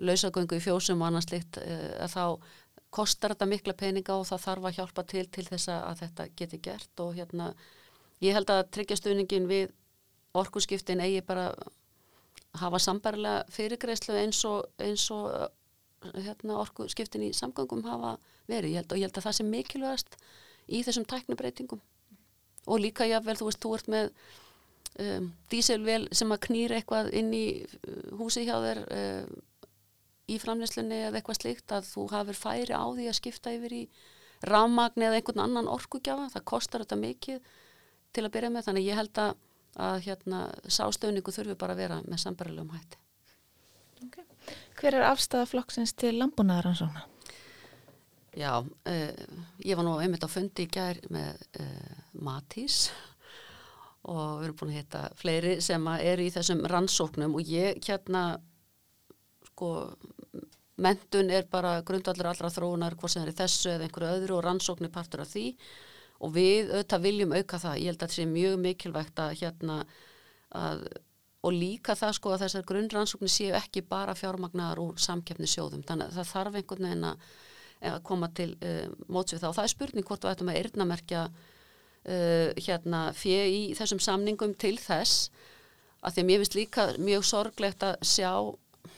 lausagöngu 0.00 0.58
í 0.58 0.64
fjósum 0.64 1.02
og 1.02 1.10
annars 1.10 1.28
slikt 1.28 1.60
uh, 1.60 1.90
að 2.06 2.14
þá 2.14 2.24
kostar 2.90 3.34
þetta 3.34 3.50
mikla 3.50 3.76
peninga 3.78 4.16
og 4.16 4.26
það 4.26 4.46
þarf 4.46 4.68
að 4.68 4.78
hjálpa 4.78 5.06
til 5.12 5.26
til 5.30 5.46
þess 5.46 5.70
að 5.74 6.00
þetta 6.00 6.28
geti 6.40 6.62
gert 6.64 7.04
og 7.04 7.14
hérna 7.18 7.52
Ég 8.20 8.36
held 8.36 8.50
að 8.52 8.66
tryggjastuðningin 8.76 9.48
við 9.48 9.70
orkuskiptin 10.36 11.00
eigi 11.00 11.22
bara 11.26 11.50
hafa 12.60 12.80
sambarilega 12.82 13.46
fyrirgreislu 13.54 14.16
eins 14.18 14.42
og, 14.48 14.66
eins 14.82 15.06
og 15.14 15.30
hérna, 16.14 16.58
orkuskiptin 16.60 17.24
í 17.28 17.32
samgangum 17.36 17.84
hafa 17.86 18.16
verið. 18.50 18.74
Ég 18.74 18.82
held, 18.82 18.92
og 18.92 19.00
ég 19.00 19.08
held 19.08 19.18
að 19.18 19.26
það 19.28 19.36
sé 19.38 19.46
mikilvægast 19.46 20.16
í 20.70 20.82
þessum 20.86 21.06
tæknibreitingum. 21.08 21.82
Og 22.68 22.82
líka 22.82 23.08
jáfnvel, 23.08 23.38
þú 23.40 23.48
veist, 23.48 23.62
þú 23.62 23.74
ert 23.76 23.90
með 23.90 24.10
um, 25.04 25.30
díselvel 25.52 26.02
sem 26.16 26.34
að 26.34 26.42
knýra 26.48 26.80
eitthvað 26.80 27.12
inn 27.20 27.32
í 27.36 27.44
uh, 27.62 28.02
húsi 28.20 28.44
hjá 28.48 28.56
þér 28.64 28.82
um, 28.84 29.38
í 30.30 30.38
framleyslunni 30.38 31.00
eða 31.08 31.20
eitthvað 31.20 31.40
slikt 31.40 31.74
að 31.74 31.88
þú 31.90 32.06
hafur 32.12 32.38
færi 32.38 32.76
á 32.76 32.84
því 32.86 33.08
að 33.10 33.18
skipta 33.18 33.54
yfir 33.54 33.76
í 33.80 33.82
rámagni 34.46 35.08
eða 35.08 35.18
einhvern 35.18 35.44
annan 35.46 35.70
orkugjafa. 35.70 36.30
Það 36.34 36.48
kostar 36.52 36.84
þetta 36.84 37.00
mikið 37.00 37.40
til 38.14 38.24
að 38.26 38.32
byrja 38.36 38.50
með 38.54 38.66
þannig 38.68 38.88
ég 38.88 38.98
held 39.00 39.22
að, 39.22 39.36
að 39.88 40.00
hérna, 40.06 40.40
sástöfningu 40.66 41.34
þurfi 41.34 41.56
bara 41.60 41.76
að 41.76 41.84
vera 41.84 42.00
með 42.06 42.22
sambarilegum 42.24 42.74
hætti. 42.74 43.00
Okay. 44.06 44.56
Hver 44.80 44.96
er 44.96 45.06
afstæða 45.10 45.48
flokksins 45.50 45.94
til 45.98 46.14
landbúnaðaransóna? 46.18 47.04
Já, 48.38 48.62
uh, 48.62 49.38
ég 49.66 49.76
var 49.76 49.84
nú 49.86 49.96
einmitt 49.98 50.24
á 50.24 50.30
fundi 50.30 50.66
í 50.66 50.70
gær 50.70 51.00
með 51.10 51.40
uh, 51.60 51.96
Matís 52.22 52.84
og 54.08 54.40
við 54.40 54.46
erum 54.46 54.58
búin 54.60 54.70
að 54.70 54.78
hitta 54.78 55.02
fleiri 55.18 55.56
sem 55.64 55.88
eru 55.98 56.24
í 56.24 56.32
þessum 56.32 56.62
rannsóknum 56.70 57.34
og 57.36 57.50
ég 57.50 57.82
hérna 57.84 58.22
sko 59.50 59.72
mentun 60.80 61.30
er 61.34 61.44
bara 61.50 61.80
grundallur 61.86 62.30
allra 62.30 62.50
þróunar 62.52 62.96
hvort 62.96 63.12
sem 63.12 63.26
er 63.26 63.34
í 63.34 63.36
þessu 63.36 63.74
eða 63.74 63.86
einhverju 63.86 64.12
öðru 64.16 64.36
og 64.38 64.44
rannsóknir 64.46 64.92
partur 64.94 65.24
af 65.24 65.32
því 65.34 65.50
og 66.20 66.32
við 66.34 66.72
auðvitað 66.72 67.04
viljum 67.06 67.36
auka 67.36 67.60
það, 67.62 67.78
ég 67.80 67.90
held 67.90 68.00
að 68.00 68.06
þetta 68.06 68.18
sé 68.18 68.26
mjög 68.28 68.56
mikilvægt 68.64 69.22
að 69.24 69.36
hérna 69.40 69.76
að, 70.56 70.82
og 71.40 71.54
líka 71.56 71.96
það 71.96 72.16
sko 72.18 72.34
að 72.34 72.42
þessar 72.44 72.66
grunnrannsóknir 72.68 73.32
séu 73.32 73.54
ekki 73.56 73.84
bara 73.88 74.16
fjármagnar 74.18 74.80
úr 74.82 74.98
samkeppni 75.00 75.48
sjóðum, 75.48 75.84
þannig 75.88 76.10
að 76.10 76.18
það 76.18 76.34
þarf 76.34 76.58
einhvern 76.60 76.88
veginn 76.90 77.08
að 77.10 78.02
koma 78.04 78.28
til 78.36 78.50
uh, 78.60 78.90
móts 79.08 79.32
við 79.32 79.40
það. 79.40 79.50
Og 79.50 79.56
það 79.56 79.66
er 79.66 79.72
spurning 79.72 80.08
hvort 80.08 80.24
við 80.26 80.34
ættum 80.34 80.50
að 80.52 80.58
erðnamerkja 80.60 81.22
uh, 81.30 82.48
hérna 82.60 83.04
fyrir 83.16 83.54
í 83.54 83.62
þessum 83.78 84.02
samningum 84.04 84.52
til 84.60 84.74
þess. 84.80 85.30
Að 86.00 86.16
því 86.16 86.22
að 86.22 86.28
mér 86.28 86.42
finnst 86.42 86.58
líka 86.58 86.86
mjög 87.00 87.24
sorglegt 87.28 87.86
að 87.86 87.96
sjá 88.08 88.32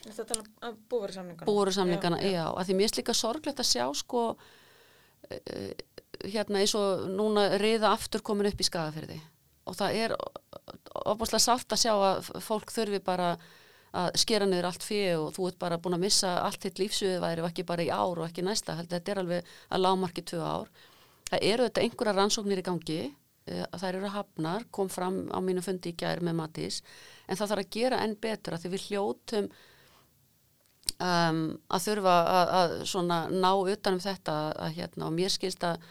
Þetta 0.03 0.25
tala 0.27 0.43
um 0.67 0.77
búverusamningana 0.91 1.47
Búverusamningana, 1.47 2.19
já, 2.23 2.33
já, 2.35 2.45
að 2.51 2.67
því 2.67 2.75
mér 2.75 2.87
finnst 2.87 2.99
líka 2.99 3.15
sorglegt 3.15 3.63
að 3.63 3.69
sjá 3.69 3.85
sko 3.99 4.23
uh, 4.33 5.73
hérna 6.25 6.63
eins 6.63 6.75
og 6.79 7.07
núna 7.11 7.49
riða 7.61 7.93
aftur 7.93 8.23
komin 8.25 8.51
upp 8.51 8.61
í 8.61 8.67
skagaferði 8.69 9.21
og 9.69 9.79
það 9.79 9.99
er 10.05 10.15
opaslega 11.07 11.43
sátt 11.43 11.75
að 11.75 11.83
sjá 11.85 11.93
að 11.95 12.31
fólk 12.43 12.73
þurfi 12.75 13.01
bara 13.05 13.33
að 13.93 14.15
skera 14.23 14.47
niður 14.49 14.71
allt 14.71 14.85
fyrir 14.87 15.19
og 15.21 15.35
þú 15.37 15.49
ert 15.51 15.59
bara 15.61 15.79
búin 15.81 15.99
að 15.99 16.07
missa 16.07 16.33
allt 16.41 16.63
þitt 16.65 16.81
lífsviðværi 16.81 17.43
og 17.45 17.51
ekki 17.51 17.65
bara 17.69 17.85
í 17.85 17.91
ár 17.93 18.23
og 18.23 18.25
ekki 18.27 18.45
næsta, 18.45 18.77
held 18.79 18.93
þetta 18.93 19.13
er 19.13 19.21
alveg 19.23 19.51
að 19.69 19.83
lámarki 19.85 20.25
tvö 20.31 20.41
ár. 20.41 20.71
Það 21.29 21.45
eru 21.51 21.67
þetta 21.69 21.83
einhverja 21.85 22.15
rannsóknir 22.17 22.63
í 22.63 22.65
gangi, 22.65 23.01
eh, 23.47 23.67
það 23.77 23.89
eru 23.91 24.13
hafnar, 24.15 24.65
kom 24.71 24.89
fram 24.89 25.27
á 25.29 25.39
mínu 25.45 25.65
fundi 25.65 25.93
í 25.93 25.99
gæri 25.99 26.25
með 26.25 26.39
Matís, 26.41 26.81
en 27.29 27.37
það 27.37 27.53
þarf 27.53 27.65
að 27.67 27.75
gera 27.77 28.01
enn 28.01 28.17
betur 28.17 28.57
að 28.57 28.65
því 28.65 28.73
við 28.73 28.87
hljótum 28.89 29.51
um, 30.97 31.43
að 31.69 31.85
þurfa 31.87 32.17
að, 32.17 32.55
að 32.61 32.77
svona 32.95 33.19
ná 33.29 33.53
utanum 33.61 34.01
þetta 34.01 34.39
að 34.57 34.79
hérna 34.79 35.09
og 35.11 35.17
mér 35.21 35.37
skilst 35.37 35.69
að 35.69 35.85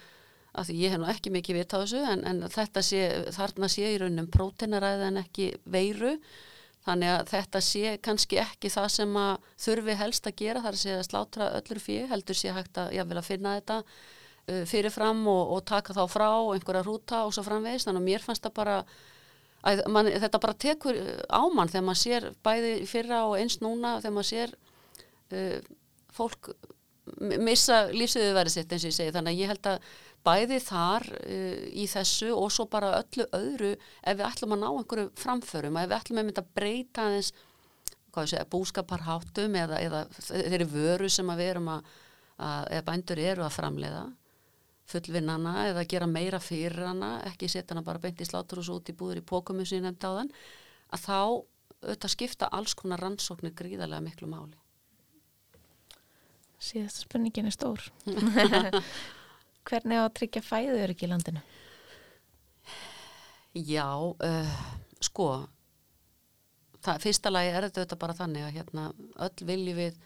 af 0.52 0.68
því 0.68 0.78
ég 0.82 0.92
hef 0.92 1.00
nú 1.00 1.08
ekki 1.08 1.32
mikið 1.32 1.58
vita 1.58 1.78
á 1.80 1.82
þessu 1.82 2.00
en, 2.12 2.24
en 2.28 2.40
þetta 2.52 2.82
sé, 2.84 3.02
þarna 3.32 3.68
sé 3.72 3.86
í 3.88 4.00
raunum 4.02 4.28
próteinaræði 4.32 5.06
en 5.08 5.20
ekki 5.22 5.52
veiru. 5.64 6.16
Þannig 6.82 7.12
að 7.12 7.28
þetta 7.30 7.60
sé 7.62 7.92
kannski 8.02 8.40
ekki 8.42 8.72
það 8.74 8.88
sem 8.96 9.14
að 9.20 9.46
þurfi 9.64 9.94
helst 10.00 10.26
að 10.26 10.40
gera 10.42 10.64
þar 10.64 10.78
sé 10.80 10.96
að 10.96 11.06
slátra 11.06 11.52
öllur 11.60 11.80
fyrir 11.80 12.10
heldur 12.10 12.38
sé 12.38 12.52
hægt 12.52 12.80
að, 12.82 12.90
já, 12.96 13.04
að 13.06 13.22
finna 13.28 13.54
þetta 13.60 13.78
uh, 13.86 14.64
fyrirfram 14.68 15.22
og, 15.30 15.54
og 15.56 15.64
taka 15.70 15.94
þá 15.96 16.02
frá 16.10 16.28
einhverja 16.56 16.84
rúta 16.88 17.22
og 17.28 17.32
svo 17.36 17.46
framvegist 17.46 17.86
þannig 17.88 18.02
að 18.02 18.08
mér 18.10 18.26
fannst 18.26 18.48
það 18.48 18.56
bara 18.58 18.76
að 19.62 19.84
man, 19.94 20.10
þetta 20.10 20.42
bara 20.42 20.58
tekur 20.58 20.98
ámann 21.30 21.70
þegar 21.70 21.86
maður 21.86 22.02
sér 22.02 22.28
bæði 22.42 22.74
fyrra 22.90 23.24
og 23.30 23.36
eins 23.38 23.60
núna 23.62 24.00
þegar 24.02 24.16
maður 24.18 24.30
sér 24.32 24.56
uh, 25.38 25.72
fólk 26.12 26.50
missa 27.42 27.86
lífsöðu 27.92 28.34
verið 28.36 28.54
sitt 28.56 28.72
eins 28.72 28.84
og 28.84 28.92
ég 28.92 28.96
segi. 28.96 29.14
Þannig 29.14 29.32
að 29.32 29.40
ég 29.42 29.50
held 29.52 29.68
að 29.70 29.86
bæði 30.26 30.58
þar 30.62 31.06
uh, 31.18 31.64
í 31.72 31.86
þessu 31.90 32.32
og 32.36 32.52
svo 32.54 32.68
bara 32.70 32.94
öllu 33.00 33.26
öðru 33.36 33.72
ef 33.74 34.18
við 34.18 34.26
ætlum 34.28 34.56
að 34.56 34.62
ná 34.62 34.68
einhverju 34.70 35.10
framförum 35.18 35.80
ef 35.80 35.90
við 35.90 35.98
ætlum 35.98 36.22
að 36.22 36.28
mynda 36.28 36.44
að 36.44 36.54
breyta 36.58 37.06
aðeins 37.08 37.32
segja, 38.12 38.46
búskaparháttum 38.52 39.54
eða, 39.56 39.78
eða 39.80 40.02
þeirri 40.20 40.66
vöru 40.68 41.08
sem 41.10 41.30
við 41.32 41.54
erum 41.54 41.70
að, 41.72 41.86
að 42.38 42.66
eða 42.76 42.88
bændur 42.90 43.22
eru 43.22 43.46
að 43.46 43.56
framleiða 43.56 44.02
fullvinnana 44.92 45.54
eða 45.70 45.86
gera 45.88 46.08
meira 46.10 46.40
fyrir 46.42 46.84
hana 46.84 47.14
ekki 47.30 47.48
setja 47.48 47.72
hana 47.74 47.84
bara 47.86 48.02
beint 48.02 48.20
í 48.20 48.28
slátur 48.28 48.60
og 48.60 48.68
svo 48.68 48.80
út 48.80 48.90
í 48.92 48.96
búður 48.96 49.22
í 49.22 49.24
pókumu 49.24 49.64
sem 49.64 49.80
ég 49.80 49.86
nefndi 49.86 50.10
á 50.10 50.12
þann 50.18 50.32
að 50.92 51.06
þá 51.06 51.18
auðvitað 51.82 52.14
skipta 52.14 52.50
alls 52.54 52.74
konar 52.78 53.00
rannsóknir 53.02 53.54
gríðarlega 53.58 54.04
miklu 54.04 54.28
máli. 54.30 54.58
Síðast 56.62 57.02
spurningin 57.06 57.48
er 57.50 57.54
stór 57.56 57.82
Hvernig 59.68 60.00
á 60.00 60.04
að 60.04 60.14
tryggja 60.18 60.42
fæður 60.44 60.92
ekki 60.94 61.06
í 61.06 61.10
landinu? 61.12 61.42
Já, 63.52 63.88
uh, 64.00 64.56
sko, 65.04 65.28
það, 66.80 67.02
fyrsta 67.04 67.32
lagi 67.32 67.52
er 67.52 67.68
þetta 67.68 67.98
bara 68.00 68.16
þannig 68.16 68.46
að 68.46 68.56
hérna, 68.56 68.86
öll 69.26 69.46
viljum 69.48 69.78
við 69.78 69.98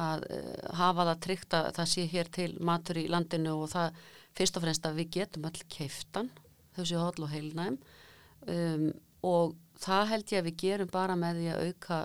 að 0.00 0.24
uh, 0.26 0.54
hafa 0.80 1.06
það 1.10 1.22
tryggt 1.26 1.56
að 1.56 1.68
það 1.76 1.90
sé 1.92 2.06
hér 2.10 2.30
til 2.34 2.50
matur 2.66 2.98
í 2.98 3.06
landinu 3.10 3.54
og 3.62 3.70
það 3.72 4.00
fyrst 4.34 4.58
og 4.58 4.64
fremst 4.66 4.88
að 4.88 4.98
við 4.98 5.12
getum 5.20 5.46
öll 5.46 5.66
keiftan, 5.70 6.32
þessu 6.74 6.98
hodl 6.98 7.28
og 7.28 7.30
heilnæm 7.30 7.78
um, 8.50 8.88
og 9.24 9.54
það 9.80 10.10
held 10.10 10.32
ég 10.34 10.42
að 10.42 10.48
við 10.48 10.60
gerum 10.64 10.90
bara 10.92 11.16
með 11.18 11.40
því 11.40 11.50
að 11.52 11.68
auka 11.68 12.00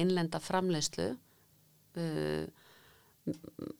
innlenda 0.00 0.40
framleiðslu 0.44 1.08
uh, 1.16 2.44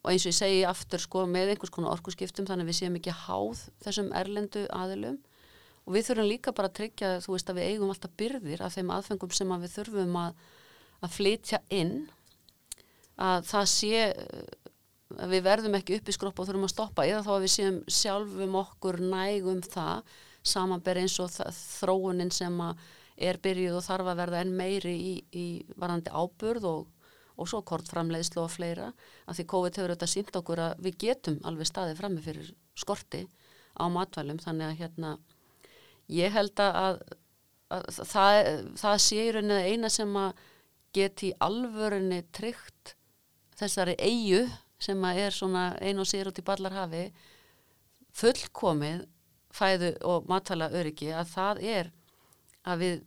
og 0.02 0.10
eins 0.12 0.24
og 0.24 0.30
ég 0.30 0.36
segi 0.36 0.60
aftur 0.68 1.02
sko 1.02 1.24
með 1.30 1.54
einhvers 1.54 1.72
konar 1.74 1.94
orkuskiptum 1.96 2.48
þannig 2.48 2.66
að 2.66 2.70
við 2.70 2.78
séum 2.78 2.96
ekki 3.00 3.16
háð 3.24 3.64
þessum 3.84 4.12
erlendu 4.20 4.64
aðilum. 4.76 5.18
Og 5.86 5.96
við 5.96 6.06
þurfum 6.10 6.28
líka 6.28 6.54
bara 6.54 6.70
að 6.70 6.78
tryggja 6.78 7.12
þú 7.24 7.34
veist 7.34 7.50
að 7.50 7.60
við 7.60 7.68
eigum 7.72 7.92
alltaf 7.92 8.16
byrðir 8.20 8.64
af 8.64 8.76
þeim 8.76 8.94
aðfengum 8.94 9.34
sem 9.34 9.54
að 9.54 9.64
við 9.64 9.76
þurfum 9.78 10.18
að, 10.20 10.40
að 11.00 11.14
flytja 11.16 11.62
inn. 11.80 11.94
Að 13.20 13.48
það 13.50 13.70
sé 13.72 14.04
að 15.18 15.34
við 15.34 15.44
verðum 15.48 15.76
ekki 15.80 15.98
upp 15.98 16.08
í 16.08 16.14
skropp 16.14 16.40
og 16.40 16.48
þurfum 16.48 16.68
að 16.68 16.74
stoppa 16.74 17.06
eða 17.08 17.24
þá 17.26 17.32
að 17.34 17.44
við 17.44 17.54
séum 17.56 17.78
sjálfum 17.90 18.56
okkur 18.60 19.00
nægum 19.02 19.62
það 19.66 20.14
samanber 20.46 21.00
eins 21.02 21.18
og 21.20 21.32
þróunin 21.32 22.32
sem 22.32 22.54
að 22.64 22.88
er 23.20 23.40
byrjuð 23.42 23.76
og 23.76 23.84
þarf 23.84 24.10
að 24.12 24.20
verða 24.22 24.40
enn 24.44 24.54
meiri 24.56 24.94
í, 24.96 25.12
í 25.36 25.46
varandi 25.76 26.12
áburð 26.12 26.68
og 26.70 26.99
og 27.40 27.48
svo 27.48 27.62
kortframleiðslu 27.66 28.42
og 28.44 28.52
fleira 28.52 28.90
að 29.26 29.40
því 29.40 29.46
COVID 29.52 29.78
hefur 29.78 29.94
auðvitað 29.94 30.12
sínt 30.14 30.36
okkur 30.40 30.62
að 30.66 30.84
við 30.86 30.98
getum 31.06 31.40
alveg 31.48 31.70
staðið 31.70 32.00
frammi 32.02 32.24
fyrir 32.24 32.52
skorti 32.78 33.24
á 33.80 33.84
matvælum 33.92 34.40
þannig 34.42 34.68
að 34.68 34.78
hérna 34.82 35.16
ég 36.10 36.34
held 36.34 36.60
að 36.60 37.02
að 37.70 37.90
það, 38.02 38.38
það 38.80 38.96
sé 39.04 39.20
í 39.22 39.34
rauninni 39.34 39.74
eina 39.74 39.90
sem 39.92 40.16
að 40.18 40.40
geti 40.96 41.30
alvörunni 41.38 42.24
tryggt 42.34 42.96
þessari 43.60 43.94
eigu 44.00 44.42
sem 44.80 45.04
að 45.06 45.20
er 45.26 45.36
svona 45.36 45.64
ein 45.84 46.00
og 46.00 46.08
sér 46.08 46.30
út 46.30 46.40
í 46.40 46.46
ballarhafi 46.46 47.04
fullkomið 48.16 49.04
fæðu 49.54 49.92
og 50.06 50.26
matala 50.30 50.70
öryggi 50.74 51.12
að 51.14 51.30
það 51.34 51.62
er 51.76 51.92
að 52.70 52.82
við 52.82 52.98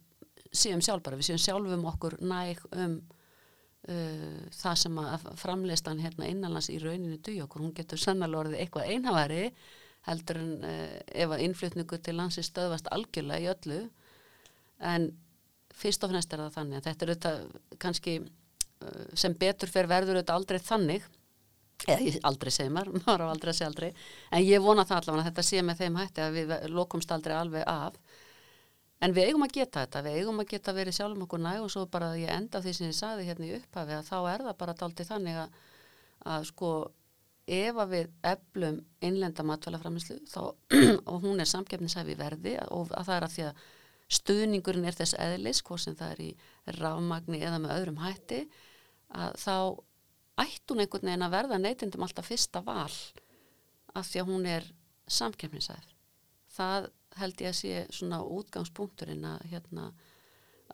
séum 0.54 0.82
sjálfbara, 0.84 1.18
við 1.18 1.32
séum 1.32 1.42
sjálfum 1.42 1.86
okkur 1.90 2.18
næg 2.24 2.62
um 2.72 2.98
uh, 3.90 4.44
það 4.56 4.78
sem 4.84 5.00
að 5.02 5.26
framleistan 5.40 6.02
hérna 6.04 6.30
innanlands 6.32 6.70
í 6.74 6.80
rauninu 6.82 7.20
duð 7.24 7.44
okkur, 7.46 7.66
hún 7.66 7.74
getur 7.78 8.02
sannlega 8.02 8.44
orðið 8.44 8.62
eitthvað 8.64 8.92
einhavari 8.94 9.48
heldur 10.08 10.40
en 10.42 10.54
uh, 10.68 11.02
ef 11.08 11.34
að 11.34 11.44
innflutningu 11.48 12.00
til 12.04 12.16
landsi 12.20 12.44
stöðvast 12.46 12.90
algjörlega 12.92 13.44
í 13.44 13.52
öllu. 13.54 13.82
En 14.84 15.12
fyrst 15.74 16.04
og 16.04 16.12
fremst 16.12 16.34
er 16.34 16.44
það 16.44 16.56
þannig 16.58 16.80
að 16.80 16.88
þetta 16.90 17.06
er 17.06 17.12
auðvitað 17.14 17.78
kannski 17.84 18.16
uh, 18.24 19.06
sem 19.20 19.36
betur 19.40 19.72
fyrir 19.72 19.92
verður 19.92 20.20
auðvitað 20.20 20.42
aldrei 20.42 20.64
þannig. 20.64 21.12
Eða 21.84 22.12
aldrei 22.30 22.52
segi 22.54 22.72
maður, 22.72 22.98
maður 23.06 23.26
á 23.28 23.34
aldrei 23.34 23.54
að 23.54 23.60
segja 23.60 23.72
aldrei. 23.72 23.90
En 24.32 24.44
ég 24.44 24.64
vona 24.64 24.88
það 24.88 25.02
allavega 25.02 25.24
að 25.24 25.32
þetta 25.32 25.48
sé 25.50 25.64
með 25.64 25.82
þeim 25.84 26.02
hætti 26.02 26.24
að 26.24 26.38
við 26.40 26.54
lokumst 26.72 27.16
aldrei 27.16 27.38
alveg 27.40 27.66
af 27.68 28.03
en 29.02 29.14
við 29.16 29.30
eigum 29.30 29.46
að 29.46 29.56
geta 29.58 29.86
þetta 29.86 30.02
við 30.06 30.18
eigum 30.22 30.42
að 30.44 30.50
geta 30.54 30.74
verið 30.78 30.98
sjálfum 30.98 31.26
okkur 31.26 31.44
næg 31.44 31.62
og 31.64 31.72
svo 31.74 31.86
bara 31.92 32.12
að 32.14 32.24
ég 32.24 32.34
enda 32.34 32.62
því 32.64 32.74
sem 32.78 32.90
ég 32.90 32.98
saði 32.98 33.28
hérna 33.28 33.48
í 33.48 33.56
upphafi 33.58 33.96
að 33.98 34.10
þá 34.10 34.18
er 34.34 34.46
það 34.48 34.60
bara 34.64 34.76
dálítið 34.82 35.10
þannig 35.12 35.40
að, 35.44 35.62
að 36.36 36.50
sko 36.52 36.74
ef 37.54 37.80
að 37.84 37.96
við 37.96 38.12
eflum 38.34 38.82
innlenda 39.04 39.46
matvælaframislu 39.48 40.20
og 41.12 41.24
hún 41.26 41.44
er 41.44 41.50
samgefnisæfi 41.50 42.18
verði 42.20 42.58
og 42.70 42.94
að 42.94 43.10
það 43.10 43.16
er 43.18 43.28
að 43.28 43.34
því 43.36 43.48
að 43.48 43.64
stuðningurinn 44.14 44.88
er 44.88 44.96
þess 44.98 45.18
eðlis 45.20 45.64
hvort 45.66 45.84
sem 45.84 45.98
það 45.98 46.14
er 46.14 46.22
í 46.24 46.30
rafmagni 46.78 47.42
eða 47.42 47.60
með 47.64 47.76
öðrum 47.80 48.00
hætti 48.04 48.44
að 49.14 49.36
þá 49.42 49.56
ætti 50.44 50.74
hún 50.74 50.84
einhvern 50.84 51.10
veginn 51.10 51.26
að 51.28 51.36
verða 51.36 51.60
neytindum 51.62 52.06
alltaf 52.06 52.30
fyrsta 52.30 52.62
val 52.66 52.92
af 53.94 54.08
því 54.10 54.22
að 54.22 54.30
hún 54.30 54.48
er 54.50 54.68
samkjöfninsæð. 55.12 55.90
Það 56.54 56.88
held 57.20 57.42
ég 57.42 57.52
að 57.52 57.60
sé 57.60 57.86
svona 57.94 58.22
útgangspunkturinn 58.24 59.26
að, 59.28 59.46
hérna, 59.52 59.90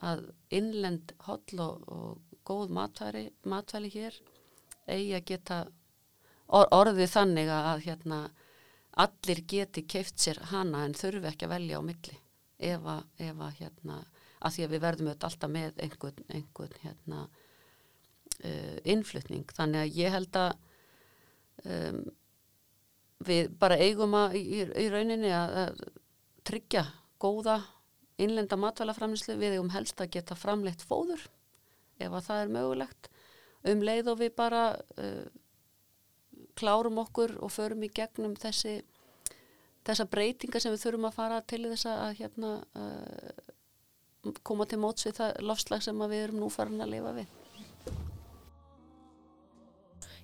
að 0.00 0.26
innlend 0.56 1.14
holl 1.26 1.62
og, 1.64 1.88
og 1.90 2.38
góð 2.48 2.72
matværi, 2.74 3.26
matvæli 3.44 3.90
hér 3.92 4.16
eigi 4.90 5.14
að 5.16 5.26
geta 5.28 5.58
or, 6.48 6.66
orðið 6.74 7.12
þannig 7.14 7.52
að 7.54 7.84
hérna, 7.86 8.20
allir 9.00 9.44
geti 9.48 9.84
keift 9.86 10.18
sér 10.20 10.40
hana 10.50 10.84
en 10.86 10.96
þurfi 10.98 11.30
ekki 11.30 11.46
að 11.46 11.54
velja 11.54 11.78
á 11.78 11.82
milli. 11.86 12.16
Ef 12.60 12.88
að, 12.92 13.04
ef 13.24 13.38
að, 13.40 13.52
hérna, 13.60 14.00
að 14.40 14.56
því 14.56 14.64
að 14.64 14.72
við 14.74 14.82
verðum 14.84 15.10
auðvitað 15.10 15.28
alltaf 15.30 15.52
með 15.54 15.84
einhvern, 15.86 16.24
einhvern 16.28 16.80
hérna, 16.82 17.20
uh, 18.44 18.76
innflutning. 18.84 19.46
Þannig 19.56 19.84
að 19.84 20.00
ég 20.00 20.16
held 20.16 20.40
að 20.40 20.50
um, 21.64 22.02
við 23.30 23.54
bara 23.60 23.78
eigum 23.80 24.16
að 24.18 24.36
í, 24.40 24.44
í 24.64 24.86
rauninni 24.92 25.32
að, 25.36 25.72
tryggja 26.50 26.84
góða 27.22 27.60
innlenda 28.20 28.58
matvælaframlislu 28.60 29.36
við 29.40 29.56
eigum 29.56 29.72
helst 29.72 30.00
að 30.02 30.16
geta 30.16 30.36
framleitt 30.36 30.82
fóður 30.84 31.22
ef 32.00 32.12
að 32.12 32.26
það 32.26 32.42
er 32.42 32.54
mögulegt. 32.56 33.10
Um 33.70 33.82
leið 33.84 34.08
og 34.12 34.20
við 34.22 34.32
bara 34.36 34.62
uh, 35.00 35.26
klárum 36.58 37.00
okkur 37.02 37.36
og 37.44 37.52
förum 37.52 37.84
í 37.84 37.92
gegnum 37.92 38.36
þessi 38.40 38.80
þessa 39.86 40.06
breytinga 40.10 40.60
sem 40.60 40.74
við 40.74 40.84
þurfum 40.84 41.08
að 41.08 41.16
fara 41.16 41.40
til 41.48 41.62
þess 41.66 41.88
að 41.88 42.18
hérna, 42.20 42.50
uh, 42.76 44.32
koma 44.44 44.66
til 44.68 44.80
móts 44.82 45.06
við 45.08 45.20
það 45.20 45.40
lofslag 45.48 45.84
sem 45.84 46.04
við 46.04 46.24
erum 46.24 46.42
nú 46.42 46.50
farin 46.52 46.84
að 46.84 46.92
lifa 46.96 47.14
við. 47.20 47.38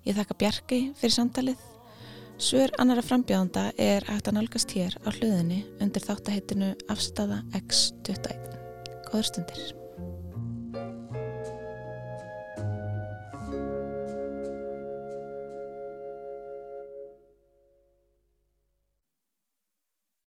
Ég 0.07 0.15
þakka 0.15 0.37
Bjarki 0.39 0.81
fyrir 0.99 1.17
samtalið. 1.17 1.76
Svör 2.37 2.69
annara 2.77 3.01
frambjáðanda 3.01 3.71
er 3.81 4.05
hægt 4.05 4.27
að 4.29 4.35
nálgast 4.37 4.75
hér 4.77 4.93
á 5.01 5.09
hluðinni 5.09 5.63
undir 5.81 6.05
þáttaheitinu 6.05 6.69
Afstafa 6.93 7.41
X21. 7.57 8.53
Góður 9.09 9.29
stundir. 9.31 9.86